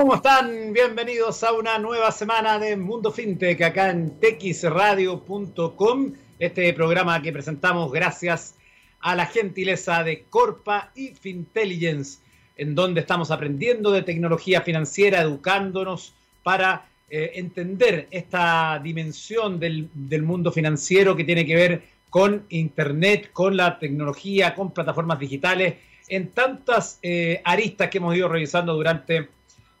¿Cómo 0.00 0.14
están? 0.14 0.72
Bienvenidos 0.72 1.44
a 1.44 1.52
una 1.52 1.78
nueva 1.78 2.10
semana 2.10 2.58
de 2.58 2.74
Mundo 2.74 3.12
FinTech 3.12 3.60
acá 3.60 3.90
en 3.90 4.18
texradio.com. 4.18 6.12
Este 6.38 6.72
programa 6.72 7.20
que 7.20 7.34
presentamos 7.34 7.92
gracias 7.92 8.54
a 9.00 9.14
la 9.14 9.26
gentileza 9.26 10.02
de 10.02 10.22
Corpa 10.30 10.90
y 10.94 11.08
Fintelligence, 11.08 12.18
en 12.56 12.74
donde 12.74 13.02
estamos 13.02 13.30
aprendiendo 13.30 13.90
de 13.90 14.00
tecnología 14.00 14.62
financiera, 14.62 15.20
educándonos 15.20 16.14
para 16.42 16.86
eh, 17.10 17.32
entender 17.34 18.08
esta 18.10 18.80
dimensión 18.82 19.60
del, 19.60 19.90
mundo 20.22 20.50
financiero 20.50 21.14
que 21.14 21.24
tiene 21.24 21.44
que 21.44 21.56
ver 21.56 21.82
con 22.08 22.46
Internet, 22.48 23.32
con 23.34 23.54
la 23.54 23.78
tecnología, 23.78 24.54
con 24.54 24.70
plataformas 24.70 25.18
digitales, 25.18 25.74
en 26.08 26.30
tantas 26.30 26.98
eh, 27.02 27.42
aristas 27.44 27.90
que 27.90 27.98
hemos 27.98 28.16
ido 28.16 28.28
revisando 28.28 28.72
durante 28.72 29.28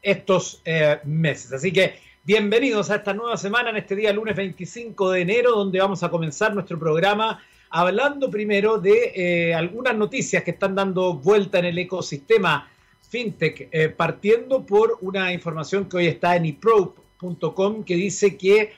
estos 0.02 0.62
eh, 0.64 0.98
meses. 1.04 1.52
Así 1.52 1.72
que 1.72 1.98
bienvenidos 2.24 2.90
a 2.90 2.96
esta 2.96 3.14
nueva 3.14 3.36
semana 3.36 3.70
en 3.70 3.76
este 3.76 3.96
día 3.96 4.12
lunes 4.12 4.36
25 4.36 5.10
de 5.10 5.20
enero, 5.22 5.52
donde 5.52 5.78
vamos 5.78 6.02
a 6.02 6.10
comenzar 6.10 6.54
nuestro 6.54 6.78
programa 6.78 7.42
hablando 7.70 8.30
primero 8.30 8.78
de 8.78 9.12
eh, 9.14 9.54
algunas 9.54 9.96
noticias 9.96 10.42
que 10.42 10.50
están 10.50 10.74
dando 10.74 11.14
vuelta 11.14 11.60
en 11.60 11.66
el 11.66 11.78
ecosistema 11.78 12.68
fintech, 13.08 13.68
eh, 13.70 13.88
partiendo 13.88 14.66
por 14.66 14.98
una 15.00 15.32
información 15.32 15.88
que 15.88 15.96
hoy 15.98 16.06
está 16.08 16.36
en 16.36 16.46
iprobe.com 16.46 17.84
que 17.84 17.94
dice 17.94 18.36
que 18.36 18.72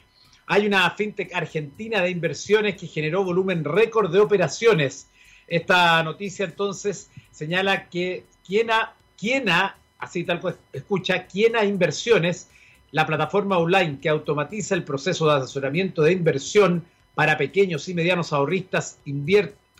hay 0.47 0.66
una 0.66 0.91
fintech 0.91 1.35
argentina 1.35 2.02
de 2.02 2.11
inversiones 2.11 2.77
que 2.77 2.87
generó 2.87 3.25
volumen 3.25 3.65
récord 3.65 4.13
de 4.13 4.21
operaciones. 4.21 5.09
Esta 5.47 6.02
noticia 6.02 6.45
entonces 6.45 7.11
señala 7.30 7.89
que 7.89 8.25
quien 8.45 8.71
ha, 8.71 8.95
quien 9.16 9.49
ha 9.49 9.77
así 10.02 10.24
tal 10.24 10.41
cual 10.41 10.56
escucha, 10.73 11.27
Quiena 11.27 11.65
Inversiones, 11.65 12.51
la 12.91 13.06
plataforma 13.06 13.56
online 13.56 13.98
que 14.02 14.09
automatiza 14.09 14.74
el 14.74 14.83
proceso 14.83 15.27
de 15.27 15.37
asesoramiento 15.37 16.02
de 16.02 16.13
inversión 16.13 16.85
para 17.15 17.38
pequeños 17.38 17.88
y 17.88 17.95
medianos 17.95 18.32
ahorristas, 18.32 18.99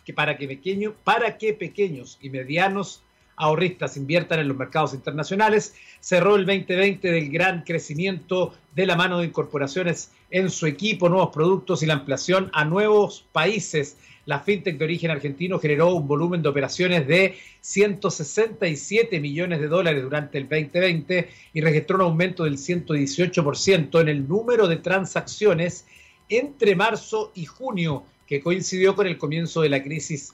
que 0.05 0.13
para, 0.13 0.37
que 0.37 0.93
para 1.03 1.37
que 1.37 1.53
pequeños 1.53 2.17
y 2.21 2.29
medianos 2.29 3.03
ahorristas 3.35 3.97
inviertan 3.97 4.39
en 4.39 4.47
los 4.47 4.57
mercados 4.57 4.93
internacionales. 4.93 5.75
Cerró 5.99 6.35
el 6.35 6.45
2020 6.45 7.11
del 7.11 7.29
gran 7.29 7.63
crecimiento 7.63 8.53
de 8.75 8.85
la 8.85 8.95
mano 8.95 9.19
de 9.19 9.25
incorporaciones 9.25 10.11
en 10.31 10.49
su 10.49 10.65
equipo, 10.65 11.09
nuevos 11.09 11.29
productos 11.33 11.83
y 11.83 11.85
la 11.85 11.93
ampliación 11.93 12.49
a 12.53 12.65
nuevos 12.65 13.25
países 13.31 13.97
la 14.25 14.39
fintech 14.39 14.77
de 14.77 14.85
origen 14.85 15.11
argentino 15.11 15.59
generó 15.59 15.93
un 15.93 16.07
volumen 16.07 16.41
de 16.41 16.49
operaciones 16.49 17.07
de 17.07 17.35
167 17.59 19.19
millones 19.19 19.59
de 19.59 19.67
dólares 19.67 20.01
durante 20.01 20.37
el 20.37 20.47
2020 20.47 21.29
y 21.53 21.61
registró 21.61 21.97
un 21.97 22.03
aumento 22.03 22.45
del 22.45 22.57
118% 22.57 23.99
en 23.99 24.07
el 24.07 24.27
número 24.27 24.67
de 24.67 24.77
transacciones 24.77 25.85
entre 26.29 26.75
marzo 26.75 27.31
y 27.35 27.45
junio, 27.45 28.05
que 28.25 28.39
coincidió 28.39 28.95
con 28.95 29.07
el 29.07 29.17
comienzo 29.17 29.61
de 29.61 29.69
la 29.69 29.83
crisis 29.83 30.33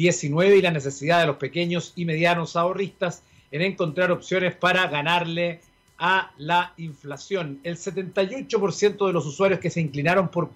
19 0.00 0.56
y 0.56 0.62
la 0.62 0.70
necesidad 0.70 1.20
de 1.20 1.26
los 1.26 1.36
pequeños 1.36 1.92
y 1.94 2.06
medianos 2.06 2.56
ahorristas 2.56 3.22
en 3.50 3.60
encontrar 3.60 4.10
opciones 4.10 4.56
para 4.56 4.86
ganarle 4.86 5.60
a 5.98 6.32
la 6.38 6.72
inflación. 6.78 7.60
El 7.64 7.76
78% 7.76 9.06
de 9.06 9.12
los 9.12 9.26
usuarios 9.26 9.60
que 9.60 9.68
se 9.68 9.82
inclinaron 9.82 10.30
por 10.30 10.52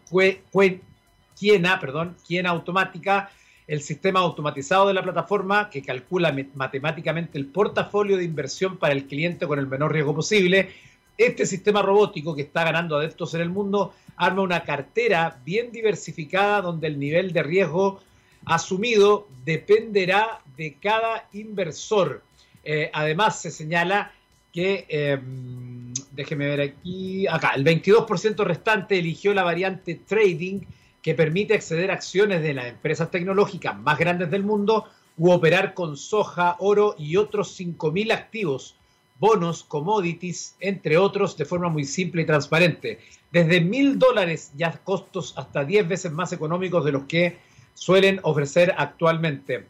Quiena, 1.38 1.78
perdón, 1.78 2.16
Quiena 2.26 2.50
Automática, 2.50 3.30
el 3.66 3.82
sistema 3.82 4.20
automatizado 4.20 4.88
de 4.88 4.94
la 4.94 5.02
plataforma 5.02 5.68
que 5.68 5.82
calcula 5.82 6.34
matemáticamente 6.54 7.36
el 7.36 7.44
portafolio 7.44 8.16
de 8.16 8.24
inversión 8.24 8.78
para 8.78 8.94
el 8.94 9.06
cliente 9.06 9.46
con 9.46 9.58
el 9.58 9.66
menor 9.66 9.92
riesgo 9.92 10.14
posible. 10.14 10.70
Este 11.18 11.44
sistema 11.44 11.82
robótico 11.82 12.34
que 12.34 12.42
está 12.42 12.64
ganando 12.64 12.96
adeptos 12.96 13.34
en 13.34 13.42
el 13.42 13.50
mundo 13.50 13.92
arma 14.16 14.40
una 14.40 14.64
cartera 14.64 15.38
bien 15.44 15.70
diversificada 15.70 16.62
donde 16.62 16.86
el 16.86 16.98
nivel 16.98 17.34
de 17.34 17.42
riesgo 17.42 18.00
asumido 18.46 19.28
dependerá 19.44 20.40
de 20.56 20.76
cada 20.80 21.28
inversor. 21.32 22.22
Eh, 22.62 22.90
además, 22.92 23.40
se 23.40 23.50
señala 23.50 24.12
que, 24.52 24.86
em, 24.88 25.92
déjeme 26.12 26.46
ver 26.46 26.60
aquí, 26.60 27.26
acá, 27.26 27.52
el 27.56 27.64
22% 27.64 28.44
restante 28.44 28.98
eligió 28.98 29.34
la 29.34 29.42
variante 29.42 29.96
trading 29.96 30.60
que 31.02 31.14
permite 31.14 31.54
acceder 31.54 31.90
a 31.90 31.94
acciones 31.94 32.42
de 32.42 32.54
las 32.54 32.66
empresas 32.66 33.10
tecnológicas 33.10 33.76
más 33.76 33.98
grandes 33.98 34.30
del 34.30 34.42
mundo 34.42 34.86
u 35.18 35.30
operar 35.30 35.74
con 35.74 35.96
soja, 35.96 36.56
oro 36.60 36.94
y 36.98 37.16
otros 37.16 37.58
5.000 37.58 38.12
activos, 38.12 38.76
bonos, 39.18 39.64
commodities, 39.64 40.56
entre 40.60 40.96
otros, 40.96 41.36
de 41.36 41.44
forma 41.44 41.68
muy 41.68 41.84
simple 41.84 42.22
y 42.22 42.26
transparente. 42.26 43.00
Desde 43.30 43.60
mil 43.60 43.98
dólares 43.98 44.52
ya 44.56 44.72
costos 44.72 45.34
hasta 45.36 45.64
10 45.64 45.88
veces 45.88 46.12
más 46.12 46.32
económicos 46.32 46.84
de 46.84 46.92
los 46.92 47.04
que 47.04 47.38
suelen 47.74 48.20
ofrecer 48.22 48.74
actualmente. 48.76 49.66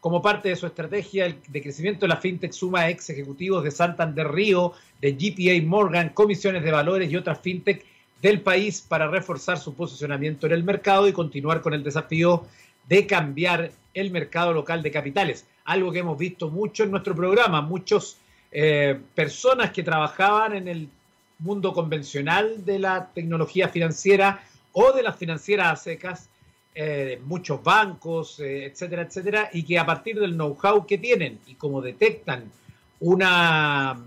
Como 0.00 0.22
parte 0.22 0.48
de 0.48 0.56
su 0.56 0.66
estrategia 0.66 1.36
de 1.48 1.62
crecimiento, 1.62 2.06
la 2.06 2.16
fintech 2.16 2.52
suma 2.52 2.82
a 2.82 2.90
ex 2.90 3.10
ejecutivos 3.10 3.64
de 3.64 3.70
Santander 3.70 4.30
Río, 4.30 4.72
de 5.00 5.12
GPA 5.12 5.66
Morgan, 5.66 6.10
comisiones 6.10 6.62
de 6.62 6.70
valores 6.70 7.10
y 7.10 7.16
otras 7.16 7.40
fintech 7.40 7.84
del 8.22 8.40
país 8.40 8.80
para 8.80 9.08
reforzar 9.08 9.58
su 9.58 9.74
posicionamiento 9.74 10.46
en 10.46 10.52
el 10.52 10.64
mercado 10.64 11.08
y 11.08 11.12
continuar 11.12 11.60
con 11.60 11.74
el 11.74 11.82
desafío 11.82 12.46
de 12.88 13.06
cambiar 13.06 13.70
el 13.94 14.10
mercado 14.10 14.52
local 14.52 14.82
de 14.82 14.90
capitales. 14.90 15.46
Algo 15.64 15.92
que 15.92 15.98
hemos 15.98 16.18
visto 16.18 16.48
mucho 16.48 16.84
en 16.84 16.90
nuestro 16.90 17.14
programa. 17.14 17.60
Muchas 17.60 18.18
eh, 18.50 18.98
personas 19.14 19.72
que 19.72 19.82
trabajaban 19.82 20.54
en 20.54 20.68
el 20.68 20.88
mundo 21.38 21.72
convencional 21.72 22.64
de 22.64 22.78
la 22.78 23.10
tecnología 23.12 23.68
financiera 23.68 24.42
o 24.72 24.92
de 24.92 25.02
las 25.02 25.16
financieras 25.16 25.72
a 25.72 25.76
secas, 25.76 26.28
eh, 26.74 27.20
muchos 27.24 27.62
bancos, 27.62 28.38
eh, 28.40 28.66
etcétera, 28.66 29.02
etcétera, 29.02 29.50
y 29.52 29.64
que 29.64 29.78
a 29.78 29.86
partir 29.86 30.18
del 30.20 30.34
know-how 30.34 30.86
que 30.86 30.98
tienen 30.98 31.40
y 31.46 31.54
como 31.54 31.80
detectan 31.80 32.50
una 33.00 33.98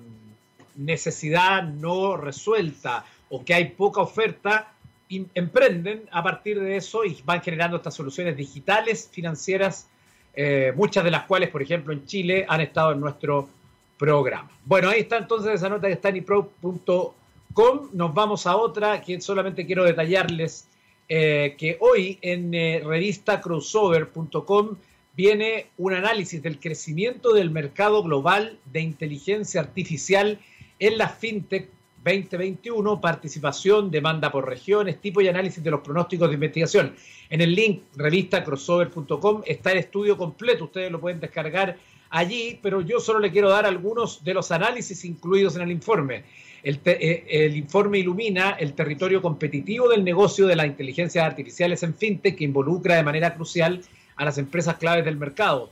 necesidad 0.76 1.64
no 1.64 2.18
resuelta 2.18 3.06
o 3.30 3.44
que 3.44 3.54
hay 3.54 3.70
poca 3.70 4.02
oferta, 4.02 4.74
emprenden 5.10 6.04
a 6.12 6.24
partir 6.24 6.60
de 6.60 6.78
eso 6.78 7.04
y 7.04 7.22
van 7.26 7.42
generando 7.42 7.78
estas 7.78 7.94
soluciones 7.94 8.38
digitales 8.38 9.10
financieras, 9.12 9.88
eh, 10.34 10.72
muchas 10.76 11.04
de 11.04 11.12
las 11.12 11.26
cuales, 11.26 11.50
por 11.50 11.62
ejemplo, 11.62 11.92
en 11.92 12.06
Chile 12.06 12.46
han 12.48 12.62
estado 12.62 12.94
en 12.94 13.02
nuestro 13.02 13.50
programa. 13.98 14.50
Bueno, 14.66 14.90
ahí 14.90 15.02
está 15.02 15.18
entonces 15.18 15.54
esa 15.54 15.70
nota 15.70 15.88
que 15.88 15.94
está 15.94 16.10
en 16.10 16.18
ipro.com. 16.18 17.90
Nos 17.94 18.14
vamos 18.14 18.48
a 18.48 18.56
otra 18.56 19.02
que 19.02 19.20
solamente 19.20 19.66
quiero 19.66 19.84
detallarles 19.84 20.68
eh, 21.14 21.56
que 21.58 21.76
hoy 21.82 22.18
en 22.22 22.54
eh, 22.54 22.82
revistacrossover.com 22.86 24.78
viene 25.14 25.66
un 25.78 25.94
análisis 25.94 26.42
del 26.42 26.58
crecimiento 26.58 27.34
del 27.34 27.52
mercado 27.52 28.02
global 28.02 28.58
de 28.72 28.80
inteligencia 28.80 29.60
artificial 29.60 30.40
en 30.80 30.98
la 30.98 31.10
fintech 31.10 31.68
2021, 32.06 33.02
participación, 33.02 33.92
demanda 33.92 34.32
por 34.32 34.48
regiones, 34.48 35.02
tipo 35.02 35.20
y 35.20 35.28
análisis 35.28 35.62
de 35.62 35.72
los 35.72 35.82
pronósticos 35.82 36.30
de 36.30 36.36
investigación. 36.36 36.96
En 37.30 37.42
el 37.42 37.56
link 37.56 37.84
revistacrossover.com 37.98 39.42
está 39.46 39.74
el 39.74 39.80
estudio 39.80 40.16
completo, 40.16 40.64
ustedes 40.64 40.94
lo 40.94 41.02
pueden 41.02 41.20
descargar 41.20 41.78
allí, 42.12 42.60
pero 42.62 42.82
yo 42.82 43.00
solo 43.00 43.20
le 43.20 43.32
quiero 43.32 43.50
dar 43.50 43.66
algunos 43.66 44.24
de 44.24 44.34
los 44.34 44.52
análisis 44.52 45.04
incluidos 45.06 45.56
en 45.56 45.64
el 45.64 45.72
informe. 45.72 46.24
El, 46.62 46.80
eh, 46.86 47.26
el, 47.28 47.58
informe 47.58 47.98
ilumina 47.98 48.52
el 48.52 48.74
territorio 48.74 49.20
competitivo 49.22 49.90
del 49.90 50.04
negocio 50.04 50.46
de 50.46 50.56
las 50.56 50.68
inteligencias 50.68 51.26
artificiales 51.26 51.82
en 51.82 51.96
fintech 51.96 52.38
que 52.38 52.44
involucra 52.44 52.96
de 52.96 53.04
manera 53.04 53.34
crucial 53.34 53.82
a 54.16 54.26
las 54.26 54.38
empresas 54.38 54.78
claves 54.78 55.04
del 55.04 55.18
mercado 55.18 55.72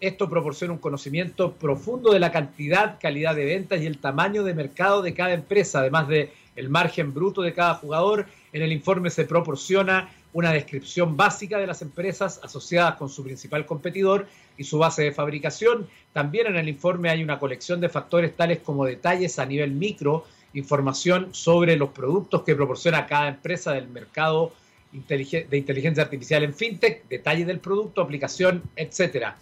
esto 0.00 0.28
proporciona 0.28 0.74
un 0.74 0.78
conocimiento 0.78 1.54
profundo 1.54 2.12
de 2.12 2.20
la 2.20 2.30
cantidad, 2.30 2.98
calidad 3.00 3.34
de 3.34 3.44
ventas 3.44 3.80
y 3.80 3.86
el 3.86 3.98
tamaño 3.98 4.44
de 4.44 4.54
mercado 4.54 5.02
de 5.02 5.12
cada 5.12 5.32
empresa, 5.32 5.80
además 5.80 6.06
de 6.06 6.32
el 6.54 6.70
margen 6.70 7.12
bruto 7.12 7.42
de 7.42 7.52
cada 7.52 7.74
jugador. 7.74 8.26
En 8.52 8.62
el 8.62 8.72
informe 8.72 9.10
se 9.10 9.24
proporciona 9.24 10.08
una 10.32 10.52
descripción 10.52 11.16
básica 11.16 11.58
de 11.58 11.66
las 11.66 11.82
empresas 11.82 12.40
asociadas 12.42 12.96
con 12.96 13.08
su 13.08 13.24
principal 13.24 13.66
competidor 13.66 14.26
y 14.56 14.64
su 14.64 14.78
base 14.78 15.02
de 15.02 15.12
fabricación. 15.12 15.88
También 16.12 16.46
en 16.46 16.56
el 16.56 16.68
informe 16.68 17.10
hay 17.10 17.22
una 17.22 17.38
colección 17.38 17.80
de 17.80 17.88
factores 17.88 18.36
tales 18.36 18.58
como 18.60 18.84
detalles 18.84 19.38
a 19.38 19.46
nivel 19.46 19.72
micro, 19.72 20.24
información 20.54 21.28
sobre 21.32 21.76
los 21.76 21.90
productos 21.90 22.42
que 22.42 22.54
proporciona 22.54 23.06
cada 23.06 23.28
empresa 23.28 23.72
del 23.72 23.88
mercado 23.88 24.52
de 24.92 25.56
inteligencia 25.58 26.02
artificial 26.02 26.42
en 26.44 26.54
fintech, 26.54 27.06
detalles 27.08 27.46
del 27.46 27.60
producto, 27.60 28.00
aplicación, 28.00 28.62
etcétera. 28.74 29.36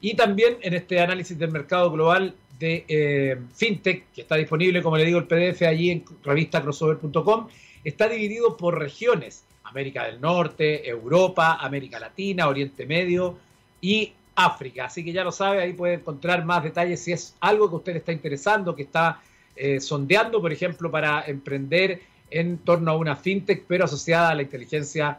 Y 0.00 0.14
también 0.14 0.58
en 0.62 0.74
este 0.74 1.00
análisis 1.00 1.38
del 1.38 1.50
mercado 1.50 1.90
global 1.90 2.34
de 2.58 2.84
eh, 2.88 3.38
FinTech, 3.54 4.12
que 4.12 4.20
está 4.22 4.36
disponible, 4.36 4.82
como 4.82 4.96
le 4.96 5.04
digo, 5.04 5.18
el 5.18 5.26
PDF 5.26 5.62
allí 5.62 5.90
en 5.90 6.04
revistacrossover.com, 6.22 7.48
está 7.84 8.08
dividido 8.08 8.56
por 8.56 8.78
regiones. 8.78 9.44
América 9.72 10.04
del 10.04 10.20
Norte, 10.20 10.88
Europa, 10.88 11.54
América 11.60 11.98
Latina, 11.98 12.48
Oriente 12.48 12.86
Medio 12.86 13.38
y 13.80 14.12
África. 14.36 14.84
Así 14.84 15.04
que 15.04 15.12
ya 15.12 15.24
lo 15.24 15.32
sabe, 15.32 15.60
ahí 15.60 15.72
puede 15.72 15.94
encontrar 15.94 16.44
más 16.44 16.62
detalles 16.62 17.02
si 17.02 17.12
es 17.12 17.34
algo 17.40 17.68
que 17.68 17.76
usted 17.76 17.96
está 17.96 18.12
interesando, 18.12 18.76
que 18.76 18.82
está 18.82 19.20
eh, 19.56 19.80
sondeando, 19.80 20.40
por 20.40 20.52
ejemplo, 20.52 20.90
para 20.90 21.24
emprender 21.26 22.00
en 22.30 22.58
torno 22.58 22.92
a 22.92 22.96
una 22.96 23.16
fintech, 23.16 23.64
pero 23.66 23.84
asociada 23.84 24.30
a 24.30 24.34
la 24.34 24.42
inteligencia 24.42 25.18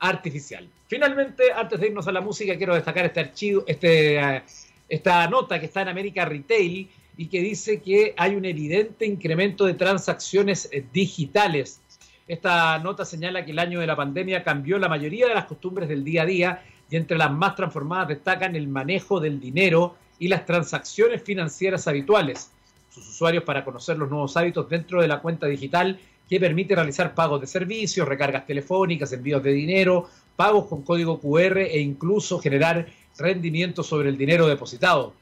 artificial. 0.00 0.68
Finalmente, 0.86 1.52
antes 1.54 1.78
de 1.78 1.88
irnos 1.88 2.08
a 2.08 2.12
la 2.12 2.20
música, 2.20 2.56
quiero 2.56 2.74
destacar 2.74 3.04
este 3.04 3.20
archivo, 3.20 3.64
este, 3.66 4.16
eh, 4.16 4.42
esta 4.88 5.28
nota 5.28 5.60
que 5.60 5.66
está 5.66 5.82
en 5.82 5.88
América 5.88 6.24
Retail 6.24 6.88
y 7.16 7.26
que 7.26 7.40
dice 7.40 7.80
que 7.80 8.14
hay 8.16 8.36
un 8.36 8.44
evidente 8.44 9.04
incremento 9.04 9.66
de 9.66 9.74
transacciones 9.74 10.68
eh, 10.72 10.84
digitales. 10.92 11.80
Esta 12.28 12.78
nota 12.78 13.06
señala 13.06 13.44
que 13.44 13.52
el 13.52 13.58
año 13.58 13.80
de 13.80 13.86
la 13.86 13.96
pandemia 13.96 14.44
cambió 14.44 14.78
la 14.78 14.88
mayoría 14.88 15.26
de 15.26 15.34
las 15.34 15.46
costumbres 15.46 15.88
del 15.88 16.04
día 16.04 16.22
a 16.22 16.26
día 16.26 16.62
y 16.90 16.96
entre 16.96 17.16
las 17.16 17.32
más 17.32 17.56
transformadas 17.56 18.08
destacan 18.08 18.54
el 18.54 18.68
manejo 18.68 19.18
del 19.18 19.40
dinero 19.40 19.96
y 20.18 20.28
las 20.28 20.44
transacciones 20.44 21.22
financieras 21.22 21.88
habituales 21.88 22.50
sus 22.90 23.08
usuarios 23.08 23.44
para 23.44 23.64
conocer 23.64 23.96
los 23.96 24.10
nuevos 24.10 24.36
hábitos 24.36 24.68
dentro 24.68 25.00
de 25.00 25.08
la 25.08 25.20
cuenta 25.20 25.46
digital 25.46 25.98
que 26.28 26.40
permite 26.40 26.74
realizar 26.74 27.14
pagos 27.14 27.40
de 27.40 27.46
servicios, 27.46 28.06
recargas 28.06 28.46
telefónicas, 28.46 29.12
envíos 29.12 29.42
de 29.42 29.52
dinero, 29.52 30.08
pagos 30.36 30.66
con 30.66 30.82
código 30.82 31.18
QR 31.18 31.58
e 31.58 31.80
incluso 31.80 32.38
generar 32.38 32.86
rendimientos 33.16 33.86
sobre 33.86 34.10
el 34.10 34.18
dinero 34.18 34.46
depositado. 34.46 35.14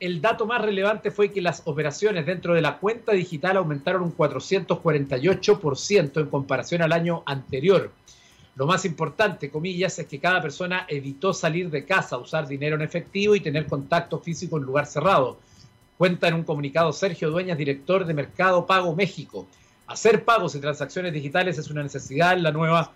El 0.00 0.20
dato 0.20 0.46
más 0.46 0.62
relevante 0.62 1.10
fue 1.10 1.32
que 1.32 1.42
las 1.42 1.62
operaciones 1.64 2.24
dentro 2.24 2.54
de 2.54 2.60
la 2.60 2.78
cuenta 2.78 3.12
digital 3.12 3.56
aumentaron 3.56 4.02
un 4.02 4.16
448% 4.16 6.20
en 6.20 6.26
comparación 6.26 6.82
al 6.82 6.92
año 6.92 7.24
anterior. 7.26 7.90
Lo 8.54 8.66
más 8.66 8.84
importante, 8.84 9.50
comillas, 9.50 9.98
es 9.98 10.06
que 10.06 10.20
cada 10.20 10.40
persona 10.40 10.86
evitó 10.88 11.32
salir 11.32 11.70
de 11.70 11.84
casa, 11.84 12.18
usar 12.18 12.46
dinero 12.46 12.76
en 12.76 12.82
efectivo 12.82 13.34
y 13.34 13.40
tener 13.40 13.66
contacto 13.66 14.20
físico 14.20 14.56
en 14.56 14.64
lugar 14.64 14.86
cerrado 14.86 15.38
Cuenta 15.98 16.28
en 16.28 16.34
un 16.34 16.44
comunicado 16.44 16.92
Sergio 16.92 17.28
Dueñas, 17.28 17.58
director 17.58 18.06
de 18.06 18.14
Mercado 18.14 18.64
Pago 18.66 18.94
México. 18.94 19.48
Hacer 19.88 20.24
pagos 20.24 20.54
y 20.54 20.60
transacciones 20.60 21.12
digitales 21.12 21.58
es 21.58 21.70
una 21.70 21.82
necesidad 21.82 22.34
en 22.34 22.44
la 22.44 22.52
nueva 22.52 22.92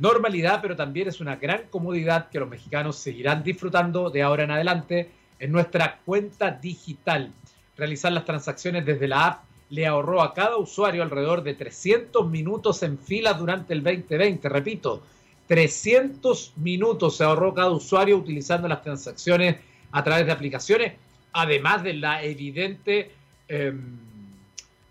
normalidad, 0.00 0.60
pero 0.62 0.74
también 0.74 1.06
es 1.06 1.20
una 1.20 1.36
gran 1.36 1.64
comodidad 1.68 2.30
que 2.30 2.40
los 2.40 2.48
mexicanos 2.48 2.96
seguirán 2.96 3.42
disfrutando 3.42 4.08
de 4.08 4.22
ahora 4.22 4.44
en 4.44 4.52
adelante 4.52 5.10
en 5.38 5.52
nuestra 5.52 6.00
cuenta 6.04 6.50
digital. 6.50 7.32
Realizar 7.76 8.12
las 8.12 8.24
transacciones 8.24 8.86
desde 8.86 9.08
la 9.08 9.26
app 9.26 9.44
le 9.70 9.86
ahorró 9.86 10.22
a 10.22 10.34
cada 10.34 10.56
usuario 10.56 11.02
alrededor 11.02 11.42
de 11.42 11.54
300 11.54 12.28
minutos 12.28 12.82
en 12.82 12.98
fila 12.98 13.34
durante 13.34 13.72
el 13.72 13.82
2020. 13.82 14.48
Repito, 14.48 15.02
300 15.48 16.54
minutos 16.56 17.16
se 17.16 17.24
ahorró 17.24 17.52
cada 17.54 17.70
usuario 17.70 18.16
utilizando 18.16 18.68
las 18.68 18.82
transacciones 18.82 19.56
a 19.92 20.04
través 20.04 20.26
de 20.26 20.32
aplicaciones 20.32 20.92
además 21.34 21.82
de 21.82 21.94
la 21.94 22.22
evidente 22.22 23.10
em, 23.48 23.98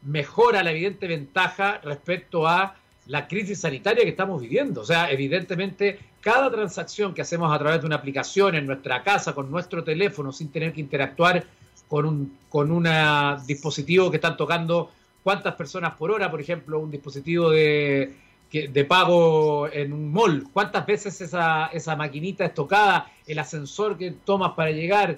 mejora, 0.04 0.62
la 0.62 0.72
evidente 0.72 1.08
ventaja 1.08 1.80
respecto 1.84 2.48
a 2.48 2.76
la 3.08 3.28
crisis 3.28 3.62
sanitaria 3.62 4.04
que 4.04 4.10
estamos 4.10 4.42
viviendo. 4.42 4.82
O 4.82 4.86
sea, 4.86 5.10
evidentemente, 5.10 6.00
cada 6.24 6.50
transacción 6.50 7.14
que 7.14 7.22
hacemos 7.22 7.54
a 7.54 7.60
través 7.60 7.82
de 7.82 7.86
una 7.86 7.98
aplicación 7.98 8.56
en 8.56 8.66
nuestra 8.66 9.04
casa, 9.04 9.36
con 9.36 9.52
nuestro 9.52 9.84
teléfono, 9.84 10.32
sin 10.32 10.50
tener 10.50 10.72
que 10.72 10.80
interactuar 10.80 11.44
con 11.90 12.06
un 12.06 12.38
con 12.50 12.72
una 12.72 13.44
dispositivo 13.46 14.10
que 14.10 14.18
están 14.18 14.38
tocando 14.38 14.90
cuántas 15.22 15.56
personas 15.56 15.96
por 15.96 16.12
hora, 16.12 16.32
por 16.32 16.40
ejemplo, 16.40 16.80
un 16.80 16.92
dispositivo 16.92 17.50
de, 17.50 18.16
de 18.52 18.86
pago 18.86 19.68
en 19.68 19.92
un 19.92 20.12
mall, 20.12 20.46
cuántas 20.54 20.86
veces 20.86 21.20
esa, 21.20 21.68
esa 21.68 21.96
maquinita 21.96 22.46
es 22.46 22.54
tocada, 22.54 23.12
el 23.26 23.40
ascensor 23.40 23.98
que 23.98 24.12
tomas 24.12 24.52
para 24.54 24.72
llegar, 24.72 25.18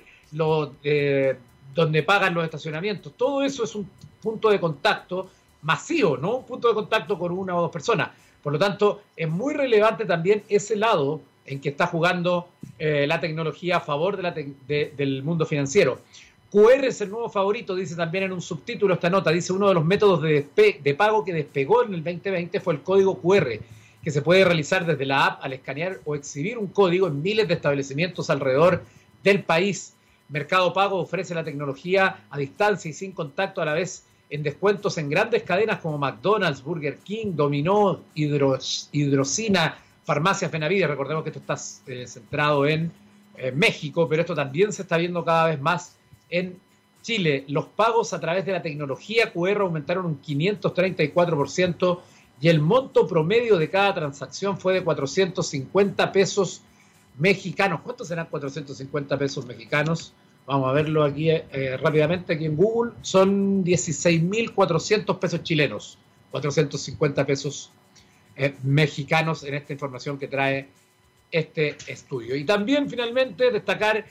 eh, 0.83 1.37
donde 1.73 2.03
pagan 2.03 2.33
los 2.33 2.43
estacionamientos. 2.43 3.13
Todo 3.17 3.43
eso 3.43 3.63
es 3.63 3.75
un 3.75 3.89
punto 4.21 4.49
de 4.49 4.59
contacto 4.59 5.29
masivo, 5.61 6.17
¿no? 6.17 6.37
Un 6.37 6.45
punto 6.45 6.67
de 6.69 6.73
contacto 6.73 7.19
con 7.19 7.31
una 7.31 7.55
o 7.55 7.61
dos 7.61 7.71
personas. 7.71 8.09
Por 8.45 8.53
lo 8.53 8.59
tanto, 8.59 9.01
es 9.17 9.27
muy 9.27 9.55
relevante 9.55 10.05
también 10.05 10.43
ese 10.49 10.75
lado 10.75 11.19
en 11.47 11.59
que 11.59 11.69
está 11.69 11.87
jugando 11.87 12.47
eh, 12.77 13.07
la 13.07 13.19
tecnología 13.19 13.77
a 13.77 13.79
favor 13.79 14.21
del 14.21 15.23
mundo 15.23 15.47
financiero. 15.47 15.99
QR 16.51 16.85
es 16.85 17.01
el 17.01 17.09
nuevo 17.09 17.27
favorito, 17.27 17.73
dice 17.73 17.95
también 17.95 18.25
en 18.25 18.33
un 18.33 18.43
subtítulo 18.43 18.93
esta 18.93 19.09
nota. 19.09 19.31
Dice 19.31 19.51
uno 19.51 19.67
de 19.69 19.73
los 19.73 19.83
métodos 19.83 20.21
de, 20.21 20.45
de 20.79 20.93
pago 20.93 21.25
que 21.25 21.33
despegó 21.33 21.83
en 21.83 21.95
el 21.95 22.03
2020 22.03 22.59
fue 22.59 22.75
el 22.75 22.83
código 22.83 23.19
QR, 23.19 23.47
que 24.03 24.11
se 24.11 24.21
puede 24.21 24.45
realizar 24.45 24.85
desde 24.85 25.07
la 25.07 25.25
app 25.25 25.43
al 25.43 25.53
escanear 25.53 26.01
o 26.05 26.13
exhibir 26.13 26.59
un 26.59 26.67
código 26.67 27.07
en 27.07 27.23
miles 27.23 27.47
de 27.47 27.55
establecimientos 27.55 28.29
alrededor 28.29 28.83
del 29.23 29.41
país. 29.41 29.95
Mercado 30.29 30.71
Pago 30.71 30.99
ofrece 30.99 31.33
la 31.33 31.43
tecnología 31.43 32.25
a 32.29 32.37
distancia 32.37 32.91
y 32.91 32.93
sin 32.93 33.11
contacto 33.11 33.63
a 33.63 33.65
la 33.65 33.73
vez 33.73 34.03
en 34.35 34.43
descuentos 34.43 34.97
en 34.97 35.09
grandes 35.09 35.43
cadenas 35.43 35.79
como 35.79 35.97
McDonald's, 35.97 36.61
Burger 36.61 36.97
King, 36.97 37.27
Dominó, 37.35 38.01
Hidrocina, 38.13 39.77
Farmacias 40.03 40.51
Benavides. 40.51 40.89
Recordemos 40.89 41.23
que 41.23 41.29
esto 41.29 41.39
está 41.39 41.55
eh, 41.87 42.05
centrado 42.05 42.67
en 42.67 42.91
eh, 43.37 43.53
México, 43.53 44.09
pero 44.09 44.21
esto 44.21 44.35
también 44.35 44.73
se 44.73 44.81
está 44.81 44.97
viendo 44.97 45.23
cada 45.23 45.47
vez 45.47 45.61
más 45.61 45.95
en 46.29 46.59
Chile. 47.01 47.45
Los 47.47 47.67
pagos 47.67 48.11
a 48.11 48.19
través 48.19 48.45
de 48.45 48.51
la 48.51 48.61
tecnología 48.61 49.31
QR 49.31 49.61
aumentaron 49.61 50.05
un 50.05 50.21
534% 50.21 51.99
y 52.41 52.49
el 52.49 52.59
monto 52.59 53.07
promedio 53.07 53.57
de 53.57 53.69
cada 53.69 53.93
transacción 53.93 54.57
fue 54.57 54.73
de 54.73 54.83
450 54.83 56.11
pesos 56.11 56.61
mexicanos. 57.17 57.79
¿Cuántos 57.79 58.09
serán 58.09 58.27
450 58.29 59.17
pesos 59.17 59.45
mexicanos? 59.45 60.13
Vamos 60.45 60.69
a 60.69 60.73
verlo 60.73 61.03
aquí 61.03 61.31
eh, 61.31 61.77
rápidamente, 61.81 62.33
aquí 62.33 62.45
en 62.45 62.55
Google. 62.55 62.91
Son 63.01 63.63
16.400 63.63 65.17
pesos 65.17 65.43
chilenos, 65.43 65.97
450 66.31 67.25
pesos 67.25 67.71
eh, 68.35 68.53
mexicanos 68.63 69.43
en 69.43 69.55
esta 69.55 69.73
información 69.73 70.19
que 70.19 70.27
trae 70.27 70.67
este 71.31 71.75
estudio. 71.87 72.35
Y 72.35 72.43
también, 72.43 72.87
finalmente, 72.89 73.49
destacar 73.49 74.05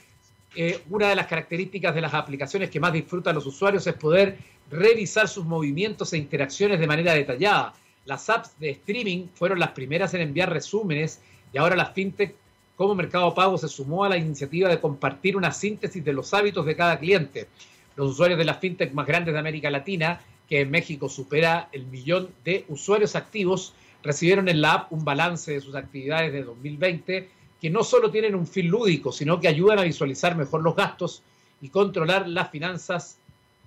eh, 0.55 0.81
una 0.89 1.09
de 1.09 1.15
las 1.15 1.27
características 1.27 1.95
de 1.95 2.01
las 2.01 2.13
aplicaciones 2.13 2.69
que 2.69 2.79
más 2.79 2.91
disfrutan 2.91 3.35
los 3.35 3.45
usuarios 3.45 3.87
es 3.87 3.93
poder 3.93 4.37
revisar 4.69 5.27
sus 5.27 5.45
movimientos 5.45 6.11
e 6.13 6.17
interacciones 6.17 6.79
de 6.79 6.87
manera 6.87 7.13
detallada. 7.13 7.73
Las 8.05 8.29
apps 8.29 8.59
de 8.59 8.71
streaming 8.71 9.27
fueron 9.33 9.59
las 9.59 9.71
primeras 9.71 10.13
en 10.13 10.21
enviar 10.21 10.51
resúmenes 10.51 11.21
y 11.53 11.57
ahora 11.57 11.75
las 11.75 11.93
fintech 11.93 12.35
cómo 12.75 12.95
Mercado 12.95 13.33
Pago 13.33 13.57
se 13.57 13.67
sumó 13.67 14.03
a 14.03 14.09
la 14.09 14.17
iniciativa 14.17 14.69
de 14.69 14.79
compartir 14.79 15.37
una 15.37 15.51
síntesis 15.51 16.03
de 16.03 16.13
los 16.13 16.33
hábitos 16.33 16.65
de 16.65 16.75
cada 16.75 16.99
cliente. 16.99 17.47
Los 17.95 18.11
usuarios 18.11 18.37
de 18.37 18.45
las 18.45 18.59
fintech 18.59 18.93
más 18.93 19.07
grandes 19.07 19.33
de 19.33 19.39
América 19.39 19.69
Latina, 19.69 20.21
que 20.49 20.61
en 20.61 20.71
México 20.71 21.09
supera 21.09 21.69
el 21.71 21.85
millón 21.85 22.29
de 22.43 22.65
usuarios 22.67 23.15
activos, 23.15 23.73
recibieron 24.03 24.47
en 24.49 24.61
la 24.61 24.73
app 24.73 24.93
un 24.93 25.03
balance 25.03 25.51
de 25.51 25.61
sus 25.61 25.75
actividades 25.75 26.31
de 26.31 26.43
2020 26.43 27.29
que 27.59 27.69
no 27.69 27.83
solo 27.83 28.11
tienen 28.11 28.35
un 28.35 28.45
fin 28.45 28.67
lúdico, 28.67 29.11
sino 29.11 29.39
que 29.39 29.47
ayudan 29.47 29.79
a 29.79 29.83
visualizar 29.83 30.35
mejor 30.35 30.61
los 30.61 30.75
gastos 30.75 31.23
y 31.61 31.69
controlar 31.69 32.27
las 32.27 32.51
finanzas 32.51 33.17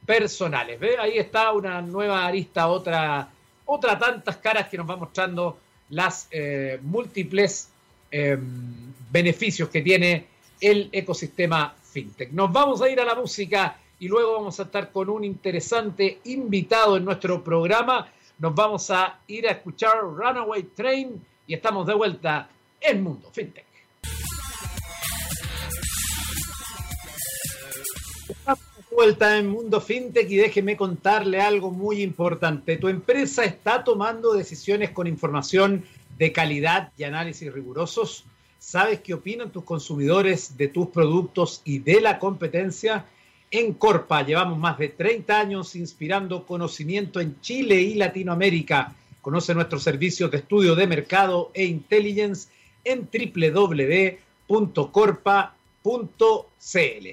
personales. 0.07 0.79
¿Ve? 0.79 0.97
Ahí 0.99 1.19
está 1.19 1.53
una 1.53 1.83
nueva 1.83 2.27
arista, 2.27 2.69
otra, 2.69 3.29
otra 3.65 3.99
tantas 3.99 4.37
caras 4.37 4.69
que 4.69 4.77
nos 4.77 4.89
va 4.89 4.97
mostrando 4.97 5.59
las 5.91 6.29
eh, 6.31 6.79
múltiples 6.83 7.71
Em, 8.11 8.95
beneficios 9.11 9.69
que 9.69 9.83
tiene 9.83 10.27
el 10.61 10.89
ecosistema 10.93 11.75
fintech. 11.83 12.31
Nos 12.33 12.51
vamos 12.53 12.81
a 12.81 12.89
ir 12.89 13.01
a 13.01 13.05
la 13.05 13.15
música 13.15 13.77
y 13.99 14.09
luego 14.09 14.35
vamos 14.35 14.59
a 14.61 14.65
estar 14.65 14.91
con 14.93 15.09
un 15.09 15.25
interesante 15.25 16.21
invitado 16.25 16.97
en 16.97 17.05
nuestro 17.05 17.43
programa. 17.45 18.09
Nos 18.39 18.55
vamos 18.55 18.91
a 18.91 19.19
ir 19.27 19.47
a 19.47 19.53
escuchar 19.53 20.01
Runaway 20.03 20.63
Train 20.75 21.21
y 21.47 21.55
estamos 21.55 21.87
de 21.87 21.95
vuelta 21.95 22.49
en 22.81 23.03
Mundo 23.03 23.31
Fintech. 23.31 23.67
Estamos 28.29 28.61
de 28.91 28.97
vuelta 28.97 29.39
en 29.39 29.49
Mundo 29.49 29.81
Fintech 29.81 30.31
y 30.31 30.37
déjeme 30.37 30.77
contarle 30.77 31.41
algo 31.41 31.71
muy 31.71 32.03
importante. 32.03 32.77
Tu 32.77 32.89
empresa 32.89 33.45
está 33.45 33.85
tomando 33.85 34.33
decisiones 34.33 34.91
con 34.91 35.07
información 35.07 35.85
de 36.19 36.33
calidad 36.33 36.93
y 36.97 37.05
análisis 37.05 37.53
rigurosos? 37.53 38.25
¿Sabes 38.59 39.01
qué 39.01 39.15
opinan 39.15 39.53
tus 39.53 39.65
consumidores 39.65 40.57
de 40.57 40.69
tus 40.69 40.89
productos 40.89 41.63
y 41.65 41.79
de 41.79 42.01
la 42.01 42.19
competencia? 42.19 43.07
En 43.51 43.73
Corpa 43.73 44.23
llevamos 44.27 44.59
más 44.59 44.77
de 44.79 44.89
30 44.89 45.41
años 45.41 45.75
inspirando 45.77 46.45
conocimiento 46.45 47.21
en 47.21 47.41
Chile 47.41 47.81
y 47.81 47.95
Latinoamérica. 47.95 48.95
Conoce 49.23 49.55
nuestros 49.55 49.83
servicios 49.83 50.31
de 50.31 50.39
estudio 50.39 50.75
de 50.75 50.87
mercado 50.87 51.51
e 51.55 51.65
intelligence 51.65 52.51
en 52.85 53.09
www.corpa.cl. 53.11 54.19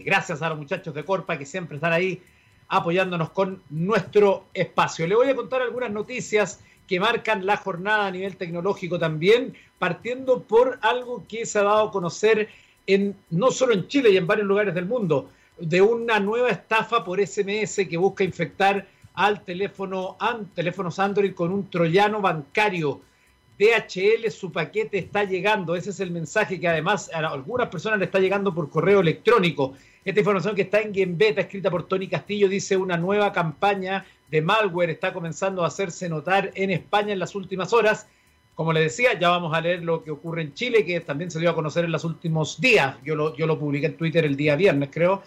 Gracias 0.04 0.42
a 0.42 0.50
los 0.50 0.58
muchachos 0.58 0.94
de 0.94 1.06
Corpa 1.06 1.38
que 1.38 1.46
siempre 1.46 1.76
están 1.76 1.94
ahí 1.94 2.22
apoyándonos 2.68 3.30
con 3.30 3.62
nuestro 3.70 4.46
espacio. 4.54 5.08
Le 5.08 5.16
voy 5.16 5.30
a 5.30 5.36
contar 5.36 5.62
algunas 5.62 5.92
noticias 5.92 6.60
que 6.88 7.00
marcan 7.00 7.46
la 7.46 7.58
jornada 7.58 8.08
a 8.08 8.12
nivel 8.12 8.38
tecnológico 8.38 9.00
también, 9.00 9.56
partiendo 9.80 10.44
por 10.44 10.80
algo 10.82 11.26
que 11.28 11.46
se 11.46 11.60
ha 11.60 11.64
dado 11.64 11.88
a 11.88 11.92
conocer 11.92 12.50
en, 12.88 13.16
no 13.30 13.52
solo 13.52 13.74
en 13.74 13.88
Chile 13.88 14.12
y 14.12 14.18
en 14.18 14.28
varios 14.28 14.48
lugares 14.48 14.74
del 14.74 14.86
mundo, 14.86 15.30
de 15.58 15.82
una 15.82 16.20
nueva 16.20 16.50
estafa 16.50 17.04
por 17.04 17.26
SMS 17.26 17.88
que 17.90 17.98
busca 17.98 18.24
infectar 18.24 18.88
al 19.14 19.44
teléfono, 19.44 20.18
teléfonos 20.54 21.00
Android 21.00 21.34
con 21.34 21.52
un 21.52 21.70
troyano 21.70 22.22
bancario. 22.22 23.02
DHL, 23.58 24.30
su 24.32 24.52
paquete 24.52 24.98
está 24.98 25.24
llegando. 25.24 25.76
Ese 25.76 25.92
es 25.92 26.02
el 26.02 26.12
mensaje 26.12 26.60
que 26.60 26.68
además 26.68 27.10
a 27.14 27.20
algunas 27.20 27.70
personas 27.70 28.00
le 28.00 28.06
está 28.06 28.20
llegando 28.20 28.54
por 28.54 28.70
correo 28.70 29.00
electrónico. 29.00 29.74
Esta 30.06 30.20
información 30.20 30.54
que 30.54 30.62
está 30.62 30.82
en 30.82 30.94
Game 30.94 31.16
Beta, 31.16 31.42
escrita 31.42 31.72
por 31.72 31.88
Tony 31.88 32.08
Castillo, 32.08 32.48
dice 32.48 32.78
una 32.78 32.96
nueva 32.96 33.34
campaña 33.34 34.06
de 34.30 34.40
malware 34.40 34.92
está 34.92 35.12
comenzando 35.12 35.64
a 35.64 35.68
hacerse 35.68 36.08
notar 36.08 36.52
en 36.54 36.70
España 36.70 37.12
en 37.12 37.18
las 37.18 37.34
últimas 37.34 37.74
horas. 37.74 38.08
Como 38.54 38.72
le 38.72 38.82
decía, 38.82 39.18
ya 39.20 39.30
vamos 39.30 39.52
a 39.52 39.62
leer 39.62 39.84
lo 39.84 40.04
que 40.04 40.12
ocurre 40.12 40.44
en 40.44 40.54
Chile, 40.54 40.86
que 40.86 41.00
también 41.00 41.32
se 41.32 41.40
dio 41.40 41.50
a 41.50 41.56
conocer 41.56 41.86
en 41.86 41.92
los 41.92 42.04
últimos 42.04 42.62
días. 42.62 42.98
Yo 43.04 43.16
lo, 43.16 43.60
publiqué 43.60 43.88
en 43.88 43.98
Twitter 43.98 44.26
el 44.26 44.38
día 44.38 44.56
viernes, 44.56 44.90
creo. 44.94 45.24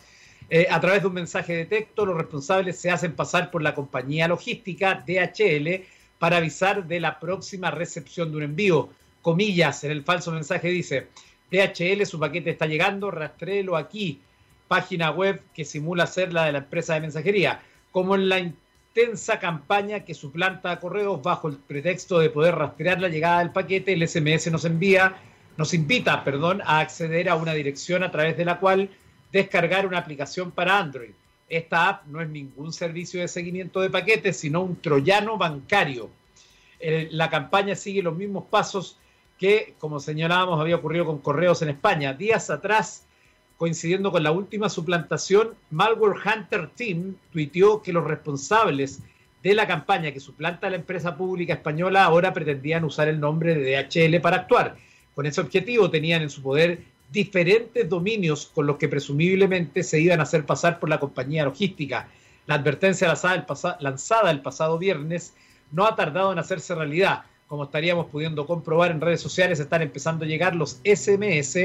Eh, 0.49 0.69
a 0.71 0.81
través 0.81 1.03
de 1.03 1.09
un 1.09 1.15
mensaje 1.15 1.57
de 1.57 1.67
texto, 1.67 2.07
los 2.07 2.17
responsables 2.17 2.79
se 2.79 2.93
hacen 2.93 3.17
pasar 3.17 3.51
por 3.51 3.63
la 3.63 3.75
compañía 3.75 4.29
logística 4.29 5.05
DHL 5.05 5.87
para 6.21 6.37
avisar 6.37 6.87
de 6.87 7.01
la 7.01 7.19
próxima 7.19 7.73
recepción 7.73 8.31
de 8.31 8.37
un 8.37 8.43
envío. 8.45 8.91
Comillas, 9.23 9.83
en 9.83 9.91
el 9.91 10.05
falso 10.05 10.31
mensaje 10.31 10.69
dice, 10.69 11.09
DHL, 11.51 12.07
su 12.07 12.21
paquete 12.21 12.51
está 12.51 12.67
llegando, 12.67 13.11
rastréelo 13.11 13.77
aquí. 13.77 14.21
Página 14.69 15.11
web 15.11 15.43
que 15.55 15.65
simula 15.65 16.07
ser 16.07 16.33
la 16.33 16.45
de 16.45 16.53
la 16.53 16.59
empresa 16.59 16.95
de 16.95 17.01
mensajería. 17.01 17.61
Como 17.91 18.15
en 18.15 18.29
la 18.29 18.39
intensa 18.39 19.39
campaña 19.39 20.05
que 20.05 20.15
suplanta 20.15 20.71
a 20.71 20.81
correos 20.81 21.23
bajo 21.23 21.49
el 21.49 21.57
pretexto 21.57 22.19
de 22.19 22.31
poder 22.31 22.55
rastrear 22.55 23.01
la 23.01 23.09
llegada 23.09 23.41
del 23.41 23.51
paquete, 23.51 23.95
el 23.95 24.07
SMS 24.07 24.51
nos 24.53 24.65
envía, 24.65 25.17
nos 25.57 25.75
invita, 25.75 26.23
perdón, 26.23 26.63
a 26.65 26.81
acceder 26.81 27.29
a 27.29 27.35
una 27.35 27.55
dirección 27.55 28.03
a 28.03 28.11
través 28.11 28.37
de 28.37 28.45
la 28.45 28.61
cual 28.61 28.91
descargar 29.33 29.87
una 29.87 29.99
aplicación 29.99 30.51
para 30.51 30.79
Android. 30.79 31.11
Esta 31.49 31.89
app 31.89 32.07
no 32.07 32.21
es 32.21 32.29
ningún 32.29 32.73
servicio 32.73 33.21
de 33.21 33.29
seguimiento 33.29 33.81
de 33.81 33.91
paquetes, 33.91 34.37
sino 34.37 34.61
un 34.61 34.77
troyano 34.77 35.39
bancario. 35.39 36.11
Eh, 36.79 37.09
la 37.11 37.31
campaña 37.31 37.75
sigue 37.75 38.03
los 38.03 38.17
mismos 38.17 38.45
pasos 38.51 38.99
que, 39.39 39.75
como 39.79 40.01
señalábamos, 40.01 40.61
había 40.61 40.77
ocurrido 40.77 41.07
con 41.07 41.19
correos 41.19 41.63
en 41.63 41.71
España. 41.71 42.13
Días 42.13 42.51
atrás, 42.51 43.05
coincidiendo 43.59 44.13
con 44.13 44.23
la 44.23 44.31
última 44.31 44.71
suplantación, 44.71 45.51
Malware 45.71 46.21
Hunter 46.25 46.71
Team 46.77 47.17
tuiteó 47.33 47.83
que 47.83 47.93
los 47.93 48.05
responsables 48.05 49.01
de 49.43 49.55
la 49.55 49.67
campaña 49.67 50.13
que 50.13 50.21
suplanta 50.21 50.69
a 50.69 50.71
la 50.71 50.77
empresa 50.77 51.17
pública 51.17 51.55
española 51.55 52.05
ahora 52.05 52.33
pretendían 52.33 52.85
usar 52.85 53.09
el 53.09 53.19
nombre 53.19 53.57
de 53.57 53.77
DHL 53.77 54.21
para 54.21 54.37
actuar. 54.37 54.77
Con 55.13 55.27
ese 55.27 55.41
objetivo 55.41 55.91
tenían 55.91 56.23
en 56.23 56.31
su 56.31 56.41
poder 56.41 56.85
diferentes 57.11 57.89
dominios 57.89 58.47
con 58.55 58.65
los 58.67 58.77
que 58.77 58.89
presumiblemente 58.89 59.83
se 59.83 60.01
iban 60.01 60.21
a 60.21 60.23
hacer 60.23 60.47
pasar 60.47 60.79
por 60.79 60.89
la 60.89 61.01
compañía 61.01 61.45
logística. 61.45 62.09
La 62.47 62.55
advertencia 62.55 63.09
lanzada 63.09 64.31
el, 64.31 64.41
pasado 64.41 64.79
viernes 64.79 65.35
no 65.73 65.85
ha 65.85 65.97
tardado 65.97 66.33
en 66.33 66.39
hacerse 66.39 66.77
realidad. 66.77 67.25
Como 67.49 67.65
estaríamos 67.65 68.07
pudiendo 68.07 68.47
comprobar 68.47 68.93
en 68.93 69.01
redes 69.01 69.21
sociales, 69.21 69.59
están 69.59 69.83
empezando 69.83 70.25
a 70.25 70.29
llegar 70.29 70.55
los 70.55 70.81
SMS 70.85 71.57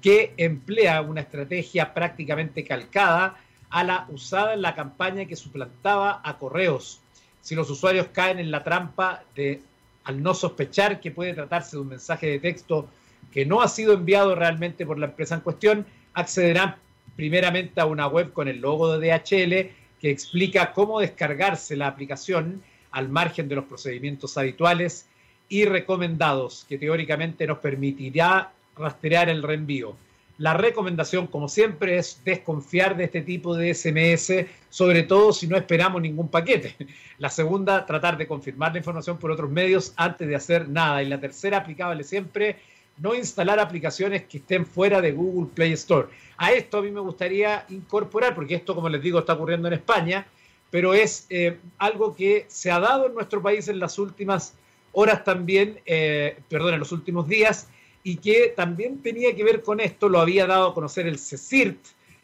que 0.00 0.34
emplea 0.36 1.00
una 1.02 1.20
estrategia 1.20 1.92
prácticamente 1.94 2.64
calcada 2.64 3.36
a 3.70 3.84
la 3.84 4.06
usada 4.08 4.54
en 4.54 4.62
la 4.62 4.74
campaña 4.74 5.26
que 5.26 5.36
suplantaba 5.36 6.20
a 6.24 6.38
correos. 6.38 7.00
Si 7.40 7.54
los 7.54 7.70
usuarios 7.70 8.08
caen 8.12 8.38
en 8.38 8.50
la 8.50 8.64
trampa 8.64 9.22
de 9.34 9.62
al 10.04 10.22
no 10.22 10.34
sospechar 10.34 11.00
que 11.00 11.10
puede 11.10 11.34
tratarse 11.34 11.76
de 11.76 11.82
un 11.82 11.88
mensaje 11.88 12.26
de 12.26 12.38
texto 12.38 12.88
que 13.32 13.46
no 13.46 13.60
ha 13.60 13.68
sido 13.68 13.92
enviado 13.92 14.34
realmente 14.34 14.86
por 14.86 14.98
la 14.98 15.06
empresa 15.06 15.36
en 15.36 15.42
cuestión, 15.42 15.86
accederán 16.14 16.76
primeramente 17.16 17.80
a 17.80 17.86
una 17.86 18.06
web 18.06 18.32
con 18.32 18.48
el 18.48 18.60
logo 18.60 18.96
de 18.96 19.08
DHL 19.08 19.70
que 20.00 20.10
explica 20.10 20.72
cómo 20.72 21.00
descargarse 21.00 21.76
la 21.76 21.86
aplicación 21.86 22.62
al 22.90 23.08
margen 23.08 23.48
de 23.48 23.56
los 23.56 23.66
procedimientos 23.66 24.36
habituales 24.36 25.06
y 25.48 25.64
recomendados, 25.64 26.64
que 26.68 26.78
teóricamente 26.78 27.46
nos 27.46 27.58
permitirá 27.58 28.52
rastrear 28.80 29.28
el 29.28 29.42
reenvío. 29.42 29.96
La 30.40 30.54
recomendación, 30.54 31.26
como 31.26 31.48
siempre, 31.48 31.98
es 31.98 32.22
desconfiar 32.24 32.96
de 32.96 33.04
este 33.04 33.20
tipo 33.20 33.54
de 33.54 33.74
SMS, 33.74 34.46
sobre 34.70 35.02
todo 35.02 35.34
si 35.34 35.46
no 35.46 35.54
esperamos 35.54 36.00
ningún 36.00 36.28
paquete. 36.28 36.74
La 37.18 37.28
segunda, 37.28 37.84
tratar 37.84 38.16
de 38.16 38.26
confirmar 38.26 38.72
la 38.72 38.78
información 38.78 39.18
por 39.18 39.30
otros 39.30 39.50
medios 39.50 39.92
antes 39.96 40.26
de 40.26 40.34
hacer 40.34 40.66
nada. 40.66 41.02
Y 41.02 41.08
la 41.08 41.20
tercera, 41.20 41.58
aplicable 41.58 42.04
siempre, 42.04 42.56
no 42.96 43.14
instalar 43.14 43.60
aplicaciones 43.60 44.24
que 44.24 44.38
estén 44.38 44.64
fuera 44.64 45.02
de 45.02 45.12
Google 45.12 45.50
Play 45.54 45.72
Store. 45.72 46.08
A 46.38 46.52
esto 46.52 46.78
a 46.78 46.82
mí 46.82 46.90
me 46.90 47.00
gustaría 47.00 47.66
incorporar, 47.68 48.34
porque 48.34 48.54
esto, 48.54 48.74
como 48.74 48.88
les 48.88 49.02
digo, 49.02 49.18
está 49.18 49.34
ocurriendo 49.34 49.68
en 49.68 49.74
España, 49.74 50.26
pero 50.70 50.94
es 50.94 51.26
eh, 51.28 51.58
algo 51.76 52.16
que 52.16 52.46
se 52.48 52.70
ha 52.70 52.80
dado 52.80 53.08
en 53.08 53.14
nuestro 53.14 53.42
país 53.42 53.68
en 53.68 53.78
las 53.78 53.98
últimas 53.98 54.54
horas 54.92 55.22
también, 55.22 55.80
eh, 55.84 56.38
perdón, 56.48 56.74
en 56.74 56.80
los 56.80 56.92
últimos 56.92 57.28
días, 57.28 57.68
y 58.02 58.16
que 58.16 58.52
también 58.56 59.02
tenía 59.02 59.34
que 59.34 59.44
ver 59.44 59.62
con 59.62 59.80
esto, 59.80 60.08
lo 60.08 60.20
había 60.20 60.46
dado 60.46 60.68
a 60.68 60.74
conocer 60.74 61.06
el 61.06 61.18
CECIRT 61.18 61.78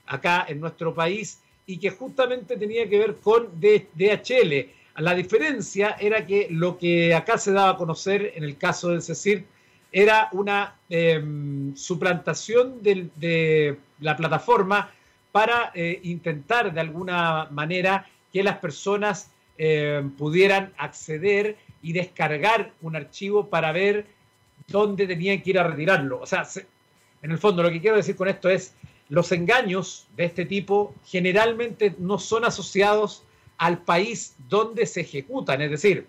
acá 0.07 0.47
en 0.49 0.61
nuestro 0.61 0.95
país, 0.95 1.41
y 1.67 1.79
que 1.79 1.91
justamente 1.91 2.57
tenía 2.57 2.89
que 2.89 2.99
ver 2.99 3.17
con 3.17 3.49
DHL. 3.61 4.71
La 4.99 5.15
diferencia 5.15 5.97
era 6.01 6.25
que 6.25 6.47
lo 6.51 6.79
que 6.79 7.15
acá 7.15 7.37
se 7.39 7.53
daba 7.53 7.71
a 7.71 7.77
conocer 7.77 8.33
en 8.35 8.45
el 8.45 8.57
caso 8.57 8.91
del 8.91 9.03
CECIRT 9.03 9.45
era 9.93 10.29
una 10.33 10.77
em, 10.89 11.75
suplantación 11.77 12.83
de, 12.83 13.77
la 14.01 14.17
plataforma 14.17 14.91
para 15.33 15.73
eh, 15.75 16.01
intentar 16.03 16.73
de 16.73 16.81
alguna 16.81 17.49
manera 17.51 18.07
que 18.33 18.43
las 18.43 18.59
personas 18.59 19.31
em, 19.59 20.11
pudieran 20.11 20.73
acceder 20.77 21.57
y 21.83 21.93
descargar 21.93 22.73
un 22.83 22.97
archivo 22.97 23.49
para 23.49 23.73
ver 23.73 24.07
dónde 24.69 25.07
tenían 25.07 25.43
que 25.43 25.51
ir 25.51 25.59
a 25.59 25.65
retirarlo. 25.65 26.21
O 26.21 26.27
sea, 26.27 26.47
en 27.23 27.31
el 27.31 27.39
fondo 27.39 27.63
lo 27.63 27.71
que 27.71 27.81
quiero 27.81 27.97
decir 27.97 28.17
con 28.17 28.29
esto 28.29 28.49
es, 28.49 28.75
los 29.09 29.31
engaños 29.33 30.07
de 30.17 30.25
este 30.25 30.45
tipo 30.45 30.95
generalmente 31.07 31.95
no 31.99 32.19
son 32.19 32.45
asociados 32.45 33.23
al 33.59 33.79
país 33.79 34.35
donde 34.49 34.87
se 34.87 35.03
ejecutan. 35.03 35.63
Es 35.63 35.71
decir, 35.71 36.07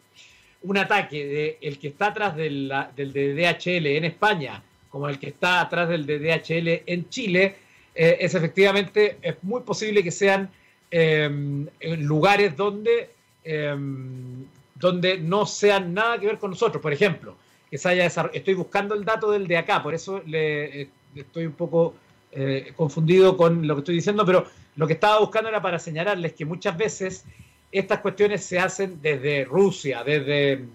un 0.64 0.78
ataque 0.78 1.58
de 1.62 1.78
que 1.78 1.88
está 1.88 2.08
atrás 2.08 2.36
del, 2.36 2.74
del 2.96 3.14
de 3.14 3.34
DHL 3.36 3.86
en 3.86 4.06
España 4.06 4.64
como 4.90 5.10
el 5.10 5.20
que 5.20 5.28
está 5.28 5.62
atrás 5.62 5.90
del 5.90 6.06
de 6.06 6.20
DHL 6.20 6.84
en 6.86 7.10
Chile, 7.10 7.56
eh, 7.94 8.18
es 8.20 8.36
efectivamente, 8.36 9.18
es 9.22 9.36
muy 9.44 9.62
posible 9.62 10.04
que 10.04 10.12
sean 10.12 10.50
em, 10.90 11.68
lugares 12.00 12.56
donde, 12.56 13.10
em, 13.44 14.46
donde 14.76 15.20
no 15.20 15.46
sean 15.46 15.94
nada 15.94 16.20
que 16.20 16.28
ver 16.28 16.38
con 16.38 16.52
nosotros. 16.52 16.82
Por 16.82 16.94
ejemplo, 16.94 17.36
que 17.70 17.78
se 17.78 17.90
haya 17.90 18.06
Estoy 18.06 18.54
buscando 18.54 18.96
el 18.96 19.04
dato 19.04 19.32
del 19.32 19.48
de 19.48 19.58
acá, 19.58 19.84
por 19.84 19.94
eso 19.94 20.22
le, 20.26 20.82
eh, 20.82 20.90
estoy 21.16 21.46
un 21.46 21.54
poco 21.54 21.94
eh, 22.32 22.74
confundido 22.76 23.36
con 23.36 23.68
lo 23.68 23.76
que 23.76 23.80
estoy 23.80 23.96
diciendo, 23.96 24.26
pero 24.26 24.46
lo 24.76 24.88
que 24.88 24.94
estaba 24.94 25.20
buscando 25.20 25.50
era 25.50 25.62
para 25.62 25.80
señalarles 25.80 26.34
que 26.34 26.46
muchas 26.46 26.78
veces 26.78 27.26
estas 27.72 28.00
cuestiones 28.00 28.44
se 28.44 28.60
hacen 28.60 29.02
desde 29.02 29.44
Rusia, 29.44 30.04
desde 30.04 30.66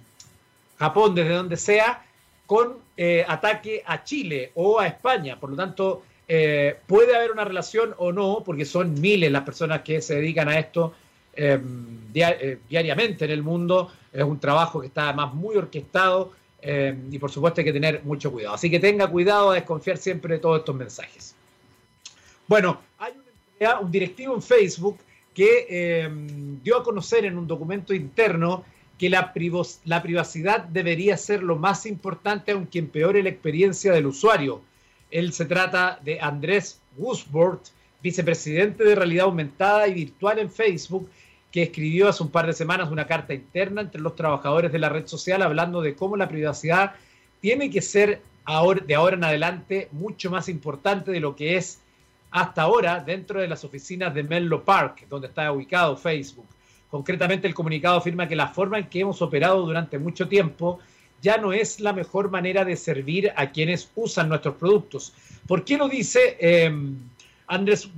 Japón, 0.78 1.14
desde 1.14 1.34
donde 1.34 1.56
sea, 1.56 2.04
con 2.46 2.76
eh, 2.96 3.24
ataque 3.26 3.82
a 3.86 4.04
Chile 4.04 4.52
o 4.54 4.78
a 4.78 4.86
España. 4.86 5.40
Por 5.40 5.50
lo 5.50 5.56
tanto, 5.56 6.02
puede 6.86 7.14
haber 7.14 7.30
una 7.30 7.44
relación 7.44 7.94
o 7.98 8.10
no, 8.10 8.42
porque 8.42 8.64
son 8.64 8.98
miles 8.98 9.30
las 9.30 9.42
personas 9.42 9.82
que 9.82 10.00
se 10.00 10.14
dedican 10.14 10.48
a 10.48 10.58
esto 10.58 10.94
diariamente 12.10 13.26
en 13.26 13.30
el 13.30 13.42
mundo. 13.42 13.92
Es 14.10 14.22
un 14.22 14.40
trabajo 14.40 14.80
que 14.80 14.86
está 14.86 15.08
además 15.08 15.34
muy 15.34 15.56
orquestado 15.56 16.32
em, 16.62 17.12
y 17.12 17.18
por 17.18 17.30
supuesto 17.30 17.60
hay 17.60 17.66
que 17.66 17.72
tener 17.72 18.02
mucho 18.04 18.32
cuidado. 18.32 18.54
Así 18.54 18.70
que 18.70 18.80
tenga 18.80 19.06
cuidado 19.08 19.50
a 19.50 19.54
desconfiar 19.54 19.98
siempre 19.98 20.34
de 20.34 20.40
todos 20.40 20.60
estos 20.60 20.74
mensajes. 20.74 21.34
Bueno, 22.48 22.80
hay 22.98 23.12
un 23.80 23.90
directivo 23.90 24.34
en 24.34 24.42
Facebook 24.42 24.98
que 25.34 25.66
em, 25.68 26.62
dio 26.62 26.78
a 26.78 26.82
conocer 26.82 27.24
en 27.24 27.38
un 27.38 27.46
documento 27.46 27.94
interno 27.94 28.64
que 28.98 29.08
la, 29.10 29.32
la, 29.84 30.02
privacidad 30.02 30.64
debería 30.64 31.16
ser 31.16 31.42
lo 31.42 31.56
más 31.56 31.86
importante 31.86 32.52
aunque 32.52 32.78
empeore 32.78 33.22
la 33.22 33.30
experiencia 33.30 33.92
del 33.92 34.06
usuario. 34.06 34.62
Él 35.10 35.32
se 35.32 35.44
trata 35.44 35.98
de 36.02 36.20
Andrés 36.20 36.80
Wusbord, 36.96 37.60
vicepresidente 38.02 38.84
de 38.84 38.94
realidad 38.94 39.26
aumentada 39.26 39.88
y 39.88 39.94
virtual 39.94 40.38
en 40.38 40.50
Facebook, 40.50 41.08
que 41.52 41.62
escribió 41.64 42.08
hace 42.08 42.22
un 42.22 42.30
par 42.30 42.46
de 42.46 42.54
semanas 42.54 42.90
una 42.90 43.06
carta 43.06 43.34
interna 43.34 43.82
entre 43.82 44.00
los 44.00 44.16
trabajadores 44.16 44.72
de 44.72 44.78
la 44.78 44.88
red 44.88 45.06
social 45.06 45.42
hablando 45.42 45.82
de 45.82 45.94
cómo 45.94 46.16
la 46.16 46.28
privacidad 46.28 46.94
tiene 47.40 47.70
que 47.70 47.82
ser 47.82 48.22
ahora, 48.44 48.82
de 48.84 48.94
ahora 48.94 49.16
en 49.16 49.24
adelante 49.24 49.88
mucho 49.92 50.30
más 50.30 50.48
importante 50.48 51.12
de 51.12 51.20
lo 51.20 51.36
que 51.36 51.56
es 51.56 51.80
hasta 52.30 52.62
ahora 52.62 53.00
dentro 53.00 53.40
de 53.40 53.48
las 53.48 53.62
oficinas 53.62 54.14
de 54.14 54.22
Menlo 54.22 54.64
Park, 54.64 55.06
donde 55.08 55.28
está 55.28 55.52
ubicado 55.52 55.96
Facebook. 55.96 56.46
Concretamente, 56.90 57.46
el 57.46 57.54
comunicado 57.54 57.98
afirma 57.98 58.26
que 58.26 58.36
la 58.36 58.48
forma 58.48 58.78
en 58.78 58.86
que 58.86 59.00
hemos 59.00 59.20
operado 59.20 59.64
durante 59.66 59.98
mucho 59.98 60.28
tiempo 60.28 60.78
ya 61.20 61.36
no 61.36 61.52
es 61.52 61.78
la 61.80 61.92
mejor 61.92 62.30
manera 62.30 62.64
de 62.64 62.76
servir 62.76 63.32
a 63.36 63.50
quienes 63.50 63.90
usan 63.94 64.28
nuestros 64.28 64.56
productos. 64.56 65.12
¿Por 65.46 65.64
qué 65.64 65.76
lo 65.76 65.88
dice 65.88 66.36
eh, 66.40 66.72
Andrés 67.46 67.88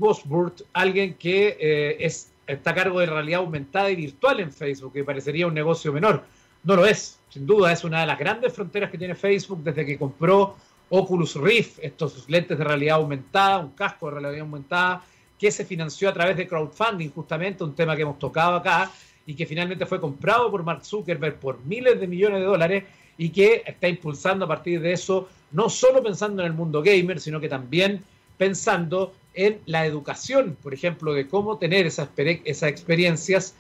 alguien 0.73 1.15
que 1.15 1.57
eh, 1.59 1.97
es 2.01 2.31
está 2.47 2.71
a 2.71 2.75
cargo 2.75 3.01
de 3.01 3.07
realidad 3.07 3.41
aumentada 3.41 3.91
y 3.91 3.97
virtual 3.97 4.41
en 4.41 4.53
Facebook, 4.53 4.93
que 4.93 5.05
parecería 5.05 5.47
un 5.47 5.55
negocio 5.55 5.93
menor. 5.93 6.25
No 6.63 6.77
lo 6.77 6.87
es, 6.87 7.21
sin 7.29 7.47
duda, 7.47 7.73
es 7.73 7.85
una 7.85 8.01
de 8.01 8.07
las 8.07 8.19
grandes 8.19 8.53
fronteras 8.53 8.91
que 8.91 8.99
tiene 8.99 9.15
Facebook 9.15 9.63
desde 9.63 9.85
que 9.85 9.99
compró 9.99 10.57
Oculus 10.89 11.35
Rift, 11.37 11.79
estos 11.83 12.29
lentes 12.29 12.57
de 12.57 12.65
realidad 12.65 12.97
aumentada, 12.97 13.59
un 13.59 13.71
casco 13.73 14.07
de 14.07 14.21
realidad 14.21 14.43
aumentada, 14.43 15.03
que 15.39 15.51
se 15.51 15.65
financió 15.65 16.09
a 16.09 16.13
través 16.13 16.37
de 16.37 16.47
crowdfunding, 16.47 17.11
justamente 17.11 17.65
un 17.65 17.75
tema 17.75 17.97
que 17.97 18.03
hemos 18.03 18.19
tocado 18.19 18.57
acá, 18.57 18.91
y 19.27 19.35
que 19.35 19.47
finalmente 19.47 19.87
fue 19.87 20.01
comprado 20.01 20.51
por 20.51 20.63
Mark 20.63 20.85
Zuckerberg 20.85 21.37
por 21.37 21.65
miles 21.65 21.99
de 21.99 22.07
millones 22.07 22.41
de 22.41 22.47
dólares 22.47 22.85
y 23.17 23.31
que 23.31 23.63
está 23.67 23.89
impulsando 23.89 24.45
a 24.45 24.49
partir 24.49 24.81
de 24.81 24.93
eso, 24.93 25.29
no 25.53 25.69
solo 25.69 26.03
pensando 26.03 26.43
en 26.43 26.49
el 26.49 26.55
mundo 26.55 26.83
gamer, 26.83 27.21
sino 27.21 27.41
que 27.41 27.49
también 27.49 28.03
pensando 28.37 29.15
en 29.35 29.61
la 29.67 29.87
educación, 29.87 30.57
por 30.63 30.73
ejemplo, 30.73 31.13
de 31.13 31.29
cómo 31.29 31.59
tener 31.59 31.87
esas, 31.87 32.09
experiencias 32.17 33.55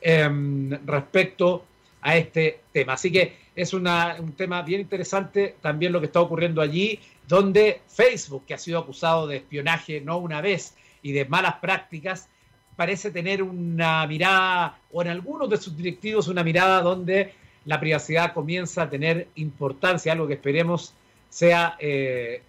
em, 0.00 0.70
respecto 0.86 1.64
a 2.02 2.16
este 2.16 2.60
tema. 2.72 2.92
Así 2.92 3.10
que 3.10 3.36
es 3.56 3.72
un 3.72 4.34
tema 4.36 4.62
bien 4.62 4.80
interesante 4.80 5.56
también 5.60 5.92
lo 5.92 6.00
que 6.00 6.06
está 6.06 6.20
ocurriendo 6.20 6.60
allí, 6.60 7.00
donde 7.26 7.80
Facebook, 7.88 8.44
que 8.46 8.54
ha 8.54 8.58
sido 8.58 8.78
acusado 8.78 9.26
de 9.26 9.36
espionaje 9.36 10.00
no 10.00 10.18
una 10.18 10.40
vez 10.40 10.74
y 11.02 11.12
de 11.12 11.24
malas 11.24 11.54
prácticas, 11.56 12.28
parece 12.76 13.10
tener 13.10 13.42
una 13.42 14.06
mirada, 14.06 14.78
o 14.92 15.02
en 15.02 15.08
algunos 15.08 15.48
de 15.48 15.56
sus 15.56 15.76
directivos, 15.76 16.28
una 16.28 16.42
mirada 16.42 16.82
donde 16.82 17.32
la 17.64 17.80
privacidad 17.80 18.32
comienza 18.34 18.82
a 18.82 18.90
tener 18.90 19.28
importancia, 19.36 20.12
algo 20.12 20.26
que 20.26 20.34
esperemos 20.34 20.92
sea 21.30 21.76
eh, 21.78 22.42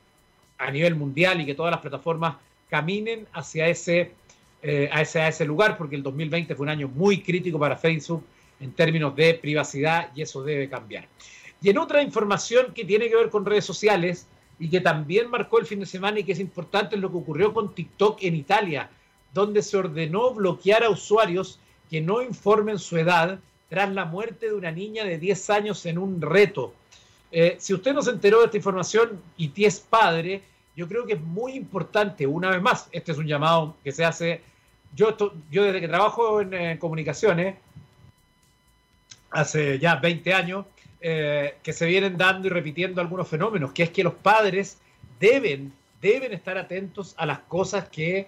a 0.57 0.71
nivel 0.71 0.95
mundial 0.95 1.41
y 1.41 1.45
que 1.45 1.55
todas 1.55 1.71
las 1.71 1.81
plataformas 1.81 2.35
caminen 2.69 3.27
hacia 3.33 3.67
ese, 3.67 4.11
eh, 4.61 4.89
a 4.91 5.01
ese, 5.01 5.45
lugar, 5.45 5.77
porque 5.77 5.95
el 5.95 6.03
2020 6.03 6.55
fue 6.55 6.63
un 6.63 6.69
año 6.69 6.87
muy 6.87 7.21
crítico 7.21 7.59
para 7.59 7.77
Facebook 7.77 8.23
en 8.59 8.71
términos 8.71 9.15
de 9.15 9.33
privacidad 9.35 10.09
y 10.15 10.21
eso 10.21 10.43
debe 10.43 10.69
cambiar. 10.69 11.07
Y 11.61 11.69
en 11.69 11.77
otra 11.77 12.01
información 12.01 12.73
que 12.73 12.85
tiene 12.85 13.09
que 13.09 13.15
ver 13.15 13.29
con 13.29 13.45
redes 13.45 13.65
sociales 13.65 14.27
y 14.59 14.69
que 14.69 14.81
también 14.81 15.29
marcó 15.29 15.59
el 15.59 15.65
fin 15.65 15.79
de 15.79 15.85
semana 15.85 16.19
y 16.19 16.23
que 16.23 16.31
es 16.31 16.39
importante 16.39 16.97
lo 16.97 17.11
que 17.11 17.17
ocurrió 17.17 17.53
con 17.53 17.73
TikTok 17.73 18.23
en 18.23 18.35
Italia, 18.35 18.89
donde 19.33 19.61
se 19.61 19.77
ordenó 19.77 20.33
bloquear 20.33 20.83
a 20.83 20.89
usuarios 20.89 21.59
que 21.89 22.01
no 22.01 22.21
informen 22.21 22.79
su 22.79 22.97
edad 22.97 23.39
tras 23.69 23.93
la 23.93 24.05
muerte 24.05 24.47
de 24.47 24.53
una 24.53 24.71
niña 24.71 25.03
de 25.03 25.17
10 25.17 25.49
años 25.49 25.85
en 25.85 25.97
un 25.97 26.21
reto. 26.21 26.73
Eh, 27.31 27.57
si 27.59 27.73
usted 27.73 27.93
no 27.93 28.01
se 28.01 28.11
enteró 28.11 28.39
de 28.39 28.45
esta 28.45 28.57
información 28.57 29.21
y 29.37 29.51
es 29.65 29.79
padre, 29.79 30.41
yo 30.75 30.87
creo 30.87 31.05
que 31.05 31.13
es 31.13 31.21
muy 31.21 31.53
importante, 31.53 32.27
una 32.27 32.49
vez 32.49 32.61
más, 32.61 32.89
este 32.91 33.11
es 33.11 33.17
un 33.17 33.27
llamado 33.27 33.77
que 33.83 33.91
se 33.91 34.03
hace, 34.03 34.41
yo, 34.93 35.15
yo 35.49 35.63
desde 35.63 35.81
que 35.81 35.87
trabajo 35.87 36.41
en, 36.41 36.77
comunicaciones, 36.77 37.55
hace 39.31 39.79
ya 39.79 39.95
20 39.95 40.33
años, 40.33 40.65
eh, 41.01 41.57
que 41.63 41.73
se 41.73 41.85
vienen 41.85 42.17
dando 42.17 42.47
y 42.47 42.49
repitiendo 42.49 43.01
algunos 43.01 43.27
fenómenos, 43.27 43.71
que 43.71 43.83
es 43.83 43.89
que 43.89 44.03
los 44.03 44.13
padres 44.13 44.79
deben, 45.19 45.71
deben 46.01 46.33
estar 46.33 46.57
atentos 46.57 47.13
a 47.17 47.25
las 47.25 47.39
cosas 47.39 47.87
que 47.89 48.27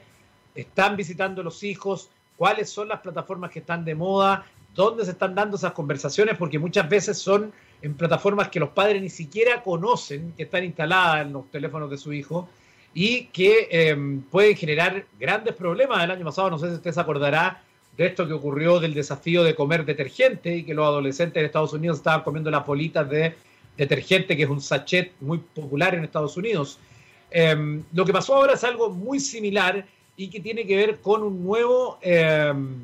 están 0.55 0.95
visitando 0.95 1.43
los 1.43 1.63
hijos, 1.63 2.09
cuáles 2.37 2.69
son 2.69 2.87
las 2.87 3.01
plataformas 3.01 3.51
que 3.51 3.59
están 3.59 3.83
de 3.83 3.95
moda, 3.95 4.45
dónde 4.73 5.03
se 5.05 5.11
están 5.11 5.35
dando 5.35 5.57
esas 5.57 5.73
conversaciones, 5.73 6.37
porque 6.37 6.59
muchas 6.59 6.87
veces 6.87 7.17
son 7.17 7.51
en 7.81 7.93
plataformas 7.95 8.49
que 8.49 8.59
los 8.59 8.69
padres 8.69 9.01
ni 9.01 9.09
siquiera 9.09 9.61
conocen, 9.61 10.33
que 10.35 10.43
están 10.43 10.63
instaladas 10.63 11.25
en 11.25 11.33
los 11.33 11.49
teléfonos 11.51 11.89
de 11.89 11.97
su 11.97 12.11
hijo 12.13 12.49
y 12.93 13.25
que 13.25 13.67
em, 13.69 14.21
pueden 14.21 14.55
generar 14.55 15.05
grandes 15.19 15.55
problemas. 15.55 16.03
El 16.03 16.11
año 16.11 16.25
pasado, 16.25 16.49
no 16.49 16.57
sé 16.57 16.69
si 16.69 16.75
usted 16.75 16.91
se 16.91 16.99
acordará 16.99 17.61
de 17.95 18.05
esto 18.07 18.27
que 18.27 18.33
ocurrió 18.33 18.79
del 18.79 18.93
desafío 18.93 19.43
de 19.43 19.55
comer 19.55 19.85
detergente 19.85 20.55
y 20.55 20.63
que 20.63 20.73
los 20.73 20.85
adolescentes 20.85 21.39
en 21.39 21.45
Estados 21.45 21.73
Unidos 21.73 21.97
estaban 21.97 22.23
comiendo 22.23 22.49
las 22.49 22.65
bolitas 22.65 23.09
de 23.09 23.35
detergente, 23.75 24.35
que 24.35 24.43
es 24.43 24.49
un 24.49 24.61
sachet 24.61 25.13
muy 25.19 25.37
popular 25.37 25.93
en 25.95 26.03
Estados 26.03 26.37
Unidos. 26.37 26.79
Em, 27.29 27.83
lo 27.93 28.05
que 28.05 28.13
pasó 28.13 28.35
ahora 28.35 28.53
es 28.53 28.63
algo 28.63 28.89
muy 28.89 29.19
similar 29.19 29.85
y 30.15 30.29
que 30.29 30.39
tiene 30.39 30.65
que 30.65 30.75
ver 30.75 30.99
con 30.99 31.21
un 31.21 31.43
nuevo, 31.43 31.99
em, 32.01 32.79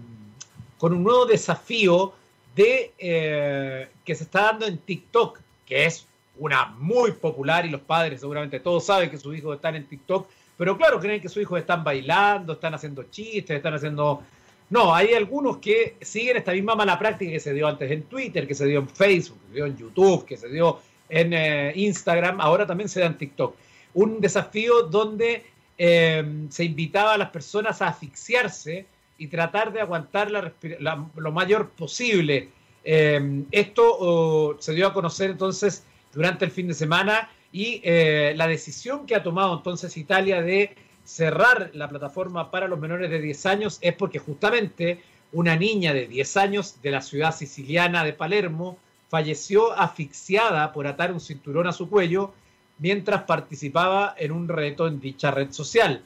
con 0.77 0.93
un 0.93 1.03
nuevo 1.03 1.25
desafío 1.25 2.13
de, 2.55 2.93
eh, 2.97 3.89
que 4.03 4.15
se 4.15 4.23
está 4.23 4.43
dando 4.43 4.65
en 4.65 4.77
TikTok, 4.77 5.39
que 5.65 5.85
es 5.85 6.05
una 6.37 6.67
muy 6.77 7.11
popular 7.13 7.65
y 7.65 7.69
los 7.69 7.81
padres 7.81 8.21
seguramente 8.21 8.59
todos 8.59 8.85
saben 8.85 9.09
que 9.09 9.17
sus 9.17 9.35
hijos 9.37 9.55
están 9.55 9.75
en 9.75 9.85
TikTok, 9.85 10.27
pero 10.57 10.77
claro, 10.77 10.99
creen 10.99 11.21
que 11.21 11.29
sus 11.29 11.41
hijos 11.41 11.59
están 11.59 11.83
bailando, 11.83 12.53
están 12.53 12.73
haciendo 12.73 13.03
chistes, 13.03 13.57
están 13.57 13.73
haciendo... 13.73 14.23
No, 14.69 14.93
hay 14.93 15.13
algunos 15.13 15.57
que 15.57 15.97
siguen 16.01 16.37
esta 16.37 16.51
misma 16.51 16.75
mala 16.75 16.97
práctica 16.97 17.31
que 17.31 17.39
se 17.39 17.53
dio 17.53 17.67
antes 17.67 17.91
en 17.91 18.03
Twitter, 18.03 18.47
que 18.47 18.55
se 18.55 18.65
dio 18.65 18.79
en 18.79 18.89
Facebook, 18.89 19.39
que 19.41 19.47
se 19.49 19.55
dio 19.55 19.65
en 19.65 19.77
YouTube, 19.77 20.25
que 20.25 20.37
se 20.37 20.49
dio 20.49 20.79
en 21.09 21.33
eh, 21.33 21.73
Instagram, 21.75 22.41
ahora 22.41 22.65
también 22.65 22.89
se 22.89 22.99
da 22.99 23.07
en 23.07 23.17
TikTok. 23.17 23.55
Un 23.93 24.19
desafío 24.19 24.83
donde 24.83 25.43
Em, 25.77 26.51
se 26.51 26.63
invitaba 26.63 27.13
a 27.13 27.17
las 27.17 27.29
personas 27.31 27.81
a 27.81 27.87
asfixiarse 27.87 28.85
y 29.23 29.27
tratar 29.27 29.71
de 29.71 29.79
aguantar 29.79 30.29
lo 30.29 31.31
mayor 31.31 31.69
posible. 31.69 32.49
Em, 32.83 33.45
esto 33.51 34.57
se 34.59 34.73
dio 34.73 34.87
a 34.87 34.93
conocer 34.93 35.29
entonces 35.29 35.85
durante 36.13 36.43
el 36.43 36.51
fin 36.51 36.67
de 36.67 36.73
semana 36.73 37.29
y 37.53 37.79
eh, 37.85 38.33
la 38.35 38.47
decisión 38.47 39.05
que 39.05 39.15
ha 39.15 39.23
tomado 39.23 39.55
entonces 39.55 39.95
Italia 39.95 40.41
de 40.41 40.75
cerrar 41.05 41.71
la 41.73 41.87
plataforma 41.87 42.51
para 42.51 42.67
los 42.67 42.77
menores 42.77 43.09
de 43.09 43.21
10 43.21 43.45
años 43.45 43.77
es 43.79 43.93
porque 43.93 44.19
justamente 44.19 45.01
una 45.31 45.55
niña 45.55 45.93
de 45.93 46.07
10 46.07 46.37
años 46.37 46.81
de 46.81 46.91
la 46.91 47.01
ciudad 47.01 47.33
siciliana 47.33 48.03
de 48.03 48.11
Palermo 48.11 48.77
falleció 49.07 49.71
asfixiada 49.71 50.73
por 50.73 50.85
atar 50.85 51.13
un 51.13 51.21
cinturón 51.21 51.67
a 51.67 51.71
su 51.71 51.89
cuello 51.89 52.33
mientras 52.77 53.23
participaba 53.23 54.15
en 54.17 54.33
un 54.33 54.49
reto 54.49 54.85
en 54.85 54.99
dicha 54.99 55.31
red 55.31 55.51
social. 55.51 56.03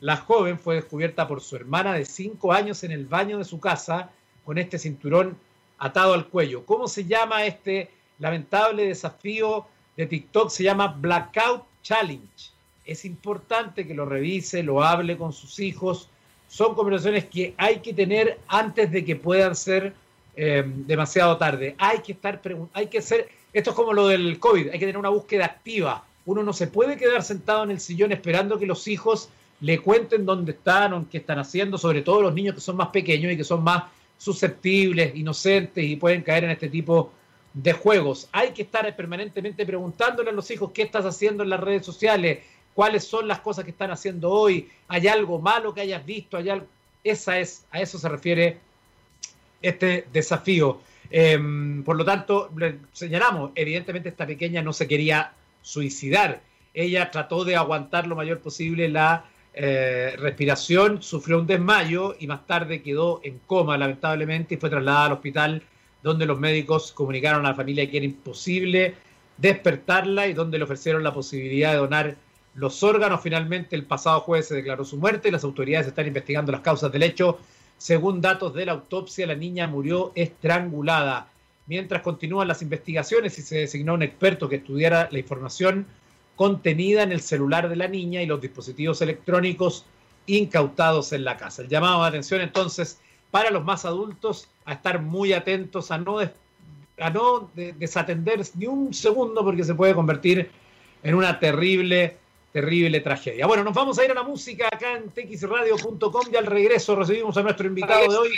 La 0.00 0.16
joven 0.16 0.58
fue 0.58 0.76
descubierta 0.76 1.26
por 1.28 1.40
su 1.40 1.56
hermana 1.56 1.94
de 1.94 2.04
5 2.04 2.52
años 2.52 2.84
en 2.84 2.92
el 2.92 3.06
baño 3.06 3.38
de 3.38 3.44
su 3.44 3.60
casa 3.60 4.10
con 4.44 4.58
este 4.58 4.78
cinturón 4.78 5.36
atado 5.78 6.14
al 6.14 6.28
cuello. 6.28 6.64
¿Cómo 6.64 6.88
se 6.88 7.04
llama 7.04 7.44
este 7.44 7.90
lamentable 8.18 8.86
desafío 8.86 9.66
de 9.96 10.06
TikTok? 10.06 10.50
Se 10.50 10.64
llama 10.64 10.88
Blackout 10.88 11.64
Challenge. 11.82 12.50
Es 12.84 13.04
importante 13.04 13.86
que 13.86 13.94
lo 13.94 14.04
revise, 14.04 14.62
lo 14.62 14.82
hable 14.82 15.16
con 15.16 15.32
sus 15.32 15.58
hijos. 15.60 16.08
Son 16.48 16.74
conversaciones 16.74 17.26
que 17.26 17.54
hay 17.56 17.80
que 17.80 17.94
tener 17.94 18.38
antes 18.48 18.90
de 18.90 19.04
que 19.04 19.16
puedan 19.16 19.54
ser 19.54 19.94
eh, 20.36 20.64
demasiado 20.66 21.36
tarde. 21.36 21.74
Hay 21.78 22.00
que 22.00 22.12
estar, 22.12 22.40
hay 22.72 22.86
que 22.88 23.02
ser 23.02 23.28
esto 23.52 23.70
es 23.70 23.76
como 23.76 23.92
lo 23.92 24.08
del 24.08 24.38
COVID, 24.38 24.68
hay 24.68 24.78
que 24.78 24.86
tener 24.86 24.96
una 24.96 25.10
búsqueda 25.10 25.44
activa. 25.44 26.04
Uno 26.24 26.42
no 26.42 26.52
se 26.52 26.68
puede 26.68 26.96
quedar 26.96 27.22
sentado 27.22 27.64
en 27.64 27.70
el 27.70 27.80
sillón 27.80 28.12
esperando 28.12 28.58
que 28.58 28.66
los 28.66 28.88
hijos 28.88 29.28
le 29.62 29.78
cuenten 29.78 30.26
dónde 30.26 30.52
están 30.52 31.06
qué 31.06 31.18
están 31.18 31.38
haciendo, 31.38 31.78
sobre 31.78 32.02
todo 32.02 32.20
los 32.20 32.34
niños 32.34 32.56
que 32.56 32.60
son 32.60 32.76
más 32.76 32.88
pequeños 32.88 33.32
y 33.32 33.36
que 33.36 33.44
son 33.44 33.62
más 33.62 33.84
susceptibles, 34.18 35.14
inocentes 35.14 35.84
y 35.84 35.96
pueden 35.96 36.22
caer 36.22 36.44
en 36.44 36.50
este 36.50 36.68
tipo 36.68 37.12
de 37.54 37.72
juegos. 37.72 38.28
Hay 38.32 38.50
que 38.50 38.62
estar 38.62 38.94
permanentemente 38.94 39.64
preguntándole 39.64 40.30
a 40.30 40.32
los 40.32 40.50
hijos 40.50 40.72
qué 40.72 40.82
estás 40.82 41.04
haciendo 41.04 41.44
en 41.44 41.50
las 41.50 41.60
redes 41.60 41.86
sociales, 41.86 42.40
cuáles 42.74 43.04
son 43.04 43.28
las 43.28 43.38
cosas 43.38 43.64
que 43.64 43.70
están 43.70 43.92
haciendo 43.92 44.30
hoy, 44.30 44.68
hay 44.88 45.06
algo 45.06 45.38
malo 45.38 45.72
que 45.72 45.82
hayas 45.82 46.04
visto, 46.04 46.36
hay 46.36 46.50
Esa 47.04 47.38
es, 47.38 47.64
a 47.70 47.80
eso 47.80 47.98
se 47.98 48.08
refiere 48.08 48.58
este 49.60 50.06
desafío. 50.12 50.80
Em, 51.08 51.84
por 51.84 51.96
lo 51.96 52.04
tanto, 52.04 52.50
señalamos, 52.92 53.52
evidentemente 53.54 54.08
esta 54.08 54.26
pequeña 54.26 54.60
no 54.60 54.72
se 54.72 54.88
quería 54.88 55.32
suicidar. 55.62 56.40
Ella 56.74 57.10
trató 57.12 57.44
de 57.44 57.54
aguantar 57.54 58.08
lo 58.08 58.16
mayor 58.16 58.40
posible 58.40 58.88
la 58.88 59.26
eh, 59.54 60.14
respiración, 60.18 61.02
sufrió 61.02 61.38
un 61.38 61.46
desmayo 61.46 62.16
y 62.18 62.26
más 62.26 62.46
tarde 62.46 62.82
quedó 62.82 63.20
en 63.22 63.38
coma, 63.46 63.76
lamentablemente, 63.76 64.54
y 64.54 64.58
fue 64.58 64.70
trasladada 64.70 65.06
al 65.06 65.12
hospital 65.12 65.62
donde 66.02 66.26
los 66.26 66.38
médicos 66.38 66.92
comunicaron 66.92 67.46
a 67.46 67.50
la 67.50 67.54
familia 67.54 67.88
que 67.90 67.98
era 67.98 68.06
imposible 68.06 68.94
despertarla 69.36 70.26
y 70.26 70.34
donde 70.34 70.58
le 70.58 70.64
ofrecieron 70.64 71.02
la 71.02 71.14
posibilidad 71.14 71.72
de 71.72 71.78
donar 71.78 72.16
los 72.54 72.82
órganos. 72.82 73.20
Finalmente, 73.22 73.76
el 73.76 73.84
pasado 73.84 74.20
jueves 74.20 74.48
se 74.48 74.54
declaró 74.54 74.84
su 74.84 74.96
muerte 74.96 75.28
y 75.28 75.30
las 75.30 75.44
autoridades 75.44 75.86
están 75.86 76.06
investigando 76.06 76.52
las 76.52 76.60
causas 76.60 76.90
del 76.92 77.02
hecho 77.02 77.38
según 77.82 78.20
datos 78.20 78.54
de 78.54 78.64
la 78.64 78.72
autopsia, 78.72 79.26
la 79.26 79.34
niña 79.34 79.66
murió 79.66 80.12
estrangulada. 80.14 81.26
Mientras 81.66 82.00
continúan 82.02 82.46
las 82.46 82.62
investigaciones 82.62 83.36
y 83.40 83.42
se 83.42 83.58
designó 83.58 83.94
un 83.94 84.04
experto 84.04 84.48
que 84.48 84.54
estudiara 84.56 85.08
la 85.10 85.18
información 85.18 85.86
contenida 86.36 87.02
en 87.02 87.12
el 87.12 87.20
celular 87.20 87.68
de 87.68 87.76
la 87.76 87.88
niña 87.88 88.22
y 88.22 88.26
los 88.26 88.40
dispositivos 88.40 89.00
electrónicos 89.02 89.86
incautados 90.26 91.12
en 91.12 91.24
la 91.24 91.36
casa. 91.36 91.62
El 91.62 91.68
llamado 91.68 92.02
de 92.02 92.08
atención 92.08 92.40
entonces 92.40 93.00
para 93.30 93.50
los 93.50 93.64
más 93.64 93.84
adultos 93.84 94.48
a 94.64 94.74
estar 94.74 95.00
muy 95.00 95.32
atentos, 95.32 95.90
a 95.90 95.98
no, 95.98 96.18
a 96.18 97.10
no 97.10 97.50
desatender 97.54 98.42
ni 98.54 98.66
un 98.66 98.92
segundo 98.92 99.44
porque 99.44 99.64
se 99.64 99.74
puede 99.74 99.94
convertir 99.94 100.50
en 101.02 101.14
una 101.14 101.38
terrible 101.38 102.18
terrible 102.52 103.00
tragedia. 103.00 103.46
Bueno, 103.46 103.64
nos 103.64 103.74
vamos 103.74 103.98
a 103.98 104.04
ir 104.04 104.10
a 104.10 104.14
la 104.14 104.22
música 104.22 104.68
acá 104.70 104.96
en 104.96 105.10
txradio.com 105.10 106.26
y 106.30 106.36
al 106.36 106.46
regreso 106.46 106.94
recibimos 106.94 107.36
a 107.36 107.42
nuestro 107.42 107.66
invitado 107.66 108.10
de 108.10 108.16
hoy. 108.16 108.30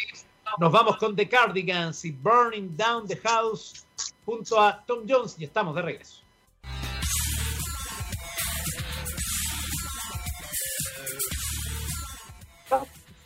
Nos 0.59 0.71
vamos 0.71 0.97
con 0.99 1.17
The 1.17 1.29
Cardigans 1.29 2.05
y 2.05 2.13
Burning 2.13 2.77
Down 2.77 3.09
the 3.09 3.17
House 3.17 3.85
junto 4.25 4.61
a 4.61 4.85
Tom 4.87 5.01
Jones 5.09 5.35
y 5.39 5.45
estamos 5.45 5.75
de 5.75 5.83
regreso. 5.83 6.24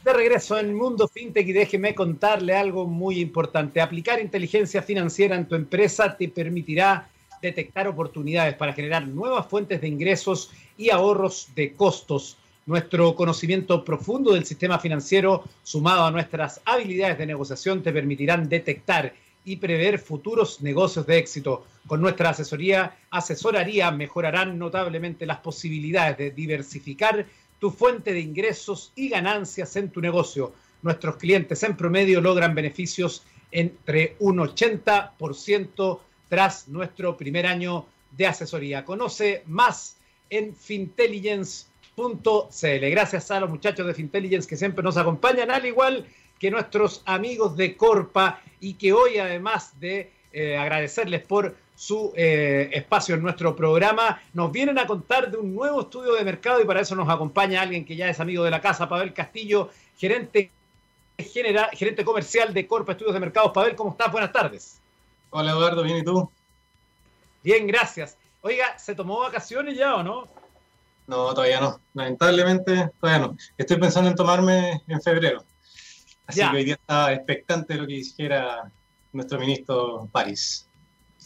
De 0.05 0.13
regreso 0.13 0.59
en 0.59 0.75
Mundo 0.75 1.09
FinTech 1.09 1.47
y 1.47 1.53
déjeme 1.53 1.95
contarle 1.95 2.57
algo 2.57 2.87
muy 2.87 3.21
importante. 3.21 3.81
Aplicar 3.81 4.21
inteligencia 4.21 4.81
financiera 4.81 5.37
en 5.37 5.47
tu 5.47 5.55
empresa 5.55 6.17
te 6.17 6.29
permitirá 6.29 7.09
detectar 7.43 7.89
oportunidades 7.89 8.55
para 8.55 8.73
generar 8.73 9.07
nuevas 9.07 9.47
fuentes 9.47 9.81
de 9.81 9.89
ingresos 9.89 10.51
y 10.77 10.91
ahorros 10.91 11.49
de 11.55 11.75
costos. 11.75 12.37
Nuestro 12.67 13.15
conocimiento 13.15 13.85
profundo 13.85 14.35
del 14.35 14.45
sistema 14.45 14.79
financiero, 14.79 15.45
sumado 15.63 16.05
a 16.05 16.11
nuestras 16.11 16.61
habilidades 16.65 17.19
de 17.19 17.27
negociación, 17.27 17.83
te 17.83 17.93
permitirán 17.93 18.49
detectar 18.49 19.15
y 19.45 19.57
prever 19.57 19.99
futuros 19.99 20.61
negocios 20.61 21.07
de 21.07 21.19
éxito. 21.19 21.65
Con 21.87 22.01
nuestra 22.01 22.31
asesoría, 22.31 22.97
asesoraría 23.11 23.91
mejorarán 23.91 24.59
notablemente 24.59 25.25
las 25.25 25.39
posibilidades 25.39 26.19
de 26.19 26.31
diversificar 26.31 27.25
tu 27.59 27.71
fuente 27.71 28.13
de 28.13 28.21
ingresos 28.21 28.93
y 28.95 29.09
ganancias 29.09 29.75
en 29.77 29.91
tu 29.91 30.01
negocio. 30.01 30.53
Nuestros 30.83 31.17
clientes 31.17 31.63
en 31.63 31.77
promedio 31.77 32.21
logran 32.21 32.55
beneficios 32.55 33.23
entre 33.51 34.17
un 34.21 34.39
80% 34.39 35.99
tras 36.29 36.69
nuestro 36.69 37.17
primer 37.17 37.47
año 37.47 37.87
de 38.17 38.27
asesoría. 38.27 38.85
Conoce 38.85 39.43
más 39.47 39.97
en 40.31 40.55
fintelligence.cl. 40.55 42.91
Gracias 42.91 43.31
a 43.31 43.41
los 43.41 43.51
muchachos 43.51 43.87
de 43.87 43.95
Fintelligence 43.95 44.49
que 44.49 44.57
siempre 44.57 44.85
nos 44.85 44.97
acompañan, 44.97 45.51
al 45.51 45.67
igual 45.67 46.07
que 46.39 46.51
nuestros 46.51 47.03
amigos 47.05 47.57
de 47.57 47.77
Corpa 47.77 48.41
y 48.61 48.75
que 48.75 48.93
hoy, 48.93 49.19
además 49.19 49.79
de 49.81 50.13
eh, 50.33 50.57
agradecerles 50.57 51.23
por 51.23 51.57
su 51.79 52.13
eh, 52.17 52.71
espacio 52.73 53.15
en 53.15 53.23
nuestro 53.23 53.55
programa, 53.55 54.21
nos 54.33 54.51
vienen 54.51 54.81
a 54.81 54.87
contar 54.89 55.31
de 55.31 55.37
un 55.37 55.55
nuevo 55.55 55.83
estudio 55.83 56.15
de 56.15 56.25
mercado 56.25 56.61
y 56.61 56.65
para 56.65 56.81
eso 56.81 56.97
nos 56.97 57.09
acompaña 57.09 57.63
alguien 57.63 57.85
que 57.85 57.95
ya 57.95 58.09
es 58.09 58.19
amigo 58.19 58.43
de 58.43 58.51
la 58.51 58.61
casa, 58.61 58.89
Pavel 58.89 59.15
Castillo, 59.15 59.71
gerente, 59.97 60.51
general, 61.17 61.71
gerente 61.75 62.05
comercial 62.05 62.53
de 62.53 62.67
Corpa 62.67 62.93
Estudios 62.93 63.15
de 63.15 63.21
Mercados. 63.21 63.53
Pavel, 63.53 63.77
¿cómo 63.77 63.93
estás? 63.93 64.11
Buenas 64.11 64.33
tardes. 64.33 64.81
Hola 65.31 65.53
Eduardo, 65.53 65.85
bien 65.85 65.99
y 65.99 66.03
tú. 66.03 66.29
Bien, 67.45 67.65
gracias. 67.69 68.17
Oiga, 68.41 68.77
¿se 68.77 68.97
tomó 68.97 69.21
vacaciones 69.21 69.77
ya 69.77 69.95
o 69.95 70.03
no? 70.03 70.27
No, 71.07 71.33
todavía 71.33 71.61
no. 71.61 71.81
Lamentablemente, 71.95 72.91
todavía 73.01 73.29
no. 73.29 73.37
Estoy 73.57 73.77
pensando 73.77 74.11
en 74.11 74.17
tomarme 74.17 74.83
en 74.89 75.01
febrero. 75.01 75.45
Así 76.27 76.41
que 76.41 76.57
hoy 76.57 76.65
día 76.65 76.75
está 76.75 77.13
expectante 77.13 77.75
de 77.75 77.81
lo 77.81 77.87
que 77.87 77.95
dijera 77.95 78.69
nuestro 79.13 79.39
ministro 79.39 80.09
París. 80.11 80.68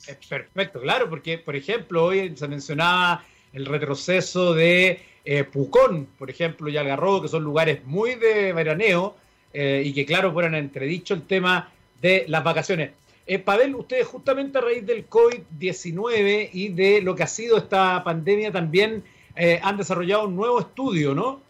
Perfecto, 0.06 0.80
claro, 0.80 1.08
porque, 1.08 1.38
por 1.38 1.54
ejemplo, 1.54 2.04
hoy 2.06 2.36
se 2.36 2.48
mencionaba 2.48 3.24
el 3.52 3.66
retroceso 3.66 4.54
de 4.54 5.00
eh, 5.24 5.44
Pucón, 5.44 6.06
por 6.18 6.28
ejemplo, 6.28 6.68
y 6.68 6.76
Algarrobo, 6.76 7.22
que 7.22 7.28
son 7.28 7.44
lugares 7.44 7.84
muy 7.84 8.16
de 8.16 8.52
veraneo 8.52 9.16
eh, 9.52 9.82
y 9.84 9.92
que, 9.92 10.04
claro, 10.04 10.32
ponen 10.32 10.54
entredicho 10.54 11.14
el 11.14 11.22
tema 11.22 11.70
de 12.00 12.24
las 12.28 12.42
vacaciones. 12.42 12.92
Eh, 13.26 13.38
Pavel, 13.38 13.76
ustedes 13.76 14.06
justamente 14.06 14.58
a 14.58 14.62
raíz 14.62 14.84
del 14.84 15.08
COVID-19 15.08 16.50
y 16.52 16.68
de 16.70 17.00
lo 17.00 17.14
que 17.14 17.22
ha 17.22 17.28
sido 17.28 17.56
esta 17.56 18.02
pandemia 18.02 18.50
también 18.50 19.04
eh, 19.36 19.60
han 19.62 19.76
desarrollado 19.76 20.26
un 20.26 20.34
nuevo 20.34 20.60
estudio, 20.60 21.14
¿no? 21.14 21.40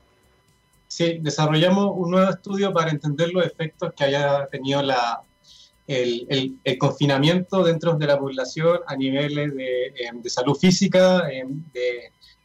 Sí, 0.87 1.19
desarrollamos 1.21 1.93
un 1.97 2.11
nuevo 2.11 2.31
estudio 2.31 2.73
para 2.73 2.91
entender 2.91 3.33
los 3.33 3.47
efectos 3.47 3.95
que 3.97 4.05
haya 4.05 4.47
tenido 4.49 4.83
la, 4.83 5.23
el, 5.87 6.79
confinamiento 6.79 7.64
dentro 7.64 7.95
de 7.95 8.07
la 8.07 8.18
población 8.18 8.81
a 8.87 8.97
niveles 8.97 9.55
de, 9.55 9.87
em, 9.97 10.23
salud 10.25 10.55
física, 10.55 11.29
em, 11.31 11.62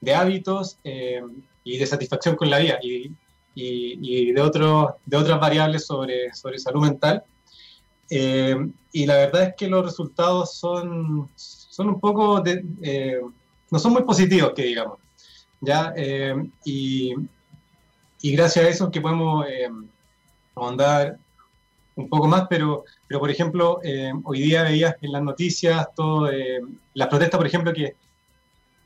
de, 0.01 0.15
hábitos 0.15 0.77
em, 0.83 1.41
y 1.63 1.77
de 1.77 1.85
satisfacción 1.85 2.35
con 2.35 2.49
la 2.49 2.59
vida 2.59 2.79
y, 2.81 3.11
y, 3.55 4.31
de, 4.31 4.41
otros 4.41 4.89
de 5.05 5.17
otras 5.17 5.39
variables 5.39 5.85
sobre, 5.85 6.33
sobre 6.33 6.59
salud 6.59 6.81
mental. 6.81 7.23
Eh, 8.09 8.55
y 8.91 9.05
la 9.05 9.15
verdad 9.17 9.43
es 9.43 9.55
que 9.55 9.67
los 9.67 9.83
resultados 9.85 10.53
son, 10.53 11.29
son 11.35 11.89
un 11.89 11.99
poco, 11.99 12.39
de, 12.41 12.63
eh, 12.81 13.19
no 13.69 13.79
son 13.79 13.93
muy 13.93 14.03
positivos, 14.03 14.53
que 14.55 14.63
digamos. 14.63 14.99
¿ya? 15.59 15.93
Eh, 15.95 16.35
y, 16.63 17.13
y, 18.21 18.31
gracias 18.31 18.65
a 18.65 18.69
eso 18.69 18.91
que 18.91 19.01
podemos 19.01 19.45
ahondar 20.55 21.17
un 21.97 22.09
poco 22.09 22.27
más, 22.27 22.47
pero, 22.49 22.85
pero 23.07 23.19
por 23.19 23.29
ejemplo, 23.29 23.81
hoy 24.23 24.41
día 24.41 24.63
veías 24.63 24.95
en 25.01 25.11
las 25.11 25.21
noticias 25.21 25.87
todo, 25.95 26.29
las 26.93 27.07
protestas, 27.07 27.37
por 27.37 27.47
ejemplo, 27.47 27.73
que, 27.73 27.95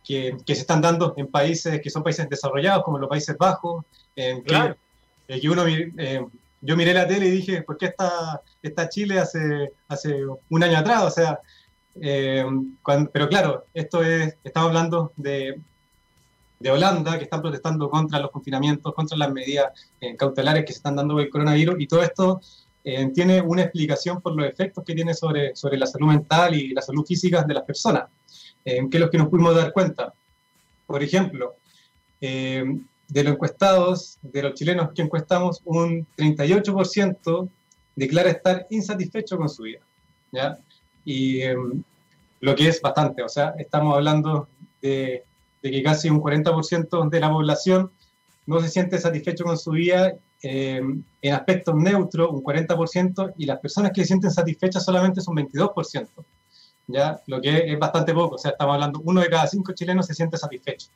que, 0.03 0.35
que, 0.45 0.55
se 0.55 0.61
están 0.61 0.81
dando 0.81 1.13
en 1.17 1.27
países 1.27 1.79
que 1.81 1.89
son 1.89 2.03
países 2.03 2.27
desarrollados, 2.27 2.83
como 2.83 2.97
los 2.97 3.09
Países 3.09 3.37
Bajos, 3.37 3.85
claro. 4.45 4.75
que, 5.27 5.39
que, 5.39 5.49
uno 5.49 5.65
yo 6.61 6.77
miré 6.77 6.93
la 6.93 7.07
tele 7.07 7.27
y 7.27 7.31
dije, 7.31 7.63
¿por 7.63 7.77
qué 7.77 7.87
está, 7.87 8.41
está 8.61 8.87
Chile 8.87 9.19
hace, 9.19 9.73
hace 9.87 10.23
un 10.49 10.63
año 10.63 10.77
atrás? 10.77 11.03
O 11.03 11.09
sea, 11.09 11.39
eh, 11.99 12.45
pero 13.11 13.27
claro, 13.27 13.65
esto 13.73 14.03
es, 14.03 14.35
estamos 14.43 14.69
hablando 14.69 15.11
de, 15.15 15.59
de, 16.59 16.71
Holanda, 16.71 17.17
que 17.17 17.23
están 17.23 17.41
protestando 17.41 17.89
contra 17.89 18.19
los 18.19 18.29
confinamientos, 18.29 18.93
contra 18.93 19.17
las 19.17 19.31
medidas 19.31 19.71
eh, 19.99 20.15
cautelares 20.15 20.63
que 20.63 20.71
se 20.71 20.77
están 20.77 20.95
dando 20.95 21.15
con 21.15 21.23
el 21.23 21.29
coronavirus, 21.29 21.75
y 21.79 21.87
todo 21.87 22.03
esto 22.03 22.41
eh, 22.83 23.09
tiene 23.13 23.41
una 23.41 23.63
explicación 23.63 24.21
por 24.21 24.35
los 24.35 24.47
efectos 24.47 24.83
que 24.83 24.95
tiene 24.95 25.13
sobre, 25.13 25.55
sobre 25.55 25.77
la 25.77 25.85
salud 25.85 26.07
mental 26.07 26.55
y 26.55 26.69
la 26.69 26.81
salud 26.81 27.05
física 27.05 27.43
de 27.43 27.53
las 27.53 27.63
personas, 27.63 28.05
que 28.63 28.87
es 28.91 28.99
lo 28.99 29.09
que 29.09 29.17
nos 29.17 29.27
pudimos 29.27 29.55
dar 29.55 29.73
cuenta. 29.73 30.13
Por 30.85 31.01
ejemplo, 31.01 31.55
de 33.11 33.23
los 33.23 33.33
encuestados, 33.33 34.17
de 34.21 34.43
los 34.43 34.53
chilenos 34.53 34.91
que 34.93 35.01
encuestamos, 35.01 35.61
un 35.65 36.07
38% 36.17 37.49
declara 37.95 38.29
estar 38.29 38.67
insatisfecho 38.69 39.37
con 39.37 39.49
su 39.49 39.63
vida. 39.63 39.79
¿ya? 40.31 40.57
Y 41.03 41.41
em, 41.41 41.83
lo 42.39 42.55
que 42.55 42.69
es 42.69 42.81
bastante, 42.81 43.21
o 43.21 43.29
sea, 43.29 43.53
estamos 43.57 43.95
hablando 43.95 44.47
de, 44.81 45.23
que 45.61 45.83
casi 45.83 46.09
un 46.09 46.21
40% 46.21 47.09
de 47.09 47.19
la 47.19 47.29
población 47.29 47.91
no 48.45 48.61
se 48.61 48.69
siente 48.69 48.97
satisfecho 48.97 49.43
con 49.43 49.57
su 49.57 49.71
vida 49.71 50.13
em, 50.41 51.03
en 51.21 51.33
aspectos 51.33 51.75
neutros, 51.75 52.31
un 52.31 52.43
40%, 52.43 53.33
y 53.37 53.45
las 53.45 53.59
personas 53.59 53.91
que 53.91 54.01
se 54.01 54.07
sienten 54.07 54.31
satisfechas 54.31 54.83
solamente 54.83 55.21
son 55.21 55.35
22%. 55.35 56.07
¿ya? 56.87 57.21
Lo 57.27 57.41
que 57.41 57.71
es 57.71 57.79
bastante 57.79 58.13
poco, 58.13 58.35
o 58.35 58.37
sea, 58.37 58.51
estamos 58.51 58.73
hablando, 58.75 59.01
uno 59.03 59.21
de 59.21 59.29
cada 59.29 59.47
cinco 59.47 59.73
chilenos 59.73 60.05
se 60.05 60.13
siente 60.13 60.37
satisfecho. 60.37 60.87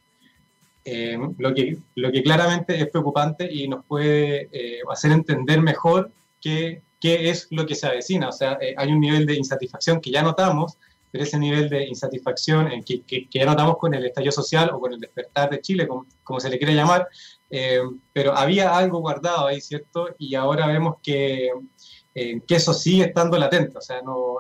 Eh, 0.88 1.18
lo, 1.40 1.54
que, 1.54 1.80
lo 1.96 2.12
que 2.12 2.22
claramente 2.22 2.80
es 2.80 2.88
preocupante 2.90 3.52
y 3.52 3.68
nos 3.68 3.84
puede 3.86 4.50
eh, 4.52 4.82
hacer 4.92 5.12
entender 5.12 5.60
mejor 5.60 6.12
qué, 6.40 6.84
qué, 7.02 7.32
es 7.32 7.48
lo 7.50 7.66
que 7.66 7.74
se 7.74 7.88
avecina. 7.88 8.30
O 8.30 8.32
sea, 8.32 8.60
eh, 8.62 8.76
hay 8.78 8.92
un 8.92 9.00
nivel 9.00 9.26
de 9.26 9.36
insatisfacción 9.36 10.00
que 10.00 10.12
ya 10.12 10.22
notamos, 10.22 10.78
pero 11.12 11.24
ese 11.24 11.40
nivel 11.40 11.70
de 11.70 11.88
insatisfacción 11.88 12.70
que, 12.84 13.02
que, 13.02 13.28
ya 13.32 13.46
notamos 13.46 13.78
con 13.78 13.96
el 13.96 14.06
estallido 14.06 14.32
social 14.32 14.70
o 14.74 14.80
con 14.80 14.94
el 14.94 15.00
despertar 15.00 15.50
de 15.50 15.62
Chile, 15.62 15.88
como, 15.88 16.06
como 16.24 16.40
se 16.40 16.50
le 16.50 16.60
quiere 16.60 16.76
llamar, 16.76 17.08
pero 18.14 18.36
había 18.36 18.76
algo 18.76 19.00
guardado 19.00 19.48
ahí, 19.48 19.62
¿cierto? 19.62 20.10
Y 20.18 20.36
ahora 20.36 20.68
vemos 20.68 20.98
que, 21.02 21.52
que 22.14 22.56
eso 22.56 22.74
sigue 22.74 23.06
estando 23.06 23.38
latente. 23.38 23.78
O 23.78 23.82
sea, 23.82 24.02
no, 24.02 24.40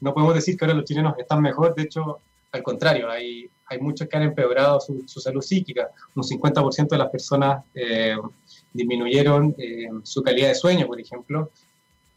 no 0.00 0.14
podemos 0.14 0.34
decir 0.34 0.56
que 0.56 0.64
ahora 0.64 0.76
los 0.76 0.84
chilenos 0.84 1.14
están 1.18 1.42
mejor, 1.42 1.74
de 1.74 1.82
hecho, 1.82 2.20
al 2.52 2.62
contrario, 2.62 3.10
hay, 3.10 3.48
hay 3.66 3.78
muchos 3.80 4.08
que 4.08 4.16
han 4.16 4.22
empeorado 4.24 4.80
su, 4.80 5.20
salud 5.20 5.42
psíquica. 5.42 5.90
Un 6.14 6.22
50% 6.22 6.88
de 6.88 6.98
las 6.98 7.10
personas 7.10 7.64
eh, 7.74 8.16
disminuyeron 8.72 9.54
eh, 9.58 9.88
su 10.02 10.22
calidad 10.22 10.48
de 10.48 10.54
sueño, 10.54 10.86
por 10.86 11.00
ejemplo. 11.00 11.50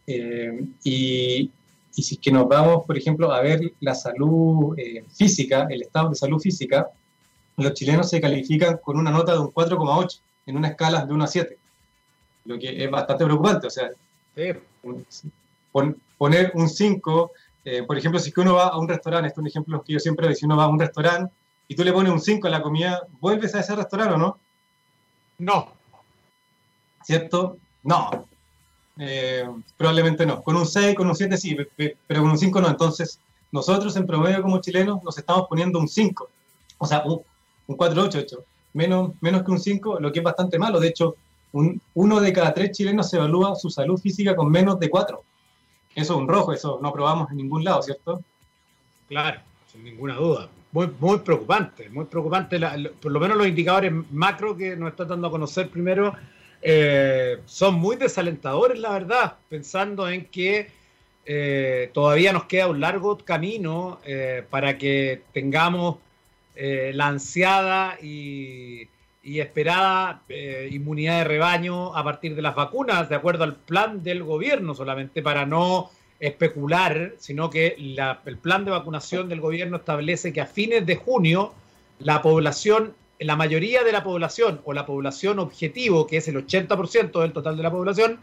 Eh, 0.08 0.66
y, 0.84 1.52
y, 1.96 2.04
si 2.04 2.16
es 2.16 2.22
que 2.22 2.32
nos 2.32 2.48
vamos, 2.48 2.86
por 2.86 2.98
ejemplo, 2.98 3.32
a 3.32 3.42
ver 3.42 3.74
la 3.82 3.94
salud 3.94 4.76
física, 5.14 5.68
el 5.70 5.82
estado 5.82 6.10
de 6.10 6.16
salud 6.16 6.40
física, 6.40 6.90
los 7.62 7.74
chilenos 7.74 8.10
se 8.10 8.22
califican 8.22 8.80
con 8.84 8.98
una 8.98 9.12
nota 9.12 9.34
de 9.34 9.40
un 9.40 9.52
4,8 9.52 10.20
en 10.48 10.58
una 10.58 10.70
escala 10.70 11.06
de 11.06 11.14
1 11.14 11.24
a 11.24 11.28
7, 11.28 11.58
lo 12.46 12.60
que 12.60 12.84
es 12.84 12.92
bastante 12.92 13.26
preocupante. 13.26 13.68
O 13.68 13.70
sea, 13.70 13.90
poner 16.18 16.52
un 16.56 16.70
5 16.70 17.32
por 17.88 17.98
ejemplo, 17.98 18.20
si 18.20 18.34
uno 18.38 18.56
va 18.56 18.68
a 18.68 18.80
un 18.80 18.88
restaurante, 18.88 19.28
este 19.28 19.40
es 19.40 19.42
un 19.42 19.48
ejemplo 19.48 19.84
que 19.84 19.94
yo 19.94 20.00
siempre 20.00 20.26
doy, 20.26 20.36
si 20.36 20.46
uno 20.46 20.58
va 20.58 20.64
a 20.64 20.68
un 20.68 20.80
restaurante 20.80 21.32
y 21.68 21.76
tú 21.76 21.84
le 21.84 21.94
pones 21.94 22.12
un 22.12 22.20
5 22.20 22.48
a 22.48 22.50
la 22.50 22.62
comida, 22.62 23.02
¿vuelves 23.20 23.54
a 23.54 23.60
ese 23.60 23.76
restaurante 23.76 24.16
o 24.16 24.18
no? 24.18 24.40
No. 25.38 25.74
¿Cierto? 27.04 27.58
No. 27.84 28.28
Eh, 28.98 29.48
probablemente 29.78 30.26
no. 30.26 30.42
Con 30.42 30.56
un 30.56 30.66
6, 30.66 30.96
con 30.96 31.08
un 31.08 31.16
7 31.16 31.38
sí, 31.38 31.56
pero 31.76 32.22
con 32.22 32.32
un 32.32 32.38
5 32.38 32.62
no. 32.62 32.68
Entonces, 32.68 33.20
nosotros 33.52 33.96
en 33.96 34.08
promedio 34.08 34.42
como 34.42 34.60
chilenos 34.60 35.04
nos 35.04 35.18
estamos 35.18 35.48
poniendo 35.48 35.80
un 35.80 35.88
5. 35.88 36.30
O 36.80 36.88
sea, 36.88 37.04
un, 37.06 37.22
un 37.68 37.76
4, 37.76 38.04
8, 38.04 38.20
8. 38.24 38.44
menos, 38.74 39.12
menos 39.22 39.44
que 39.44 39.52
un 39.52 39.60
5, 39.60 40.00
lo 40.00 40.12
que 40.12 40.20
es 40.20 40.24
bastante 40.24 40.60
malo. 40.60 40.80
De 40.80 40.90
hecho, 40.90 41.16
un, 41.52 41.82
uno 41.94 42.20
de 42.20 42.34
cada 42.34 42.54
tres 42.54 42.72
chilenos 42.72 43.10
se 43.10 43.18
evalúa 43.18 43.56
su 43.56 43.70
salud 43.70 44.00
física 44.00 44.36
con 44.36 44.50
menos 44.50 44.80
de 44.80 44.90
4. 44.90 45.22
Eso 45.96 46.14
es 46.14 46.20
un 46.20 46.28
rojo, 46.28 46.54
eso 46.54 46.80
no 46.82 46.94
probamos 46.94 47.30
en 47.32 47.38
ningún 47.38 47.64
lado, 47.64 47.82
¿cierto? 47.82 48.22
Claro, 49.10 49.42
sin 49.72 49.84
ninguna 49.84 50.16
duda. 50.16 50.50
Muy, 50.72 50.90
muy 51.00 51.20
preocupante, 51.20 51.90
muy 51.90 52.06
preocupante. 52.06 52.58
por 53.02 53.12
lo 53.12 53.20
menos 53.20 53.38
los 53.38 53.48
indicadores 53.48 53.92
macro 54.12 54.56
que 54.56 54.78
nos 54.78 54.92
está 54.92 55.04
dando 55.04 55.28
a 55.28 55.32
conocer 55.32 55.70
primero 55.70 56.14
eh, 56.62 57.40
son 57.46 57.76
muy 57.76 57.98
desalentadores, 57.98 58.80
la 58.80 58.92
verdad, 58.92 59.36
pensando 59.50 60.08
en 60.08 60.26
que 60.26 60.70
eh, 61.26 61.90
todavía 61.94 62.32
nos 62.32 62.46
queda 62.46 62.68
un 62.68 62.80
largo 62.80 63.18
camino 63.18 64.00
eh, 64.06 64.44
para 64.50 64.78
que 64.78 65.24
tengamos 65.34 65.98
la 66.56 67.08
ansiada 67.08 67.98
y, 68.02 68.88
esperada 69.24 70.24
inmunidad 70.70 71.20
de 71.20 71.24
rebaño 71.24 71.96
a 71.96 72.04
partir 72.04 72.36
de 72.36 72.42
las 72.42 72.56
vacunas, 72.56 73.08
de 73.10 73.16
acuerdo 73.16 73.44
al 73.44 73.56
plan 73.56 74.04
del 74.04 74.24
gobierno, 74.24 74.74
solamente 74.74 75.22
para 75.22 75.46
no 75.46 75.92
especular, 76.20 77.16
sino 77.18 77.50
que 77.50 77.76
el 77.78 78.38
plan 78.38 78.64
de 78.64 78.72
vacunación 78.72 79.28
del 79.28 79.42
gobierno 79.42 79.78
establece 79.78 80.32
que 80.32 80.42
a 80.42 80.46
fines 80.46 80.86
de 80.86 80.96
junio 80.96 81.54
la 82.00 82.22
población, 82.22 82.94
la 83.20 83.36
mayoría 83.36 83.84
de 83.84 83.92
la 83.92 84.04
población 84.04 84.62
o 84.64 84.74
la 84.74 84.86
población 84.86 85.40
objetivo, 85.40 86.08
que 86.08 86.18
es 86.18 86.28
el 86.28 86.36
80% 86.36 87.22
del 87.22 87.34
total 87.34 87.58
de 87.58 87.64
la 87.64 87.72
población, 87.72 88.20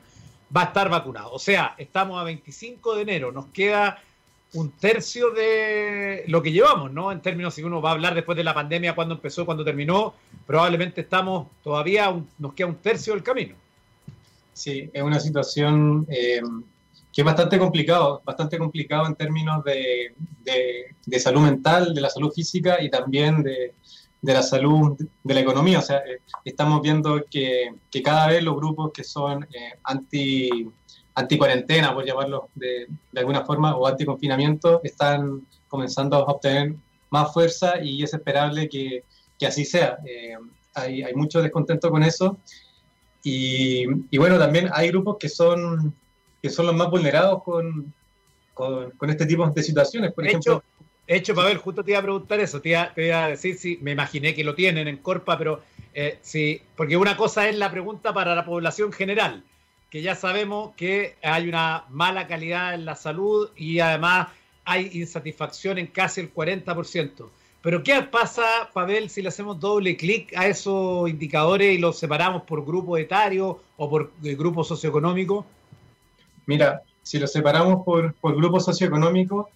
va 0.56 0.62
a 0.62 0.64
estar 0.66 0.88
vacunado. 0.88 1.32
O 1.32 1.38
sea, 1.38 1.74
estamos 1.76 2.20
a 2.20 2.24
25 2.24 2.96
de 2.96 3.02
enero, 3.02 3.32
nos 3.32 3.46
queda 3.46 4.00
un 4.54 4.70
tercio 4.70 5.30
de 5.30 6.24
lo 6.26 6.42
que 6.42 6.52
llevamos, 6.52 6.92
¿no? 6.92 7.12
En 7.12 7.20
términos, 7.20 7.54
si 7.54 7.62
uno 7.62 7.82
va 7.82 7.90
a 7.90 7.92
hablar 7.92 8.14
después 8.14 8.36
de 8.36 8.44
la 8.44 8.54
pandemia, 8.54 8.94
cuándo 8.94 9.14
empezó, 9.14 9.44
cuándo 9.44 9.64
terminó, 9.64 10.14
probablemente 10.46 11.02
estamos 11.02 11.48
todavía, 11.62 12.14
nos 12.38 12.54
queda 12.54 12.68
un 12.68 12.76
tercio 12.76 13.12
del 13.12 13.22
camino. 13.22 13.54
Sí, 14.54 14.90
es 14.92 15.02
una 15.02 15.20
situación 15.20 16.06
eh, 16.08 16.40
que 17.12 17.20
es 17.20 17.24
bastante 17.24 17.58
complicado, 17.58 18.22
bastante 18.24 18.58
complicado 18.58 19.06
en 19.06 19.14
términos 19.14 19.62
de, 19.64 20.14
de, 21.04 21.20
salud 21.20 21.42
mental, 21.42 21.94
de 21.94 22.00
la 22.00 22.10
salud 22.10 22.32
física 22.32 22.82
y 22.82 22.90
también 22.90 23.42
de, 23.42 23.74
de, 24.20 24.32
la 24.32 24.42
salud 24.42 24.96
de 25.22 25.34
la 25.34 25.40
economía. 25.40 25.78
O 25.78 25.82
sea, 25.82 25.98
eh, 25.98 26.22
estamos 26.44 26.80
viendo 26.82 27.22
que, 27.30 27.70
que, 27.90 28.02
cada 28.02 28.28
vez 28.28 28.42
los 28.42 28.56
grupos 28.56 28.90
que 28.92 29.04
son 29.04 29.44
eh, 29.44 29.78
anti, 29.84 30.68
anti 31.18 31.36
cuarentena, 31.36 31.92
por 31.92 32.04
llamarlo 32.04 32.48
de, 32.54 32.86
alguna 33.16 33.44
forma, 33.44 33.76
o 33.76 33.86
anti 33.86 34.04
confinamiento, 34.04 34.80
están 34.84 35.46
comenzando 35.68 36.16
a 36.16 36.20
obtener 36.20 36.74
más 37.10 37.32
fuerza 37.32 37.82
y 37.82 38.02
es 38.02 38.14
esperable 38.14 38.68
que, 38.68 39.02
que 39.38 39.46
así 39.46 39.64
sea. 39.64 39.98
Eh, 40.06 40.36
hay, 40.74 41.02
hay 41.02 41.14
mucho 41.14 41.42
descontento 41.42 41.90
con 41.90 42.02
eso. 42.02 42.38
Y, 43.22 43.84
y, 44.10 44.18
bueno, 44.18 44.38
también 44.38 44.70
hay 44.72 44.88
grupos 44.88 45.16
que 45.18 45.28
son 45.28 45.94
que 46.40 46.50
son 46.50 46.66
los 46.66 46.74
más 46.74 46.90
vulnerados 46.90 47.42
con, 47.42 47.92
con, 48.54 49.10
este 49.10 49.26
tipo 49.26 49.48
de 49.48 49.62
situaciones. 49.62 50.12
Por 50.12 50.26
ejemplo, 50.26 50.62
hecho, 51.06 51.34
Pavel, 51.34 51.58
justo 51.58 51.82
te 51.82 51.92
iba 51.92 52.00
a 52.00 52.02
preguntar 52.02 52.38
eso, 52.40 52.60
te 52.60 52.70
iba, 52.70 52.92
te 52.94 53.06
iba, 53.06 53.24
a 53.24 53.28
decir 53.28 53.56
si 53.58 53.78
me 53.82 53.92
imaginé 53.92 54.34
que 54.34 54.44
lo 54.44 54.54
tienen 54.54 54.88
en 54.88 54.98
Corpa, 54.98 55.36
pero 55.36 55.62
eh, 55.94 56.18
sí, 56.22 56.62
porque 56.76 56.96
una 56.96 57.16
cosa 57.16 57.48
es 57.48 57.56
la 57.56 57.70
pregunta 57.70 58.12
para 58.12 58.34
la 58.34 58.44
población 58.44 58.92
general, 58.92 59.42
que 59.90 60.02
ya 60.02 60.14
sabemos 60.14 60.74
que 60.76 61.16
hay 61.22 61.48
una 61.48 61.84
mala 61.88 62.26
calidad 62.26 62.74
en 62.74 62.84
la 62.84 62.94
salud 62.94 63.50
y 63.56 63.80
además 63.80 64.28
hay 64.64 64.90
insatisfacción 64.92 65.78
en 65.78 65.86
casi 65.86 66.20
el 66.20 66.32
40%. 66.32 67.30
Pero 67.62 67.82
¿qué 67.82 68.02
pasa, 68.02 68.70
Pavel, 68.72 69.10
si 69.10 69.22
le 69.22 69.28
hacemos 69.28 69.58
doble 69.58 69.96
clic 69.96 70.36
a 70.36 70.46
esos 70.46 71.08
indicadores 71.08 71.74
y 71.74 71.78
los 71.78 71.98
separamos 71.98 72.42
por 72.42 72.64
grupo 72.64 72.96
etario 72.96 73.60
o 73.76 73.90
por 73.90 74.12
eh, 74.22 74.34
grupo 74.36 74.62
socioeconómico? 74.62 75.44
Mira, 76.46 76.82
si 77.02 77.18
lo 77.18 77.26
separamos 77.26 77.84
por, 77.84 78.14
por 78.14 78.36
grupo 78.36 78.60
socioeconómico, 78.60 79.50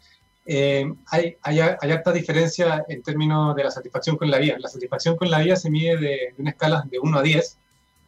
eh, 0.44 0.92
hay, 1.06 1.36
hay, 1.42 1.60
hay, 1.60 1.90
harta 1.92 2.10
diferencia 2.12 2.84
en 2.88 3.02
términos 3.02 3.54
de 3.54 3.64
la 3.64 3.70
satisfacción 3.70 4.16
con 4.16 4.30
la 4.30 4.38
vida. 4.38 4.56
La 4.58 4.68
satisfacción 4.68 5.16
con 5.16 5.30
la 5.30 5.38
vida 5.38 5.54
se 5.54 5.70
mide 5.70 5.96
de, 5.96 6.34
una 6.38 6.50
escala 6.50 6.84
de 6.90 6.98
1 6.98 7.18
a 7.18 7.22
10 7.22 7.58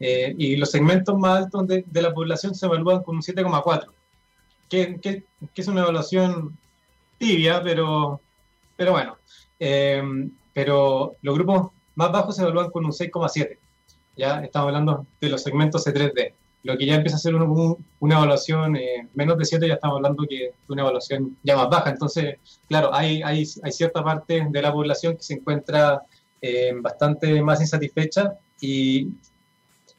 eh, 0.04 0.34
y 0.36 0.56
los 0.56 0.70
segmentos 0.70 1.16
más 1.18 1.44
altos 1.44 1.66
de, 1.66 1.84
de, 1.86 2.02
la 2.02 2.12
población 2.12 2.54
se 2.54 2.66
evalúan 2.66 3.02
con 3.02 3.16
un 3.16 3.22
7,4, 3.22 3.86
que, 4.68 5.00
que, 5.00 5.24
que, 5.54 5.62
es 5.62 5.68
una 5.68 5.82
evaluación 5.82 6.56
tibia, 7.18 7.62
pero, 7.62 8.20
pero 8.76 8.92
bueno. 8.92 9.16
Eh, 9.58 10.02
pero 10.52 11.16
los 11.22 11.34
grupos 11.34 11.70
más 11.94 12.12
bajos 12.12 12.36
se 12.36 12.42
evalúan 12.42 12.70
con 12.70 12.84
un 12.84 12.92
6,7. 12.92 13.56
Ya 14.16 14.40
estamos 14.40 14.68
hablando 14.68 15.06
de 15.20 15.28
los 15.28 15.42
segmentos 15.42 15.86
C3D 15.86 16.34
lo 16.64 16.78
que 16.78 16.86
ya 16.86 16.94
empieza 16.94 17.16
a 17.16 17.20
ser 17.20 17.34
una 17.34 18.14
evaluación 18.14 18.74
eh, 18.76 19.06
menos 19.14 19.36
de 19.36 19.44
7, 19.44 19.68
ya 19.68 19.74
estamos 19.74 19.96
hablando 19.96 20.24
que 20.26 20.36
de 20.36 20.54
una 20.68 20.82
evaluación 20.82 21.36
ya 21.42 21.56
más 21.56 21.68
baja. 21.68 21.90
Entonces, 21.90 22.36
claro, 22.66 22.92
hay, 22.92 23.22
hay, 23.22 23.44
hay 23.62 23.72
cierta 23.72 24.02
parte 24.02 24.46
de 24.50 24.62
la 24.62 24.72
población 24.72 25.14
que 25.14 25.22
se 25.22 25.34
encuentra 25.34 26.02
eh, 26.40 26.72
bastante 26.80 27.42
más 27.42 27.60
insatisfecha 27.60 28.38
y, 28.60 29.08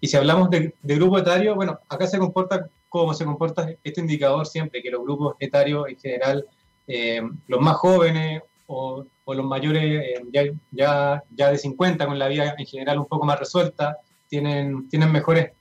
y 0.01 0.07
si 0.07 0.17
hablamos 0.17 0.49
de, 0.49 0.73
grupo 0.83 1.17
etario, 1.17 1.55
bueno, 1.55 1.79
acá 1.89 2.07
se 2.07 2.19
comporta 2.19 2.67
como 2.89 3.13
se 3.13 3.25
comporta 3.25 3.69
este 3.83 4.01
indicador 4.01 4.45
siempre, 4.45 4.81
que 4.81 4.89
los 4.89 5.03
grupos 5.03 5.35
etarios 5.39 5.87
en 5.89 5.97
general, 5.97 6.45
eh, 6.87 7.21
los 7.47 7.59
más 7.59 7.75
jóvenes 7.75 8.41
o, 8.67 9.05
los 9.27 9.45
mayores 9.45 10.21
ya, 10.31 10.43
ya, 10.71 11.23
ya 11.35 11.51
de 11.51 11.57
50 11.57 12.05
con 12.05 12.19
la 12.19 12.27
vida 12.27 12.55
en 12.57 12.65
general 12.65 12.99
un 12.99 13.07
poco 13.07 13.25
más 13.25 13.39
resuelta, 13.39 13.97
tienen, 14.29 14.87
tienen 14.87 15.11
mejores 15.11 15.51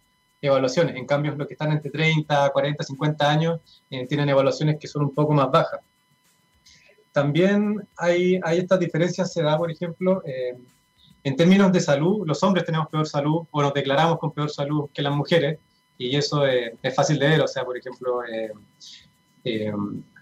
evaluaciones. 0.47 0.97
En 0.97 1.07
cambio, 1.07 1.35
los 1.35 1.47
que 1.47 1.55
están 1.55 1.73
entre 1.73 1.91
30, 1.91 2.51
40, 2.51 2.85
50 2.85 3.31
años 3.31 3.61
eh, 3.91 4.07
tienen 4.07 4.29
evaluaciones 4.29 4.79
que 4.79 4.87
son 4.87 5.05
un 5.05 5.15
poco 5.15 5.33
más 5.33 5.51
bajas. 5.51 5.81
También 7.13 7.87
hay, 7.97 8.41
hay 8.43 8.59
estas 8.59 8.81
diferencias, 8.81 9.33
se 9.33 9.43
da, 9.43 9.57
por 9.57 9.71
ejemplo, 9.71 10.23
eh, 10.27 10.57
en 11.25 11.37
términos 11.37 11.73
de 11.73 11.81
salud, 11.81 12.25
los 12.27 12.43
hombres 12.43 12.65
tenemos 12.65 12.89
peor 12.89 13.07
salud 13.07 13.47
o 13.51 13.63
nos 13.63 13.75
declaramos 13.75 14.19
con 14.19 14.33
peor 14.33 14.51
salud 14.51 14.91
que 14.93 15.03
las 15.03 15.15
mujeres, 15.15 15.59
y 15.99 16.17
eso 16.17 16.47
es 16.47 16.95
fácil 16.95 17.19
de 17.19 17.29
ver, 17.29 17.41
o 17.41 17.49
sea, 17.49 17.65
por 17.65 17.77
ejemplo, 17.77 18.21
eh, 18.25 19.73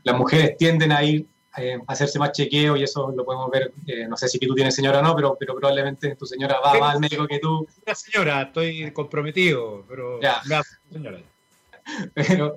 las 0.05 0.17
mujeres 0.17 0.57
tienden 0.57 0.93
a 0.93 1.03
ir 1.03 1.27
eh, 1.59 1.79
hacerse 1.87 2.19
más 2.19 2.33
chequeo 2.33 2.79
y 2.79 2.83
eso 2.83 3.13
lo 3.15 3.27
podemos 3.27 3.51
ver, 3.51 3.75
eh, 3.87 4.07
no 4.09 4.17
sé 4.17 4.27
si 4.27 4.39
tú 4.39 4.55
tienes 4.55 4.75
señora 4.75 5.01
o 5.01 5.03
no, 5.03 5.15
pero, 5.15 5.37
pero 5.39 5.55
probablemente 5.55 6.17
tu 6.17 6.25
señora 6.25 6.59
va 6.65 6.79
más 6.79 6.95
al 6.95 7.01
médico 7.01 7.27
que 7.27 7.41
tú. 7.41 7.67
Una 7.85 7.95
señora, 7.95 8.43
estoy 8.43 8.91
comprometido, 8.93 9.85
pero 9.87 10.19
ya. 10.21 10.41
señora. 10.91 11.21
Pero, 12.15 12.55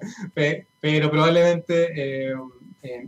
pero 0.79 1.09
probablemente 1.09 2.29
eh, 2.29 2.35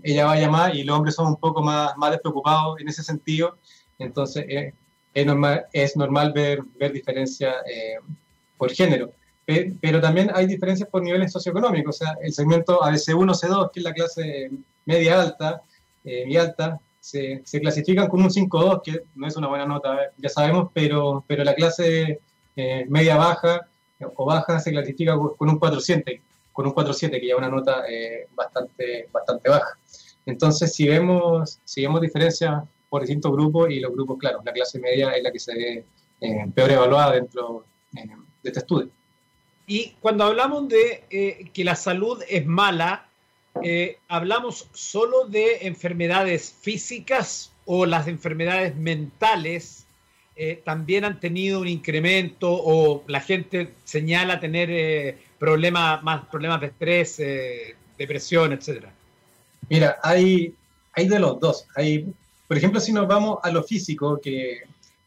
ella 0.01 0.25
vaya 0.25 0.49
más 0.49 0.73
y 0.73 0.83
los 0.83 0.97
hombres 0.97 1.13
son 1.13 1.27
un 1.27 1.35
poco 1.35 1.61
más, 1.61 1.95
más 1.95 2.09
despreocupados 2.09 2.81
en 2.81 2.87
ese 2.87 3.03
sentido, 3.03 3.59
entonces 3.99 4.73
es, 5.13 5.25
normal, 5.25 5.65
es 5.73 5.95
normal 5.97 6.31
ver, 6.33 6.61
ver 6.79 6.91
diferencia 6.91 7.55
por 8.57 8.71
género. 8.71 9.11
Pero 9.45 10.01
también 10.01 10.29
hay 10.33 10.45
diferencias 10.45 10.89
por 10.89 11.01
niveles 11.01 11.31
socioeconómicos, 11.31 11.95
o 11.95 11.99
sea, 11.99 12.17
el 12.21 12.33
segmento 12.33 12.81
ABC1, 12.81 13.33
C2, 13.33 13.71
que 13.71 13.79
es 13.79 13.83
la 13.85 13.93
clase 13.93 14.51
media 14.85 15.21
alta, 15.21 15.61
eh, 16.03 16.25
y 16.27 16.35
alta 16.35 16.79
se, 16.99 17.41
se, 17.45 17.61
clasifican 17.61 18.09
con 18.09 18.21
un 18.21 18.29
5-2, 18.29 18.81
que 18.83 19.03
no 19.15 19.25
es 19.25 19.37
una 19.37 19.47
buena 19.47 19.65
nota, 19.65 20.11
ya 20.17 20.27
sabemos, 20.27 20.69
pero, 20.73 21.23
pero 21.27 21.45
la 21.45 21.55
clase 21.55 22.19
eh, 22.57 22.85
media 22.89 23.15
baja 23.15 23.65
o 24.15 24.25
baja 24.25 24.59
se 24.59 24.71
clasifica 24.71 25.15
con 25.15 25.49
un 25.49 25.57
4-7, 25.57 26.21
con 26.51 26.67
un 26.67 26.73
4-7, 26.73 27.11
que 27.11 27.27
ya 27.27 27.33
es 27.33 27.37
una 27.37 27.49
nota 27.49 27.83
eh, 27.89 28.27
bastante, 28.35 29.07
bastante 29.13 29.49
baja. 29.49 29.77
Entonces, 30.25 30.73
si 30.73 30.89
vemos, 30.89 31.59
si 31.63 31.83
vemos 31.83 32.01
diferencias 32.01 32.63
por 32.89 33.01
distintos 33.01 33.31
grupos, 33.31 33.69
y 33.69 33.79
los 33.79 33.91
grupos, 33.91 34.17
claro, 34.17 34.41
la 34.45 34.53
clase 34.53 34.79
media 34.79 35.11
es 35.11 35.23
la 35.23 35.31
que 35.31 35.39
se 35.39 35.53
ve 35.53 35.85
peor 36.53 36.71
evaluada 36.71 37.13
dentro 37.13 37.65
de 37.91 38.49
este 38.49 38.59
estudio. 38.59 38.89
Y 39.67 39.95
cuando 39.99 40.23
hablamos 40.23 40.69
de 40.69 41.49
que 41.53 41.63
la 41.63 41.75
salud 41.75 42.23
es 42.29 42.45
mala, 42.45 43.07
eh, 43.63 43.99
¿hablamos 44.07 44.67
solo 44.73 45.25
de 45.25 45.67
enfermedades 45.67 46.55
físicas 46.61 47.51
o 47.65 47.85
las 47.85 48.07
enfermedades 48.07 48.75
mentales 48.75 49.85
eh, 50.35 50.61
también 50.63 51.03
han 51.03 51.19
tenido 51.19 51.59
un 51.59 51.67
incremento 51.67 52.51
o 52.51 53.03
la 53.07 53.21
gente 53.21 53.73
señala 53.83 54.39
tener 54.39 54.69
eh, 54.71 55.17
problemas, 55.39 56.03
más 56.03 56.25
problemas 56.27 56.61
de 56.61 56.67
estrés, 56.67 57.21
depresión, 57.97 58.53
etcétera? 58.53 58.93
Mira, 59.69 59.97
hay, 60.03 60.53
hay 60.93 61.07
de 61.07 61.19
los 61.19 61.39
dos. 61.39 61.67
Hay, 61.75 62.05
por 62.47 62.57
ejemplo, 62.57 62.79
si 62.79 62.93
nos 62.93 63.07
vamos 63.07 63.39
a 63.43 63.51
lo 63.51 63.63
físico, 63.63 64.19
que, 64.21 64.61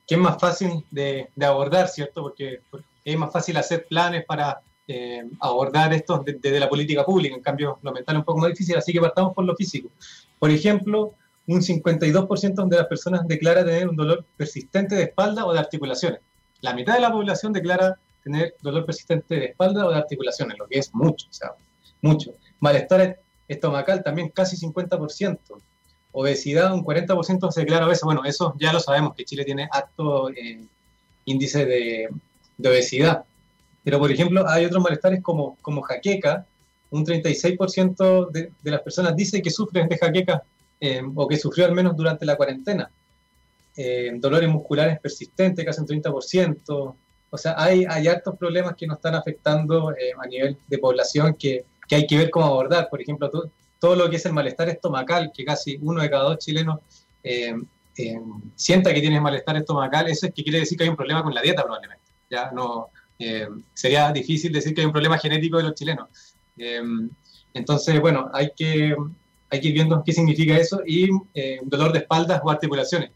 es 0.06 0.18
más 0.18 0.40
fácil 0.40 0.84
de, 0.90 1.30
de 1.36 1.46
abordar, 1.46 1.86
¿cierto? 1.86 2.22
porque 2.22 2.62
es 3.04 3.16
más 3.16 3.32
fácil 3.32 3.56
hacer 3.56 3.86
planes 3.86 4.24
para 4.24 4.60
eh, 4.88 5.22
abordar 5.38 5.92
esto 5.92 6.20
desde 6.26 6.58
la 6.58 6.68
política 6.68 7.04
pública. 7.04 7.36
En 7.36 7.42
cambio, 7.42 7.78
lo 7.82 7.92
mental 7.92 8.16
es 8.16 8.18
un 8.18 8.24
poco 8.24 8.40
más 8.40 8.50
difícil, 8.50 8.76
así 8.76 8.92
que 8.92 9.00
partamos 9.00 9.34
por 9.34 9.44
lo 9.44 9.54
físico. 9.54 9.88
Por 10.38 10.50
ejemplo, 10.50 11.14
un 11.46 11.60
52% 11.60 12.68
de 12.68 12.76
las 12.76 12.86
personas 12.88 13.26
declara 13.28 13.64
tener 13.64 13.88
un 13.88 13.94
dolor 13.94 14.24
persistente 14.36 14.96
de 14.96 15.04
espalda 15.04 15.46
o 15.46 15.52
de 15.52 15.60
articulaciones. 15.60 16.20
La 16.60 16.74
mitad 16.74 16.94
de 16.94 17.00
la 17.02 17.12
población 17.12 17.52
declara 17.52 17.98
tener 18.24 18.56
dolor 18.62 18.84
persistente 18.84 19.36
de 19.36 19.44
espalda 19.46 19.86
o 19.86 19.90
de 19.90 19.96
articulaciones, 19.96 20.58
lo 20.58 20.66
que 20.66 20.80
es 20.80 20.92
mucho, 20.92 21.28
o 21.30 21.32
sea, 21.32 21.52
mucho. 22.02 22.34
Malestar 22.58 23.20
estomacal 23.46 24.02
también 24.02 24.30
casi 24.30 24.56
50%. 24.56 25.38
Obesidad 26.12 26.74
un 26.74 26.84
40% 26.84 27.50
se 27.50 27.60
declara 27.60 27.84
a 27.84 27.88
veces. 27.88 28.02
Bueno, 28.04 28.24
eso 28.24 28.54
ya 28.58 28.72
lo 28.72 28.80
sabemos, 28.80 29.14
que 29.14 29.24
Chile 29.24 29.44
tiene 29.44 29.68
alto 29.70 30.30
eh, 30.30 30.64
índice 31.24 31.64
de, 31.66 32.08
obesidad. 32.58 33.24
Pero, 33.84 33.98
por 33.98 34.10
ejemplo, 34.10 34.46
hay 34.48 34.64
otros 34.64 34.82
malestares 34.82 35.22
como, 35.22 35.56
como 35.62 35.82
jaqueca. 35.82 36.46
Un 36.90 37.06
36% 37.06 38.30
de, 38.30 38.52
de, 38.60 38.70
las 38.70 38.82
personas 38.82 39.14
dice 39.14 39.40
que 39.40 39.50
sufren 39.50 39.88
de 39.88 39.96
jaqueca 39.96 40.42
eh, 40.80 41.02
o 41.14 41.28
que 41.28 41.36
sufrió 41.36 41.66
al 41.66 41.72
menos 41.72 41.94
durante 41.94 42.24
la 42.24 42.36
cuarentena. 42.36 42.90
Eh, 43.76 44.10
dolores 44.14 44.48
musculares 44.48 44.98
persistentes, 44.98 45.64
casi 45.64 45.80
un 45.80 45.86
30%. 45.86 46.94
O 47.30 47.38
sea, 47.38 47.54
hay, 47.56 47.84
hay 47.88 48.08
hartos 48.08 48.36
problemas 48.36 48.74
que 48.76 48.86
nos 48.86 48.96
están 48.96 49.14
afectando 49.14 49.92
eh, 49.92 50.12
a 50.18 50.26
nivel 50.26 50.56
de 50.66 50.78
población 50.78 51.34
que, 51.34 51.64
que, 51.86 51.96
hay 51.96 52.06
que 52.06 52.16
ver 52.16 52.30
cómo 52.30 52.46
abordar. 52.46 52.88
Por 52.88 53.00
ejemplo, 53.00 53.30
todo 53.80 53.96
lo 53.96 54.08
que 54.08 54.16
es 54.16 54.26
el 54.26 54.32
malestar 54.32 54.68
estomacal, 54.68 55.32
que 55.34 55.44
casi 55.44 55.78
uno 55.82 56.02
de 56.02 56.10
cada 56.10 56.24
dos 56.24 56.38
chilenos 56.38 56.78
sienta 58.54 58.94
que 58.94 59.00
tiene 59.00 59.20
malestar 59.20 59.56
estomacal, 59.56 60.08
eso 60.08 60.26
es 60.26 60.34
que 60.34 60.42
quiere 60.42 60.60
decir 60.60 60.78
que 60.78 60.84
hay 60.84 60.90
un 60.90 60.96
problema 60.96 61.22
con 61.22 61.34
la 61.34 61.42
dieta 61.42 61.62
probablemente. 61.62 62.04
Ya 62.30 62.50
no 62.50 62.88
sería 63.74 64.12
difícil 64.12 64.52
decir 64.52 64.74
que 64.74 64.82
hay 64.82 64.86
un 64.86 64.92
problema 64.92 65.18
genético 65.18 65.56
de 65.56 65.64
los 65.64 65.74
chilenos. 65.74 66.08
entonces, 67.54 68.00
bueno, 68.00 68.30
hay 68.32 68.52
que 68.56 68.94
hay 69.50 69.60
que 69.60 69.68
ir 69.68 69.74
viendo 69.74 70.02
qué 70.04 70.12
significa 70.12 70.56
eso 70.56 70.80
y 70.86 71.10
eh, 71.34 71.60
dolor 71.64 71.92
de 71.92 72.00
espaldas 72.00 72.40
o 72.44 72.50
articulaciones. 72.50 73.10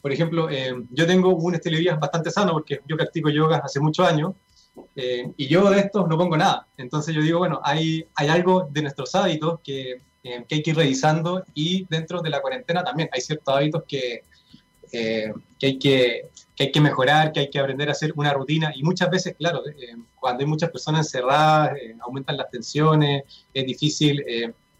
Por 0.00 0.12
ejemplo, 0.12 0.48
eh, 0.48 0.72
yo 0.90 1.06
tengo 1.06 1.34
un 1.34 1.54
estilo 1.54 1.76
de 1.76 1.82
vida 1.82 1.96
bastante 1.96 2.30
sano 2.30 2.52
porque 2.52 2.80
yo 2.86 2.96
practico 2.96 3.28
yoga 3.28 3.60
hace 3.62 3.80
muchos 3.80 4.06
años 4.08 4.34
eh, 4.96 5.30
y 5.36 5.48
yo 5.48 5.68
de 5.68 5.80
estos 5.80 6.08
no 6.08 6.16
pongo 6.16 6.36
nada. 6.36 6.66
Entonces 6.76 7.14
yo 7.14 7.20
digo, 7.20 7.40
bueno, 7.40 7.60
hay, 7.62 8.06
hay 8.14 8.28
algo 8.28 8.68
de 8.70 8.82
nuestros 8.82 9.14
hábitos 9.14 9.60
que, 9.62 10.00
que 10.22 10.54
hay 10.54 10.62
que 10.62 10.70
ir 10.70 10.76
revisando 10.76 11.44
y 11.54 11.86
dentro 11.88 12.20
de 12.20 12.30
la 12.30 12.40
cuarentena 12.40 12.84
también 12.84 13.08
hay 13.12 13.20
ciertos 13.20 13.54
hábitos 13.54 13.84
que, 13.88 14.24
que, 14.90 15.32
hay 15.62 15.78
que, 15.78 16.28
que, 16.56 16.64
hay 16.64 16.72
que 16.72 16.80
mejorar, 16.80 17.32
que 17.32 17.40
hay 17.40 17.50
que 17.50 17.58
aprender 17.58 17.88
a 17.88 17.92
hacer 17.92 18.12
una 18.16 18.32
rutina. 18.32 18.72
Y 18.74 18.82
muchas 18.82 19.10
veces, 19.10 19.34
claro, 19.38 19.62
cuando 20.16 20.42
hay 20.42 20.46
muchas 20.46 20.70
personas 20.70 21.06
encerradas, 21.06 21.72
aumentan 22.00 22.36
las 22.36 22.50
tensiones, 22.50 23.24
es 23.54 23.66
difícil 23.66 24.22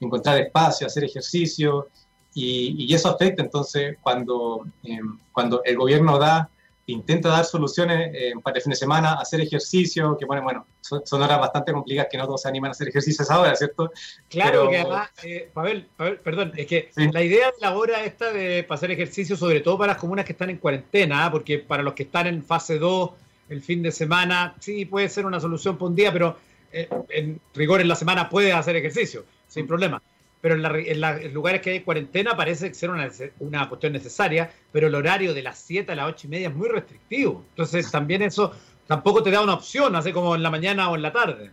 encontrar 0.01 0.39
espacio, 0.41 0.87
hacer 0.87 1.05
ejercicio, 1.05 1.89
y, 2.35 2.93
eso 2.95 3.09
afecta. 3.11 3.43
Entonces 3.43 3.97
cuando, 4.01 4.67
em, 4.83 5.19
cuando 5.33 5.63
el 5.65 5.77
gobierno 5.77 6.19
da, 6.19 6.51
intenta 6.91 7.29
dar 7.29 7.45
soluciones 7.45 8.11
eh, 8.15 8.33
para 8.43 8.57
el 8.57 8.63
fin 8.63 8.71
de 8.71 8.77
semana, 8.77 9.15
hacer 9.15 9.41
ejercicio, 9.41 10.17
que 10.19 10.25
bueno, 10.25 10.43
bueno, 10.43 10.67
son, 10.81 11.23
horas 11.23 11.39
bastante 11.41 11.73
complicadas 11.73 12.09
que 12.11 12.19
no 12.19 12.27
todos 12.27 12.43
se 12.43 12.49
animan 12.49 12.71
a 12.71 12.73
hacer 12.73 12.89
ejercicios 12.89 13.31
ahora, 13.31 13.55
¿cierto? 13.55 13.91
Claro, 14.29 14.69
que 14.69 14.79
además, 14.79 15.11
eh, 15.23 15.51
Pavel, 15.53 15.89
perdón, 15.97 16.53
es 16.57 16.67
que 16.67 16.91
la 16.97 17.23
idea 17.23 17.47
de 17.47 17.61
la 17.61 17.77
hora 17.77 18.05
esta 18.05 18.33
de 18.33 18.67
hacer 18.69 18.91
ejercicio, 18.91 19.37
sobre 19.37 19.61
todo 19.61 19.79
para 19.79 19.93
las 19.93 20.01
comunas 20.01 20.25
que 20.25 20.33
están 20.33 20.51
en 20.51 20.59
cuarentena, 20.59 21.27
¿ah? 21.27 21.31
porque 21.31 21.59
para 21.59 21.83
los 21.83 21.95
que 21.95 22.05
están 22.05 22.27
en 22.27 22.43
fase 22.43 22.79
2, 22.79 23.11
el 23.51 23.63
fin 23.63 23.83
de 23.83 23.93
semana, 23.93 24.55
sí 24.61 24.85
puede 24.85 25.09
ser 25.09 25.27
una 25.27 25.41
solución 25.41 25.77
por 25.77 25.91
un 25.91 25.97
día, 25.97 26.13
pero 26.13 26.37
eh, 26.73 26.89
en 27.09 27.41
rigor 27.55 27.81
en 27.81 27.89
la 27.89 27.97
semana 27.97 28.29
puede 28.29 28.53
hacer 28.53 28.77
ejercicio 28.77 29.25
sin 29.49 29.67
problema. 29.67 30.01
Pero 30.41 30.55
en, 30.55 31.01
los 31.01 31.33
lugares 31.33 31.61
que 31.61 31.71
hay 31.71 31.81
cuarentena 31.81 32.37
parece 32.37 32.73
ser 32.73 32.91
una, 32.91 33.11
una 33.41 33.69
cuestión 33.69 33.93
necesaria, 33.93 34.51
pero 34.73 34.87
el 34.87 34.95
horario 34.95 35.35
de 35.35 35.43
las 35.43 35.59
7 35.59 35.93
a 35.93 35.95
las 35.95 36.09
8 36.09 36.27
y 36.27 36.31
media 36.31 36.49
es 36.49 36.55
muy 36.55 36.69
restrictivo. 36.69 37.45
Entonces 37.51 37.91
también 37.91 38.23
eso 38.23 38.53
tampoco 38.87 39.23
te 39.23 39.31
da 39.31 39.43
una 39.43 39.55
opción, 39.55 39.95
así 39.95 40.13
como 40.13 40.35
en 40.35 40.43
la 40.43 40.51
mañana 40.51 40.91
o 40.91 40.97
en 40.97 41.03
la 41.03 41.13
tarde. 41.13 41.51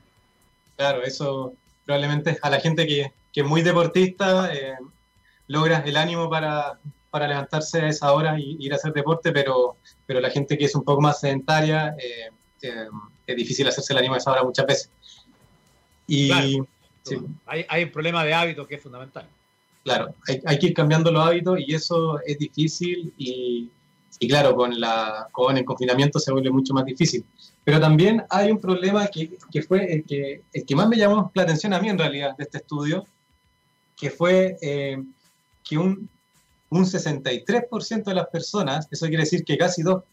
Claro, 0.76 1.04
eso 1.04 1.54
probablemente 1.86 2.38
a 2.41 2.50
la 2.50 2.60
gente 2.60 2.88
que, 2.88 3.12
que 3.34 3.41
es 3.41 3.47
muy 3.47 3.62
deportista 3.62 4.54
eh, 4.54 4.76
logra 5.47 5.80
el 5.86 5.97
ánimo 5.97 6.30
para, 6.30 6.80
para, 7.10 7.28
levantarse 7.28 7.82
a 7.82 7.88
esa 7.88 8.12
hora 8.13 8.39
y 8.39 8.58
ir 8.60 8.73
a 8.73 8.76
hacer 8.76 8.93
deporte, 8.93 9.32
pero, 9.32 9.78
pero 10.06 10.19
la 10.19 10.30
gente 10.30 10.58
que 10.58 10.65
es 10.65 10.76
un 10.76 10.84
poco 10.84 11.02
más 11.02 11.19
sedentaria 11.19 11.95
eh, 11.97 12.30
eh, 12.62 12.88
es 13.26 13.36
difícil 13.36 13.67
hacerse 13.67 13.93
el 13.93 14.00
ánimo 14.00 14.15
a 14.15 14.17
esa 14.17 14.32
hora 14.32 14.43
muchas 14.43 14.65
veces. 14.65 14.89
Y, 16.08 16.60
hay, 17.46 17.84
un 17.84 17.91
problema 17.91 18.24
de 18.24 18.34
hábitos 18.34 18.67
que 18.67 18.76
es 18.76 18.82
fundamental. 18.82 19.28
Claro, 19.84 20.13
hay, 20.46 20.60
que 20.60 20.67
ir 20.67 20.74
cambiando 20.74 21.12
los 21.12 21.26
hábitos 21.26 21.60
y 21.65 21.74
eso 21.74 22.20
es 22.26 22.38
difícil 22.38 23.13
y, 23.17 23.70
claro, 24.28 24.56
con, 24.56 24.80
la, 24.80 25.28
con 25.32 25.58
el 25.58 25.63
confinamiento 25.63 26.20
se 26.20 26.32
vuelve 26.32 26.50
mucho 26.50 26.74
más 26.74 26.86
difícil. 26.86 27.24
Pero 27.63 27.80
también 27.80 28.24
hay 28.30 28.52
un 28.52 28.60
problema 28.60 29.08
que, 29.08 29.38
que 29.52 29.62
fue 29.62 29.93
el 29.93 30.04
que, 30.04 30.41
el 30.54 30.65
que 30.65 30.76
más 30.76 30.89
me 30.89 30.98
llamó 30.98 31.32
la 31.34 31.43
atención 31.43 31.74
a 31.74 31.80
mí 31.80 31.89
en 31.89 31.98
realidad 31.98 32.36
de 32.36 32.43
este 32.43 32.58
estudio, 32.58 33.06
que 33.96 34.12
fue 34.12 34.58
eh, 34.62 35.02
que 35.63 35.78
un, 35.78 36.10
un 36.70 36.86
63% 36.86 38.04
de 38.04 38.13
las 38.13 38.28
personas, 38.28 38.88
eso 38.91 39.08
quiere 39.08 39.24
decir 39.24 39.43
que 39.43 39.58
casi 39.58 39.84
dos, 39.84 40.04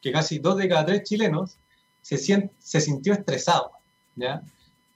que 0.00 0.12
casi 0.12 0.38
dos 0.38 0.56
de 0.56 0.68
cada 0.68 0.86
tres 0.86 1.02
chilenos 1.04 1.56
se, 2.00 2.18
se 2.18 2.80
sintió 2.80 3.12
estresado. 3.12 3.70
¿ya? 4.16 4.42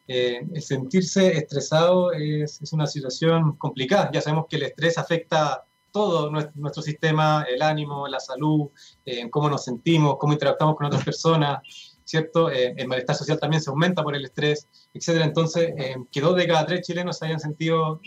Eh, 0.09 0.41
sentirse 0.61 1.37
estresado 1.37 2.13
es, 2.13 2.61
una 2.73 2.87
situación 2.87 3.57
complicada. 3.57 4.11
Ya 4.13 4.21
sabemos 4.21 4.47
que 4.49 4.57
el 4.57 4.63
estrés 4.63 4.99
afecta 4.99 5.65
todo 5.91 6.31
nuestro, 6.31 6.83
sistema, 6.83 7.47
el 7.49 7.63
ánimo, 7.63 8.07
la 8.07 8.21
salud, 8.21 8.69
eh, 9.05 9.29
cómo 9.31 9.49
nos 9.49 9.65
sentimos, 9.65 10.17
cómo 10.19 10.35
interactuamos 10.35 10.77
con 10.77 10.87
otras 10.87 11.05
personas, 11.05 11.61
¿cierto? 12.05 12.51
Eh, 12.51 12.75
el 12.77 12.87
malestar 12.87 13.17
social 13.17 13.41
también 13.41 13.63
se 13.63 13.71
aumenta 13.71 14.03
por 14.03 14.15
el 14.15 14.25
estrés, 14.25 14.69
etc. 14.93 15.23
Entonces, 15.23 15.73
que 16.13 16.21
dos 16.21 16.37
de 16.37 16.47
cada 16.47 16.67
tres 16.67 16.87
chilenos 16.87 17.23
hayan 17.23 17.41
sentido 17.41 18.01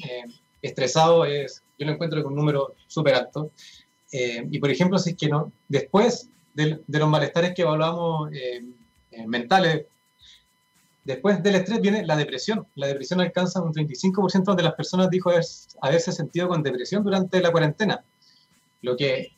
estresados, 0.61 1.27
es, 1.27 1.63
yo 1.79 1.87
lo 1.87 1.93
encuentro 1.93 2.21
con 2.21 2.33
un 2.33 2.39
número 2.39 2.75
súper 2.87 3.15
alto. 3.15 3.51
y, 4.11 4.59
por 4.59 4.69
ejemplo, 4.69 4.99
si 4.99 5.11
es 5.11 5.17
que 5.17 5.27
no, 5.27 5.51
después 5.67 6.29
de, 6.53 6.79
de 6.85 6.99
los 6.99 7.09
malestares 7.09 7.53
que 7.55 7.63
evaluamos 7.63 8.29
mentales, 9.25 9.85
Después 11.09 11.41
del 11.41 11.55
estrés 11.55 11.81
viene 11.81 12.05
la 12.05 12.15
depresión. 12.15 12.67
La 12.75 12.85
depresión 12.85 13.19
alcanza 13.19 13.63
un 13.63 13.73
35% 13.73 14.53
de 14.53 14.61
las 14.61 14.75
personas 14.75 15.09
dijo 15.09 15.31
haberse 15.81 16.11
sentido 16.11 16.47
con 16.47 16.61
depresión 16.61 17.03
durante 17.03 17.41
la 17.41 17.51
cuarentena, 17.51 18.03
lo 18.83 18.95
que 18.95 19.31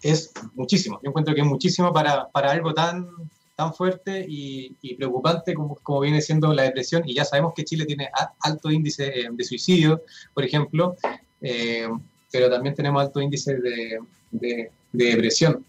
es 0.00 0.32
muchísimo. 0.54 1.00
Yo 1.02 1.08
encuentro 1.08 1.34
que 1.34 1.40
es 1.40 1.46
muchísimo 1.46 1.92
para, 1.92 2.28
para 2.28 2.52
algo 2.52 2.72
tan, 2.72 3.08
tan 3.56 3.74
fuerte 3.74 4.24
y, 4.28 4.94
preocupante 4.94 5.54
como, 5.54 5.74
como, 5.82 5.98
viene 5.98 6.20
siendo 6.20 6.54
la 6.54 6.62
depresión. 6.62 7.02
Y 7.04 7.14
ya 7.14 7.24
sabemos 7.24 7.52
que 7.52 7.64
Chile 7.64 7.84
tiene 7.84 8.08
alto 8.42 8.70
índice 8.70 9.08
eh, 9.08 9.28
de 9.28 9.42
suicidio, 9.42 10.02
por 10.34 10.44
ejemplo, 10.44 10.94
eh, 11.40 11.88
pero 12.30 12.48
también 12.48 12.76
tenemos 12.76 13.02
alto 13.02 13.20
índice 13.20 13.56
de, 13.56 13.98
de, 14.30 14.70
depresión. 14.92 15.64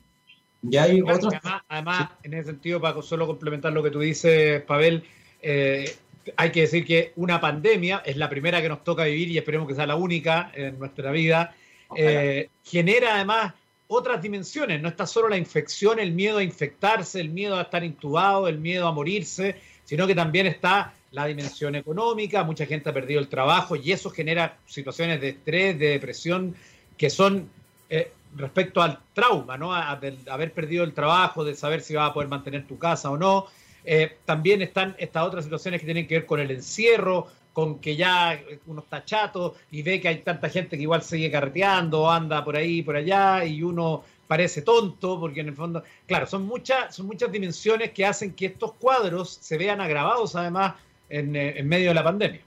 Y 0.61 0.77
hay 0.77 1.01
otros... 1.01 1.33
Además, 1.33 1.61
además 1.69 2.09
en 2.21 2.35
ese 2.35 2.51
sentido, 2.51 2.79
para 2.79 3.01
solo 3.01 3.25
complementar 3.25 3.73
lo 3.73 3.81
que 3.81 3.89
tú 3.89 3.99
dices, 3.99 4.61
Pavel, 4.61 5.03
eh, 5.41 5.95
hay 6.35 6.51
que 6.51 6.61
decir 6.61 6.85
que 6.85 7.13
una 7.15 7.39
pandemia 7.39 8.03
es 8.05 8.17
la 8.17 8.29
primera 8.29 8.61
que 8.61 8.69
nos 8.69 8.83
toca 8.83 9.05
vivir 9.05 9.29
y 9.29 9.37
esperemos 9.37 9.67
que 9.67 9.75
sea 9.75 9.87
la 9.87 9.95
única 9.95 10.51
en 10.53 10.77
nuestra 10.77 11.11
vida. 11.11 11.55
Eh, 11.95 12.49
genera 12.63 13.15
además 13.15 13.53
otras 13.87 14.21
dimensiones. 14.21 14.81
No 14.81 14.89
está 14.89 15.07
solo 15.07 15.29
la 15.29 15.37
infección, 15.37 15.99
el 15.99 16.11
miedo 16.11 16.37
a 16.37 16.43
infectarse, 16.43 17.19
el 17.19 17.29
miedo 17.29 17.57
a 17.57 17.63
estar 17.63 17.83
intubado, 17.83 18.47
el 18.47 18.59
miedo 18.59 18.87
a 18.87 18.91
morirse, 18.91 19.55
sino 19.83 20.05
que 20.05 20.15
también 20.15 20.45
está 20.45 20.93
la 21.11 21.25
dimensión 21.25 21.75
económica. 21.75 22.43
Mucha 22.43 22.65
gente 22.65 22.89
ha 22.89 22.93
perdido 22.93 23.19
el 23.19 23.27
trabajo 23.27 23.75
y 23.75 23.91
eso 23.91 24.11
genera 24.11 24.57
situaciones 24.67 25.19
de 25.21 25.29
estrés, 25.29 25.79
de 25.79 25.87
depresión, 25.89 26.55
que 26.97 27.09
son 27.09 27.49
eh, 27.89 28.11
respecto 28.35 28.81
al 28.81 28.99
trauma, 29.13 29.57
¿no? 29.57 29.71
de 29.99 30.15
haber 30.29 30.53
perdido 30.53 30.83
el 30.83 30.93
trabajo, 30.93 31.43
de 31.43 31.55
saber 31.55 31.81
si 31.81 31.95
va 31.95 32.05
a 32.05 32.13
poder 32.13 32.29
mantener 32.29 32.67
tu 32.67 32.77
casa 32.77 33.09
o 33.09 33.17
no. 33.17 33.47
Eh, 33.83 34.17
también 34.25 34.61
están 34.61 34.95
estas 34.97 35.23
otras 35.23 35.43
situaciones 35.45 35.79
que 35.79 35.85
tienen 35.85 36.07
que 36.07 36.15
ver 36.15 36.25
con 36.25 36.39
el 36.39 36.51
encierro, 36.51 37.27
con 37.53 37.79
que 37.79 37.95
ya 37.95 38.39
uno 38.67 38.81
está 38.81 39.03
chato 39.03 39.55
y 39.71 39.81
ve 39.81 39.99
que 39.99 40.07
hay 40.07 40.17
tanta 40.19 40.49
gente 40.49 40.77
que 40.77 40.83
igual 40.83 41.01
sigue 41.01 41.31
carreteando, 41.31 42.09
anda 42.09 42.43
por 42.43 42.55
ahí, 42.55 42.81
por 42.81 42.95
allá, 42.95 43.43
y 43.43 43.63
uno 43.63 44.03
parece 44.27 44.61
tonto, 44.61 45.19
porque 45.19 45.41
en 45.41 45.47
el 45.47 45.55
fondo, 45.55 45.83
claro, 46.05 46.27
son 46.27 46.45
muchas, 46.45 46.95
son 46.95 47.07
muchas 47.07 47.31
dimensiones 47.31 47.91
que 47.91 48.05
hacen 48.05 48.33
que 48.33 48.45
estos 48.45 48.73
cuadros 48.73 49.39
se 49.41 49.57
vean 49.57 49.81
agravados 49.81 50.35
además 50.35 50.75
en, 51.09 51.35
eh, 51.35 51.63
medio 51.63 51.89
de 51.89 51.95
la 51.95 52.03
pandemia. 52.03 52.41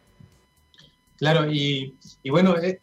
Claro, 1.18 1.52
y, 1.52 1.94
bueno, 2.24 2.56
eh, 2.56 2.80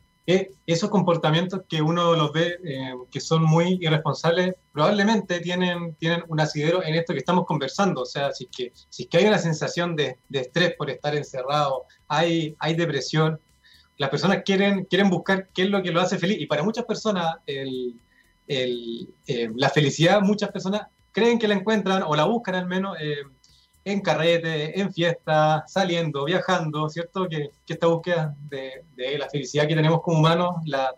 esos 0.68 0.90
comportamientos 0.90 1.62
que 1.68 1.82
uno 1.82 2.14
los 2.14 2.32
ve 2.32 2.58
eh, 2.64 2.94
que 3.12 3.20
son 3.20 3.44
muy 3.44 3.80
irresponsables, 3.82 4.54
probablemente 4.72 5.40
tienen, 5.40 5.96
tienen 5.96 6.24
un 6.28 6.40
asidero 6.40 6.84
en 6.84 6.96
esto 6.96 7.14
que 7.14 7.20
estamos 7.20 7.46
conversando. 7.46 8.02
O 8.02 8.06
sea, 8.06 8.32
si 8.32 8.44
es 8.44 8.50
que, 8.56 8.72
si 8.90 9.06
que 9.06 9.18
hay 9.18 9.26
una 9.26 9.40
sensación 9.40 9.96
de, 9.96 10.18
estrés 10.32 10.76
por 10.78 10.90
estar 10.90 11.16
encerrado, 11.16 11.86
hay, 12.08 12.56
hay 12.60 12.76
depresión, 12.76 13.40
las 13.98 14.10
personas 14.10 14.44
quieren, 14.46 14.86
quieren 14.86 15.10
buscar 15.10 15.50
qué 15.54 15.64
es 15.64 15.70
lo 15.70 15.82
que 15.82 15.92
lo 15.92 16.02
hace 16.02 16.20
feliz. 16.20 16.40
Y 16.40 16.46
para 16.46 16.64
muchas 16.64 16.86
personas, 16.86 17.38
el, 17.48 17.96
el, 18.48 19.10
eh, 19.28 19.50
la 19.56 19.70
felicidad, 19.70 20.22
muchas 20.22 20.52
personas 20.52 20.84
creen 21.12 21.40
que 21.40 21.48
la 21.48 21.56
encuentran 21.56 22.04
o 22.04 22.16
la 22.16 22.26
buscan 22.26 22.56
al 22.56 22.68
menos 22.68 22.98
eh, 23.02 23.24
en 23.86 24.02
carrete, 24.02 24.80
en 24.80 24.94
fiesta, 24.94 25.64
saliendo, 25.68 26.26
viajando, 26.26 26.90
¿cierto? 26.90 27.28
Que, 27.28 27.52
que 27.66 27.74
esta 27.74 27.88
búsqueda 27.88 28.36
de, 28.50 28.84
de, 28.96 29.18
la 29.18 29.30
felicidad 29.30 29.68
que 29.68 29.76
tenemos 29.76 30.02
como 30.02 30.20
humanos 30.20 30.56
la, 30.66 30.94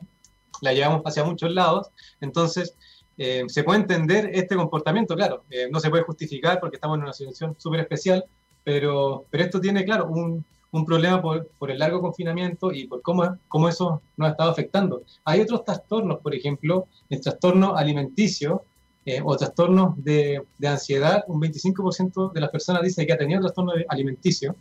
la 0.61 0.73
llevamos 0.73 1.01
hacia 1.05 1.23
muchos 1.23 1.51
lados. 1.51 1.89
Entonces, 2.19 2.75
eh, 3.17 3.43
se 3.47 3.63
puede 3.63 3.81
entender 3.81 4.31
este 4.33 4.55
comportamiento, 4.55 5.15
claro, 5.15 5.43
no 5.69 5.79
se 5.79 5.89
puede 5.89 6.03
justificar 6.03 6.59
porque 6.59 6.77
estamos 6.77 6.97
en 6.97 7.03
una 7.03 7.13
situación 7.13 7.55
súper 7.57 7.81
especial, 7.81 8.25
pero, 8.63 9.25
pero 9.29 9.43
esto 9.43 9.59
tiene, 9.61 9.85
claro, 9.85 10.07
un, 10.07 10.43
un 10.71 10.85
problema 10.85 11.21
por, 11.21 11.47
por, 11.59 11.69
el 11.69 11.79
largo 11.79 12.01
confinamiento 12.01 12.71
y 12.71 12.87
por 12.87 13.01
cómo, 13.01 13.37
cómo 13.47 13.69
eso 13.69 14.01
nos 14.17 14.29
ha 14.29 14.31
estado 14.31 14.51
afectando. 14.51 15.03
Hay 15.25 15.41
otros 15.41 15.65
trastornos, 15.65 16.19
por 16.19 16.33
ejemplo, 16.33 16.87
el 17.09 17.21
trastorno 17.21 17.75
alimenticio 17.75 18.63
eh, 19.05 19.19
o 19.23 19.35
trastornos 19.35 20.03
de, 20.03 20.43
de, 20.57 20.67
ansiedad. 20.67 21.23
Un 21.27 21.41
25% 21.41 22.33
de 22.33 22.41
las 22.41 22.49
personas 22.49 22.83
dice 22.83 23.05
que 23.05 23.13
ha 23.13 23.17
tenido 23.17 23.41
trastorno 23.41 23.73
alimenticio 23.89 24.55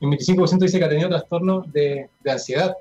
y 0.00 0.04
un 0.04 0.12
25% 0.12 0.58
dice 0.58 0.78
que 0.78 0.84
ha 0.84 0.88
tenido 0.88 1.08
trastorno 1.08 1.62
de, 1.62 2.10
de 2.22 2.30
ansiedad, 2.30 2.76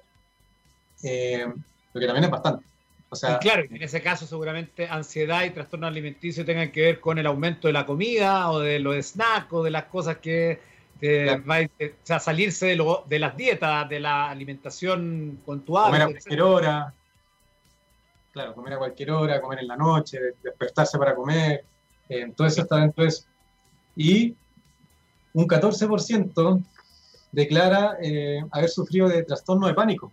eh, 1.03 1.45
lo 1.93 2.01
que 2.01 2.05
también 2.05 2.25
es 2.25 2.31
bastante. 2.31 2.65
O 3.09 3.15
sea, 3.15 3.39
claro, 3.39 3.63
en 3.69 3.81
ese 3.81 4.01
caso 4.01 4.25
seguramente 4.25 4.87
ansiedad 4.87 5.45
y 5.45 5.51
trastorno 5.51 5.87
alimenticio 5.87 6.43
tengan 6.43 6.71
que 6.71 6.81
ver 6.81 6.99
con 6.99 7.17
el 7.17 7.25
aumento 7.27 7.67
de 7.67 7.73
la 7.73 7.85
comida 7.85 8.51
o 8.51 8.59
de 8.59 8.79
los 8.79 8.95
snacks 9.05 9.53
o 9.53 9.63
de 9.63 9.71
las 9.71 9.85
cosas 9.85 10.17
que 10.17 10.59
va, 11.47 11.61
o 11.61 11.85
sea, 12.03 12.19
salirse 12.19 12.67
de, 12.67 12.75
lo, 12.75 13.05
de, 13.07 13.19
las 13.19 13.37
dietas, 13.37 13.87
de 13.87 13.99
la 13.99 14.29
alimentación 14.29 15.39
puntual. 15.45 15.85
Comer 15.85 16.01
a 16.01 16.05
cualquier 16.07 16.41
hora. 16.41 16.93
Claro, 18.35 18.53
comer 18.53 18.73
a 18.73 18.77
cualquier 18.77 19.11
hora, 19.11 19.39
comer 19.39 19.59
en 19.59 19.67
la 19.69 19.77
noche, 19.77 20.19
despertarse 20.43 20.97
para 20.97 21.15
comer. 21.15 21.63
Eh, 22.09 22.33
todo 22.35 22.45
eso 22.45 22.63
está 22.63 22.75
dentro 22.75 23.01
de 23.01 23.07
eso. 23.07 23.23
Y 23.95 24.35
un 25.33 25.47
14% 25.47 26.61
declara 27.31 27.95
eh, 28.01 28.43
haber 28.51 28.69
sufrido 28.69 29.07
de 29.07 29.23
trastorno 29.23 29.67
de 29.67 29.73
pánico 29.73 30.11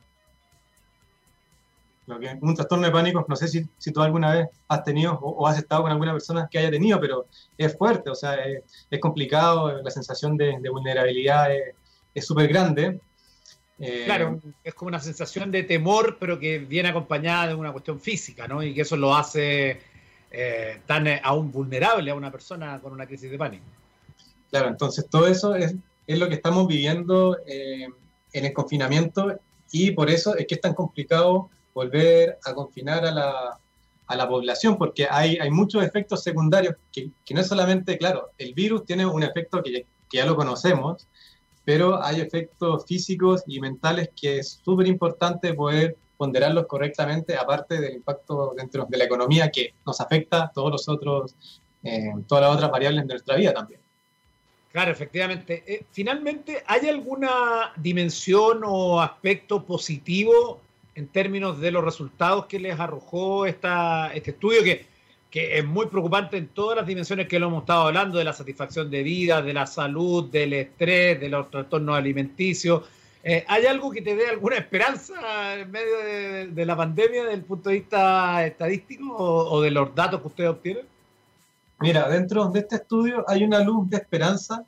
un 2.40 2.54
trastorno 2.54 2.86
de 2.86 2.92
pánico, 2.92 3.24
no 3.28 3.36
sé 3.36 3.48
si, 3.48 3.66
si 3.78 3.92
tú 3.92 4.00
alguna 4.00 4.32
vez 4.32 4.48
has 4.68 4.84
tenido 4.84 5.18
o, 5.20 5.46
has 5.46 5.58
estado 5.58 5.82
con 5.82 5.90
alguna 5.90 6.12
persona 6.12 6.48
que 6.48 6.58
haya 6.58 6.70
tenido, 6.70 7.00
pero 7.00 7.26
es 7.56 7.76
fuerte, 7.76 8.10
o 8.10 8.14
sea, 8.14 8.34
es, 8.34 8.62
es 8.88 9.00
complicado, 9.00 9.82
la 9.82 9.90
sensación 9.90 10.36
de, 10.36 10.58
de 10.60 10.68
vulnerabilidad 10.68 11.48
es 12.14 12.24
súper 12.24 12.48
grande. 12.48 13.00
Eh, 13.84 14.02
claro, 14.04 14.38
es 14.62 14.74
como 14.74 14.90
una 14.90 15.00
sensación 15.00 15.50
de 15.50 15.64
temor, 15.64 16.16
pero 16.20 16.38
que 16.38 16.60
viene 16.60 16.90
acompañada 16.90 17.48
de 17.48 17.54
una 17.54 17.72
cuestión 17.72 17.98
física, 17.98 18.46
¿no? 18.46 18.62
Y 18.62 18.72
que 18.72 18.82
eso 18.82 18.96
lo 18.96 19.12
hace 19.12 19.80
eh, 20.30 20.80
tan 20.86 21.08
eh, 21.08 21.20
aún 21.24 21.50
vulnerable 21.50 22.12
a 22.12 22.14
una 22.14 22.30
persona 22.30 22.80
con 22.80 22.92
una 22.92 23.06
crisis 23.06 23.28
de 23.28 23.36
pánico. 23.36 23.64
Claro, 24.50 24.68
entonces 24.68 25.08
todo 25.10 25.26
eso 25.26 25.56
es, 25.56 25.74
es 26.06 26.18
lo 26.18 26.28
que 26.28 26.36
estamos 26.36 26.68
viviendo 26.68 27.36
en 27.44 28.44
el 28.44 28.52
confinamiento 28.52 29.40
y 29.72 29.90
por 29.90 30.10
eso 30.10 30.36
es 30.36 30.46
que 30.46 30.54
es 30.54 30.60
tan 30.60 30.74
complicado 30.74 31.50
volver 31.74 32.38
a 32.44 32.54
confinar 32.54 33.04
a 33.04 33.10
la, 33.10 33.58
a 34.06 34.16
la 34.16 34.28
población, 34.28 34.78
porque 34.78 35.08
hay, 35.10 35.38
hay 35.38 35.50
muchos 35.50 35.82
efectos 35.82 36.22
secundarios 36.22 36.76
que, 36.92 37.10
que, 37.24 37.34
no 37.34 37.40
es 37.40 37.48
solamente, 37.48 37.98
claro, 37.98 38.30
el 38.38 38.54
virus 38.54 38.84
tiene 38.84 39.06
un 39.06 39.24
efecto 39.24 39.60
que, 39.60 39.86
que 40.08 40.18
ya 40.18 40.26
lo 40.26 40.36
conocemos, 40.36 41.08
pero 41.64 42.02
hay 42.02 42.20
efectos 42.20 42.84
físicos 42.86 43.42
y 43.46 43.60
mentales 43.60 44.10
que 44.20 44.38
es 44.38 44.60
súper 44.64 44.86
importante 44.86 45.54
poder 45.54 45.96
ponderarlos 46.16 46.66
correctamente, 46.66 47.36
aparte 47.36 47.80
del 47.80 47.94
impacto 47.94 48.54
dentro 48.56 48.86
de 48.88 48.96
la 48.96 49.04
economía 49.04 49.50
que 49.50 49.74
nos 49.84 50.00
afecta 50.00 50.50
todos 50.54 50.70
los 50.70 50.88
otros, 50.88 51.34
eh, 51.82 52.12
todas 52.28 52.42
las 52.44 52.54
otras 52.54 52.70
variables 52.70 53.02
de 53.02 53.14
nuestra 53.14 53.36
vida 53.36 53.52
también. 53.52 53.80
Claro, 54.70 54.90
efectivamente. 54.90 55.62
Eh, 55.66 55.84
finalmente, 55.90 56.62
¿hay 56.66 56.88
alguna 56.88 57.72
dimensión 57.76 58.62
o 58.64 59.00
aspecto 59.00 59.64
positivo 59.64 60.60
en 60.94 61.08
términos 61.08 61.60
de 61.60 61.70
los 61.70 61.84
resultados 61.84 62.46
que 62.46 62.58
les 62.58 62.78
arrojó 62.78 63.46
esta, 63.46 64.12
este 64.14 64.30
estudio, 64.30 64.62
que, 64.62 64.86
que 65.32 65.58
es 65.58 65.64
muy 65.64 65.86
preocupante 65.86 66.36
en 66.36 66.48
todas 66.48 66.76
las 66.76 66.86
dimensiones 66.86 67.26
que 67.26 67.38
lo 67.38 67.46
hemos 67.46 67.62
estado 67.62 67.86
hablando, 67.86 68.18
de 68.18 68.24
la 68.24 68.34
satisfacción 68.34 68.90
de 68.90 69.02
vida, 69.02 69.40
de 69.40 69.54
la 69.54 69.66
salud, 69.66 70.30
del 70.30 70.52
estrés, 70.52 71.18
de 71.18 71.30
los 71.30 71.50
trastornos 71.50 71.96
alimenticios. 71.96 72.82
Eh, 73.24 73.42
¿Hay 73.48 73.64
algo 73.64 73.90
que 73.90 74.02
te 74.02 74.14
dé 74.14 74.28
alguna 74.28 74.58
esperanza 74.58 75.58
en 75.58 75.70
medio 75.70 75.98
de, 76.00 76.46
de 76.48 76.66
la 76.66 76.76
pandemia 76.76 77.22
desde 77.22 77.34
el 77.34 77.44
punto 77.44 77.70
de 77.70 77.76
vista 77.76 78.44
estadístico 78.46 79.16
o, 79.16 79.52
o, 79.52 79.62
de 79.62 79.70
los 79.70 79.94
datos 79.94 80.20
que 80.20 80.26
ustedes 80.26 80.50
obtienen? 80.50 80.84
Mira, 81.80 82.10
dentro 82.10 82.44
de 82.50 82.60
este 82.60 82.76
estudio 82.76 83.24
hay 83.26 83.42
una 83.42 83.60
luz 83.60 83.88
de 83.88 83.96
esperanza, 83.96 84.66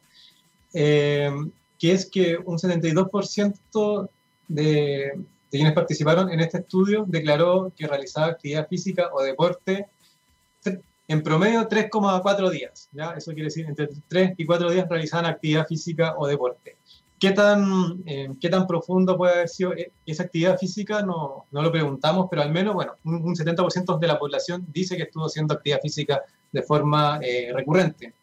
eh, 0.73 1.31
que 1.79 1.93
es 1.93 2.07
que 2.07 2.39
un 2.43 2.57
72% 2.57 4.09
de, 4.49 4.65
de 4.65 5.15
quienes 5.51 5.75
participaron 5.75 6.31
en 6.33 6.41
este 6.41 6.59
estudio 6.59 7.05
declaró 7.07 7.71
que 7.77 7.87
realizaba 7.87 8.29
actividad 8.29 8.67
física 8.67 9.11
o 9.13 9.23
deporte 9.23 9.89
en 11.09 11.23
promedio 11.23 11.69
3,4 11.69 12.51
días. 12.51 12.89
¿ya? 12.93 13.13
Eso 13.13 13.33
quiere 13.33 13.45
decir, 13.45 13.67
entre 13.67 13.89
3 14.09 14.35
y 14.37 14.47
4 14.47 14.71
días 14.71 14.89
realizaban 14.89 15.27
actividad 15.27 15.67
física 15.67 16.15
o 16.17 16.27
deporte. 16.27 16.77
¿Qué 17.19 17.31
tan, 17.31 18.03
eh, 18.07 18.29
qué 18.41 18.49
tan 18.49 18.67
profundo 18.67 19.17
puede 19.17 19.35
haber 19.35 19.49
sido 19.49 19.73
e-, 19.73 19.93
esa 20.05 20.25
actividad 20.25 20.59
física? 20.59 21.03
No, 21.03 21.47
no 21.51 21.63
lo 21.63 21.71
preguntamos, 21.71 22.27
pero 22.29 22.43
al 22.43 22.51
menos, 22.51 22.75
bueno, 22.75 22.95
un, 23.05 23.15
un 23.17 23.35
70% 23.35 23.99
de 23.99 24.07
la 24.07 24.19
población 24.19 24.67
dice 24.73 24.97
que 24.97 25.05
estuvo 25.05 25.25
haciendo 25.25 25.55
actividad 25.55 25.81
física 25.81 26.23
de 26.53 26.63
forma 26.63 27.19
eh, 27.23 27.51
recurrente. 27.55 28.15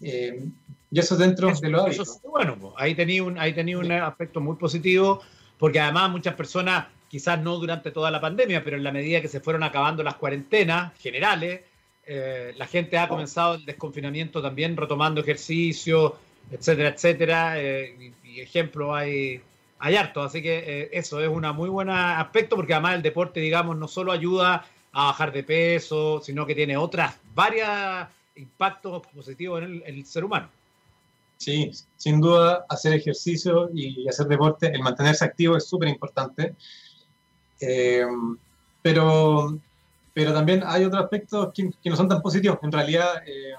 Eh, 0.00 0.48
y 0.90 0.98
eso 0.98 1.16
dentro 1.16 1.50
eso, 1.50 1.60
de 1.60 1.70
lo 1.70 1.82
hábitos. 1.82 2.20
bueno, 2.22 2.74
ahí 2.76 2.94
tenía 2.94 3.22
un, 3.22 3.38
ahí 3.38 3.54
tenía 3.54 3.78
un 3.78 3.90
aspecto 3.90 4.40
muy 4.40 4.56
positivo 4.56 5.20
porque 5.58 5.80
además 5.80 6.10
muchas 6.10 6.34
personas, 6.34 6.86
quizás 7.08 7.40
no 7.40 7.56
durante 7.56 7.90
toda 7.90 8.10
la 8.10 8.20
pandemia, 8.20 8.62
pero 8.62 8.76
en 8.76 8.84
la 8.84 8.92
medida 8.92 9.20
que 9.20 9.28
se 9.28 9.40
fueron 9.40 9.62
acabando 9.62 10.02
las 10.02 10.16
cuarentenas 10.16 10.92
generales, 10.98 11.62
eh, 12.06 12.54
la 12.56 12.66
gente 12.66 12.96
ha 12.98 13.08
comenzado 13.08 13.54
el 13.56 13.64
desconfinamiento 13.64 14.40
también 14.40 14.76
retomando 14.76 15.20
ejercicio, 15.20 16.16
etcétera, 16.50 16.88
etcétera. 16.90 17.60
Eh, 17.60 18.12
y, 18.24 18.28
y 18.30 18.40
ejemplos 18.40 18.90
hay, 18.94 19.40
hay 19.78 19.96
harto, 19.96 20.22
así 20.22 20.40
que 20.40 20.58
eh, 20.58 20.90
eso 20.92 21.20
es 21.20 21.28
un 21.28 21.42
muy 21.54 21.68
buen 21.68 21.90
aspecto 21.90 22.56
porque 22.56 22.74
además 22.74 22.96
el 22.96 23.02
deporte, 23.02 23.40
digamos, 23.40 23.76
no 23.76 23.88
solo 23.88 24.12
ayuda 24.12 24.66
a 24.92 25.04
bajar 25.06 25.32
de 25.32 25.42
peso, 25.42 26.20
sino 26.22 26.46
que 26.46 26.54
tiene 26.54 26.76
otras 26.76 27.16
varias 27.34 28.08
impactos 28.36 29.06
positivos 29.08 29.62
en 29.62 29.64
el, 29.64 29.82
en 29.86 29.94
el 29.96 30.06
ser 30.06 30.24
humano. 30.24 30.48
Sí, 31.38 31.70
sin 31.96 32.20
duda 32.20 32.64
hacer 32.68 32.94
ejercicio 32.94 33.68
y 33.74 34.08
hacer 34.08 34.26
deporte, 34.26 34.68
el 34.72 34.80
mantenerse 34.80 35.24
activo 35.24 35.56
es 35.56 35.68
súper 35.68 35.88
importante. 35.88 36.54
Eh, 37.60 38.06
pero, 38.80 39.58
pero 40.16 40.32
también 40.32 40.62
hay 40.64 40.82
otros 40.82 41.04
aspectos 41.04 41.52
que, 41.52 41.70
que, 41.82 41.90
no 41.90 41.94
son 41.94 42.08
tan 42.08 42.22
positivos. 42.22 42.58
En 42.62 42.72
realidad, 42.72 43.22
eh, 43.26 43.52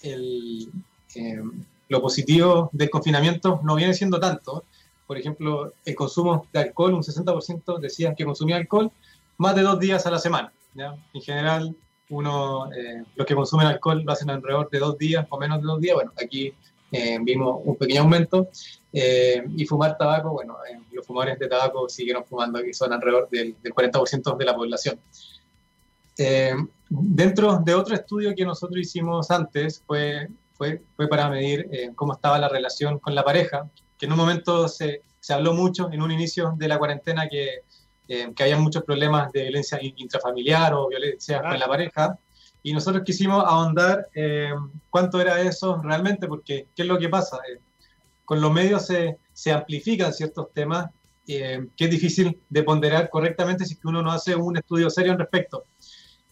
el, 0.00 0.70
eh, 1.14 1.42
lo 1.90 2.00
positivo 2.00 2.70
del 2.72 2.88
confinamiento 2.88 3.60
no 3.62 3.74
viene 3.74 3.92
siendo 3.92 4.18
tanto. 4.18 4.64
Por 5.06 5.18
ejemplo, 5.18 5.74
el 5.84 5.94
consumo 5.94 6.46
de 6.54 6.60
alcohol, 6.60 6.94
un 6.94 7.02
60% 7.02 7.78
decían 7.80 8.14
que 8.14 8.24
consumía 8.24 8.56
alcohol 8.56 8.90
más 9.36 9.54
de 9.56 9.60
dos 9.60 9.78
días 9.78 10.06
a 10.06 10.10
la 10.10 10.18
semana. 10.18 10.50
¿ya? 10.72 10.96
En 11.12 11.20
general, 11.20 11.76
uno, 12.08 12.72
eh, 12.72 13.04
los 13.14 13.26
que 13.26 13.34
consumen 13.34 13.66
alcohol 13.66 14.02
lo 14.06 14.10
hacen 14.10 14.30
alrededor 14.30 14.70
de 14.70 14.78
dos 14.78 14.96
días 14.96 15.26
o 15.28 15.38
menos 15.38 15.60
de 15.60 15.66
dos 15.66 15.82
días. 15.82 15.96
Bueno, 15.96 16.12
aquí 16.16 16.54
eh, 16.92 17.18
vimos 17.20 17.60
un 17.62 17.76
pequeño 17.76 18.00
aumento. 18.00 18.48
Eh, 18.90 19.44
y 19.54 19.66
fumar 19.66 19.98
tabaco, 19.98 20.30
bueno, 20.30 20.56
eh, 20.66 20.78
los 20.92 21.06
fumadores 21.06 21.38
de 21.38 21.46
tabaco 21.46 21.90
siguieron 21.90 22.24
fumando, 22.24 22.62
que 22.62 22.72
son 22.72 22.90
alrededor 22.90 23.28
del, 23.28 23.54
del 23.62 23.74
40% 23.74 24.34
de 24.34 24.44
la 24.46 24.54
población. 24.54 24.98
Dentro 26.88 27.58
de 27.58 27.74
otro 27.74 27.94
estudio 27.94 28.34
que 28.34 28.44
nosotros 28.44 28.78
hicimos 28.80 29.30
antes, 29.30 29.82
fue, 29.86 30.28
fue, 30.52 30.82
fue 30.96 31.08
para 31.08 31.28
medir 31.28 31.68
cómo 31.96 32.12
estaba 32.12 32.38
la 32.38 32.48
relación 32.48 32.98
con 32.98 33.14
la 33.14 33.24
pareja, 33.24 33.68
que 33.98 34.06
en 34.06 34.12
un 34.12 34.18
momento 34.18 34.68
se, 34.68 35.02
se 35.20 35.34
habló 35.34 35.54
mucho, 35.54 35.90
en 35.92 36.02
un 36.02 36.10
inicio 36.10 36.54
de 36.56 36.68
la 36.68 36.78
cuarentena, 36.78 37.28
que, 37.28 37.62
que 38.06 38.42
había 38.42 38.56
muchos 38.56 38.84
problemas 38.84 39.32
de 39.32 39.42
violencia 39.42 39.78
intrafamiliar 39.80 40.74
o 40.74 40.88
violencia 40.88 41.40
con 41.40 41.58
la 41.58 41.66
pareja 41.66 42.18
y 42.66 42.72
nosotros 42.72 43.04
quisimos 43.04 43.44
ahondar 43.46 44.08
eh, 44.14 44.50
cuánto 44.88 45.20
era 45.20 45.40
eso 45.42 45.80
realmente, 45.82 46.26
porque 46.26 46.66
¿qué 46.74 46.82
es 46.82 46.88
lo 46.88 46.98
que 46.98 47.10
pasa? 47.10 47.36
Eh, 47.46 47.60
con 48.24 48.40
los 48.40 48.50
medios 48.50 48.86
se, 48.86 49.18
se 49.34 49.52
amplifican 49.52 50.14
ciertos 50.14 50.50
temas 50.54 50.88
eh, 51.26 51.66
que 51.76 51.84
es 51.84 51.90
difícil 51.90 52.40
de 52.48 52.62
ponderar 52.62 53.10
correctamente 53.10 53.66
si 53.66 53.74
es 53.74 53.80
que 53.80 53.88
uno 53.88 54.02
no 54.02 54.10
hace 54.10 54.34
un 54.34 54.56
estudio 54.56 54.88
serio 54.88 55.12
al 55.12 55.18
respecto. 55.18 55.64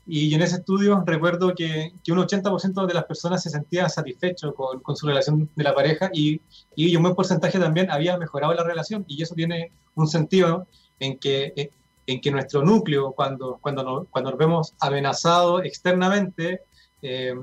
Y 0.07 0.35
en 0.35 0.43
ese 0.43 0.57
estudio 0.57 1.03
recuerdo 1.07 1.55
que, 1.55 1.93
que 2.03 2.13
un 2.13 2.19
80% 2.19 2.87
de 2.87 2.95
las 2.95 3.05
personas 3.05 3.43
se 3.43 3.51
sentía 3.51 3.89
satisfecho 3.89 4.53
con, 4.55 4.81
con, 4.81 4.97
su 4.97 5.07
relación 5.07 5.49
de 5.55 5.63
la 5.65 5.75
pareja 5.75 6.11
y, 6.13 6.41
y, 6.75 6.95
un 6.97 7.03
buen 7.03 7.15
porcentaje 7.15 7.59
también 7.59 7.91
había 7.91 8.19
mejorado 8.19 8.53
la 8.55 8.65
relación. 8.65 9.05
Y 9.07 9.23
eso 9.23 9.35
tiene 9.35 9.71
un 9.95 10.09
sentido 10.09 10.67
en 10.99 11.19
que, 11.19 11.71
en 12.07 12.21
que 12.21 12.31
nuestro 12.31 12.63
núcleo, 12.63 13.13
cuando, 13.13 13.59
cuando, 13.61 13.85
nos, 13.85 14.09
cuando 14.09 14.31
nos 14.31 14.39
vemos 14.39 14.75
amenazados 14.81 15.65
externamente, 15.65 16.63
eh, 17.01 17.35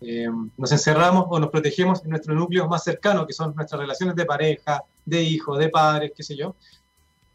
eh, 0.00 0.28
nos 0.56 0.72
encerramos 0.72 1.26
o 1.28 1.38
nos 1.38 1.50
protegemos 1.50 2.02
en 2.02 2.10
nuestro 2.10 2.34
núcleo 2.34 2.66
más 2.68 2.82
cercano, 2.82 3.26
que 3.26 3.32
son 3.32 3.54
nuestras 3.54 3.80
relaciones 3.80 4.16
de 4.16 4.24
pareja, 4.24 4.82
de 5.04 5.22
hijos, 5.22 5.58
de 5.58 5.68
padres, 5.68 6.12
qué 6.16 6.24
sé 6.24 6.36
yo. 6.36 6.56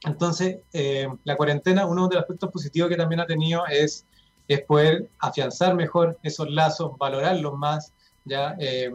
Entonces, 0.03 0.57
eh, 0.74 1.07
la 1.24 1.38
cuarentena, 1.38 1.86
uno 1.86 2.07
de 2.07 2.15
los 2.15 2.24
aspectos 2.24 2.51
positivos 2.51 2.89
que 2.89 2.97
también 2.97 3.22
ha 3.22 3.26
tenido 3.26 3.65
es 3.68 4.05
es 4.48 4.62
poder 4.62 5.10
afianzar 5.20 5.76
mejor 5.76 6.18
esos 6.24 6.50
lazos, 6.50 6.98
valorarlos 6.98 7.54
más. 7.56 7.93
Ya 8.26 8.56
eh, 8.60 8.91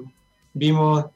vimos, 0.54 1.06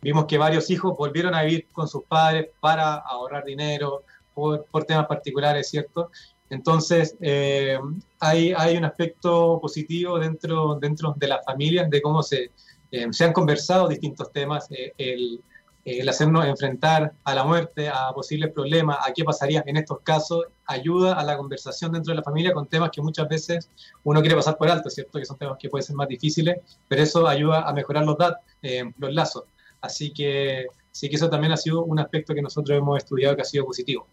vimos 0.00 0.26
que 0.26 0.38
varios 0.38 0.70
hijos 0.70 0.96
volvieron 0.96 1.34
a 1.34 1.42
vivir 1.42 1.66
con 1.72 1.88
sus 1.88 2.04
padres 2.04 2.48
para 2.60 2.94
ahorrar 2.96 3.44
dinero 3.44 4.04
por, 4.34 4.64
por 4.66 4.84
temas 4.84 5.06
particulares, 5.06 5.68
¿cierto? 5.68 6.10
Entonces, 6.50 7.16
eh, 7.20 7.78
hay, 8.18 8.52
hay 8.56 8.76
un 8.76 8.84
aspecto 8.84 9.58
positivo 9.60 10.18
dentro, 10.18 10.78
dentro 10.80 11.14
de 11.16 11.28
las 11.28 11.44
familias 11.44 11.88
de 11.88 12.02
cómo 12.02 12.22
se, 12.22 12.50
eh, 12.90 13.06
se 13.12 13.24
han 13.24 13.32
conversado 13.32 13.88
distintos 13.88 14.32
temas. 14.32 14.68
El 15.84 16.08
hacernos 16.08 16.44
enfrentar 16.44 17.12
a 17.24 17.34
la 17.34 17.44
muerte, 17.44 17.88
a 17.88 18.12
posibles 18.12 18.52
problemas, 18.52 18.98
a 19.00 19.12
qué 19.12 19.24
pasaría 19.24 19.62
en 19.66 19.76
estos 19.76 20.00
casos, 20.00 20.46
ayuda 20.66 21.14
a 21.14 21.24
la 21.24 21.36
conversación 21.36 21.92
dentro 21.92 22.12
de 22.12 22.16
la 22.18 22.22
familia 22.22 22.52
con 22.52 22.66
temas 22.66 22.90
que 22.90 23.00
muchas 23.00 23.28
veces 23.28 23.70
uno 24.04 24.20
quiere 24.20 24.36
pasar 24.36 24.56
por 24.58 24.68
alto, 24.68 24.90
¿cierto? 24.90 25.18
Que 25.18 25.24
son 25.24 25.38
temas 25.38 25.56
que 25.58 25.68
pueden 25.68 25.86
ser 25.86 25.96
más 25.96 26.08
difíciles, 26.08 26.56
pero 26.86 27.02
eso 27.02 27.26
ayuda 27.26 27.62
a 27.68 27.72
mejorar 27.72 28.04
los, 28.04 28.16
eh, 28.62 28.92
los 28.98 29.12
lazos. 29.12 29.44
Así 29.80 30.12
que 30.12 30.66
sí 30.90 31.08
que 31.08 31.16
eso 31.16 31.30
también 31.30 31.52
ha 31.52 31.56
sido 31.56 31.84
un 31.84 31.98
aspecto 31.98 32.34
que 32.34 32.42
nosotros 32.42 32.76
hemos 32.76 32.98
estudiado 32.98 33.34
que 33.36 33.42
ha 33.42 33.46
sido 33.46 33.64
positivo. 33.64 34.06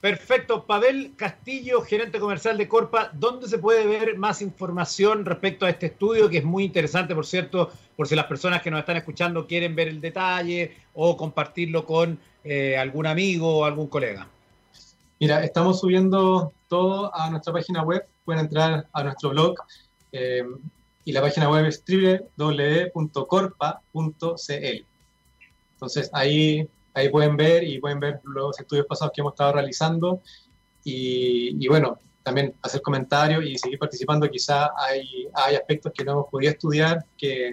Perfecto. 0.00 0.64
Pavel 0.64 1.14
Castillo, 1.14 1.82
gerente 1.82 2.18
comercial 2.18 2.56
de 2.56 2.66
Corpa, 2.66 3.10
¿dónde 3.12 3.46
se 3.48 3.58
puede 3.58 3.86
ver 3.86 4.16
más 4.16 4.40
información 4.40 5.26
respecto 5.26 5.66
a 5.66 5.70
este 5.70 5.86
estudio, 5.86 6.30
que 6.30 6.38
es 6.38 6.44
muy 6.44 6.64
interesante, 6.64 7.14
por 7.14 7.26
cierto, 7.26 7.70
por 7.96 8.08
si 8.08 8.14
las 8.16 8.24
personas 8.24 8.62
que 8.62 8.70
nos 8.70 8.80
están 8.80 8.96
escuchando 8.96 9.46
quieren 9.46 9.74
ver 9.74 9.88
el 9.88 10.00
detalle 10.00 10.74
o 10.94 11.18
compartirlo 11.18 11.84
con 11.84 12.18
eh, 12.44 12.78
algún 12.78 13.06
amigo 13.06 13.58
o 13.58 13.64
algún 13.66 13.88
colega? 13.88 14.26
Mira, 15.18 15.44
estamos 15.44 15.80
subiendo 15.80 16.54
todo 16.66 17.14
a 17.14 17.28
nuestra 17.28 17.52
página 17.52 17.82
web. 17.82 18.06
Pueden 18.24 18.46
entrar 18.46 18.86
a 18.90 19.04
nuestro 19.04 19.28
blog 19.30 19.56
eh, 20.12 20.44
y 21.04 21.12
la 21.12 21.20
página 21.20 21.50
web 21.50 21.66
es 21.66 21.84
www.corpa.cl. 21.86 22.94
Entonces 25.74 26.10
ahí 26.14 26.66
ahí 26.94 27.08
pueden 27.08 27.36
ver 27.36 27.64
y 27.64 27.78
pueden 27.78 28.00
ver 28.00 28.20
los 28.24 28.58
estudios 28.58 28.86
pasados 28.86 29.12
que 29.14 29.20
hemos 29.20 29.32
estado 29.32 29.52
realizando 29.52 30.20
y, 30.82 31.66
bueno, 31.68 31.98
también 32.22 32.54
hacer 32.62 32.80
comentarios 32.82 33.44
y 33.44 33.56
seguir 33.58 33.78
participando. 33.78 34.28
Quizá 34.30 34.70
hay, 34.76 35.28
hay 35.34 35.56
aspectos 35.56 35.92
que 35.94 36.04
no 36.04 36.12
hemos 36.12 36.26
podido 36.28 36.52
estudiar 36.52 37.04
que, 37.16 37.52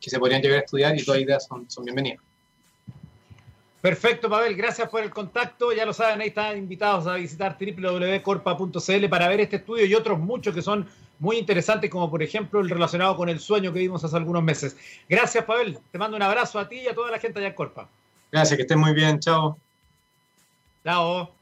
que 0.00 0.10
se 0.10 0.18
podrían 0.18 0.42
llegar 0.42 0.58
a 0.58 0.64
estudiar 0.64 0.98
y 0.98 1.04
todas 1.04 1.20
ideas 1.20 1.46
son, 1.46 1.70
son 1.70 1.84
bienvenidas. 1.84 2.20
Perfecto, 3.80 4.28
Pavel, 4.28 4.56
gracias 4.56 4.90
por 4.90 5.02
el 5.02 5.10
contacto. 5.10 5.72
Ya 5.72 5.86
lo 5.86 5.94
saben, 5.94 6.20
ahí 6.20 6.28
están 6.28 6.58
invitados 6.58 7.06
a 7.06 7.14
visitar 7.14 7.56
www.corpa.cl 7.58 9.08
para 9.08 9.28
ver 9.28 9.40
este 9.40 9.56
estudio 9.56 9.86
y 9.86 9.94
otros 9.94 10.18
muchos 10.18 10.54
que 10.54 10.60
son 10.60 10.86
muy 11.18 11.38
interesantes, 11.38 11.88
como 11.90 12.10
por 12.10 12.22
ejemplo 12.22 12.60
el 12.60 12.68
relacionado 12.68 13.16
con 13.16 13.30
el 13.30 13.40
sueño 13.40 13.72
que 13.72 13.78
vimos 13.78 14.04
hace 14.04 14.16
algunos 14.16 14.42
meses. 14.42 14.76
Gracias, 15.08 15.44
Pavel. 15.44 15.78
Te 15.90 15.98
mando 15.98 16.16
un 16.16 16.22
abrazo 16.22 16.58
a 16.58 16.68
ti 16.68 16.80
y 16.80 16.88
a 16.88 16.94
toda 16.94 17.10
la 17.10 17.18
gente 17.18 17.38
allá 17.38 17.48
en 17.48 17.54
Corpa. 17.54 17.88
Gracias, 18.32 18.56
que 18.56 18.62
estén 18.62 18.78
muy 18.78 18.92
bien. 18.92 19.18
Chao. 19.18 19.58
Chao. 20.84 21.34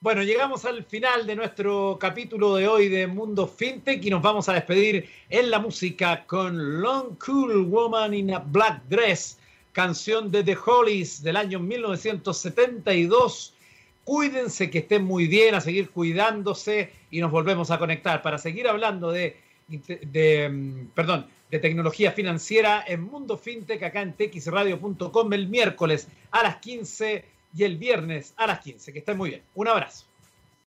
Bueno, 0.00 0.24
llegamos 0.24 0.64
al 0.64 0.82
final 0.84 1.28
de 1.28 1.36
nuestro 1.36 1.96
capítulo 2.00 2.56
de 2.56 2.66
hoy 2.66 2.88
de 2.88 3.06
Mundo 3.06 3.46
FinTech 3.46 4.04
y 4.04 4.10
nos 4.10 4.20
vamos 4.20 4.48
a 4.48 4.54
despedir 4.54 5.08
en 5.30 5.48
la 5.48 5.60
música 5.60 6.24
con 6.26 6.80
Long 6.80 7.16
Cool 7.24 7.66
Woman 7.66 8.12
in 8.12 8.34
a 8.34 8.40
Black 8.40 8.82
Dress, 8.88 9.38
canción 9.70 10.32
de 10.32 10.42
The 10.42 10.58
Hollies 10.66 11.22
del 11.22 11.36
año 11.36 11.60
1972. 11.60 13.54
Cuídense, 14.02 14.70
que 14.70 14.78
estén 14.78 15.04
muy 15.04 15.28
bien, 15.28 15.54
a 15.54 15.60
seguir 15.60 15.90
cuidándose 15.90 16.90
y 17.12 17.20
nos 17.20 17.30
volvemos 17.30 17.70
a 17.70 17.78
conectar 17.78 18.22
para 18.22 18.38
seguir 18.38 18.66
hablando 18.66 19.12
de, 19.12 19.36
de 19.68 20.48
mm, 20.48 20.86
perdón, 20.96 21.26
de 21.52 21.58
tecnología 21.58 22.12
financiera 22.12 22.82
en 22.86 23.02
Mundo 23.02 23.36
FinTech 23.36 23.82
acá 23.82 24.00
en 24.00 24.14
texradio.com 24.14 25.32
el 25.34 25.48
miércoles 25.48 26.08
a 26.30 26.42
las 26.42 26.56
15 26.56 27.26
y 27.54 27.64
el 27.64 27.76
viernes 27.76 28.32
a 28.38 28.46
las 28.46 28.60
15. 28.60 28.90
Que 28.90 29.00
estén 29.00 29.18
muy 29.18 29.28
bien. 29.28 29.42
Un 29.54 29.68
abrazo. 29.68 30.06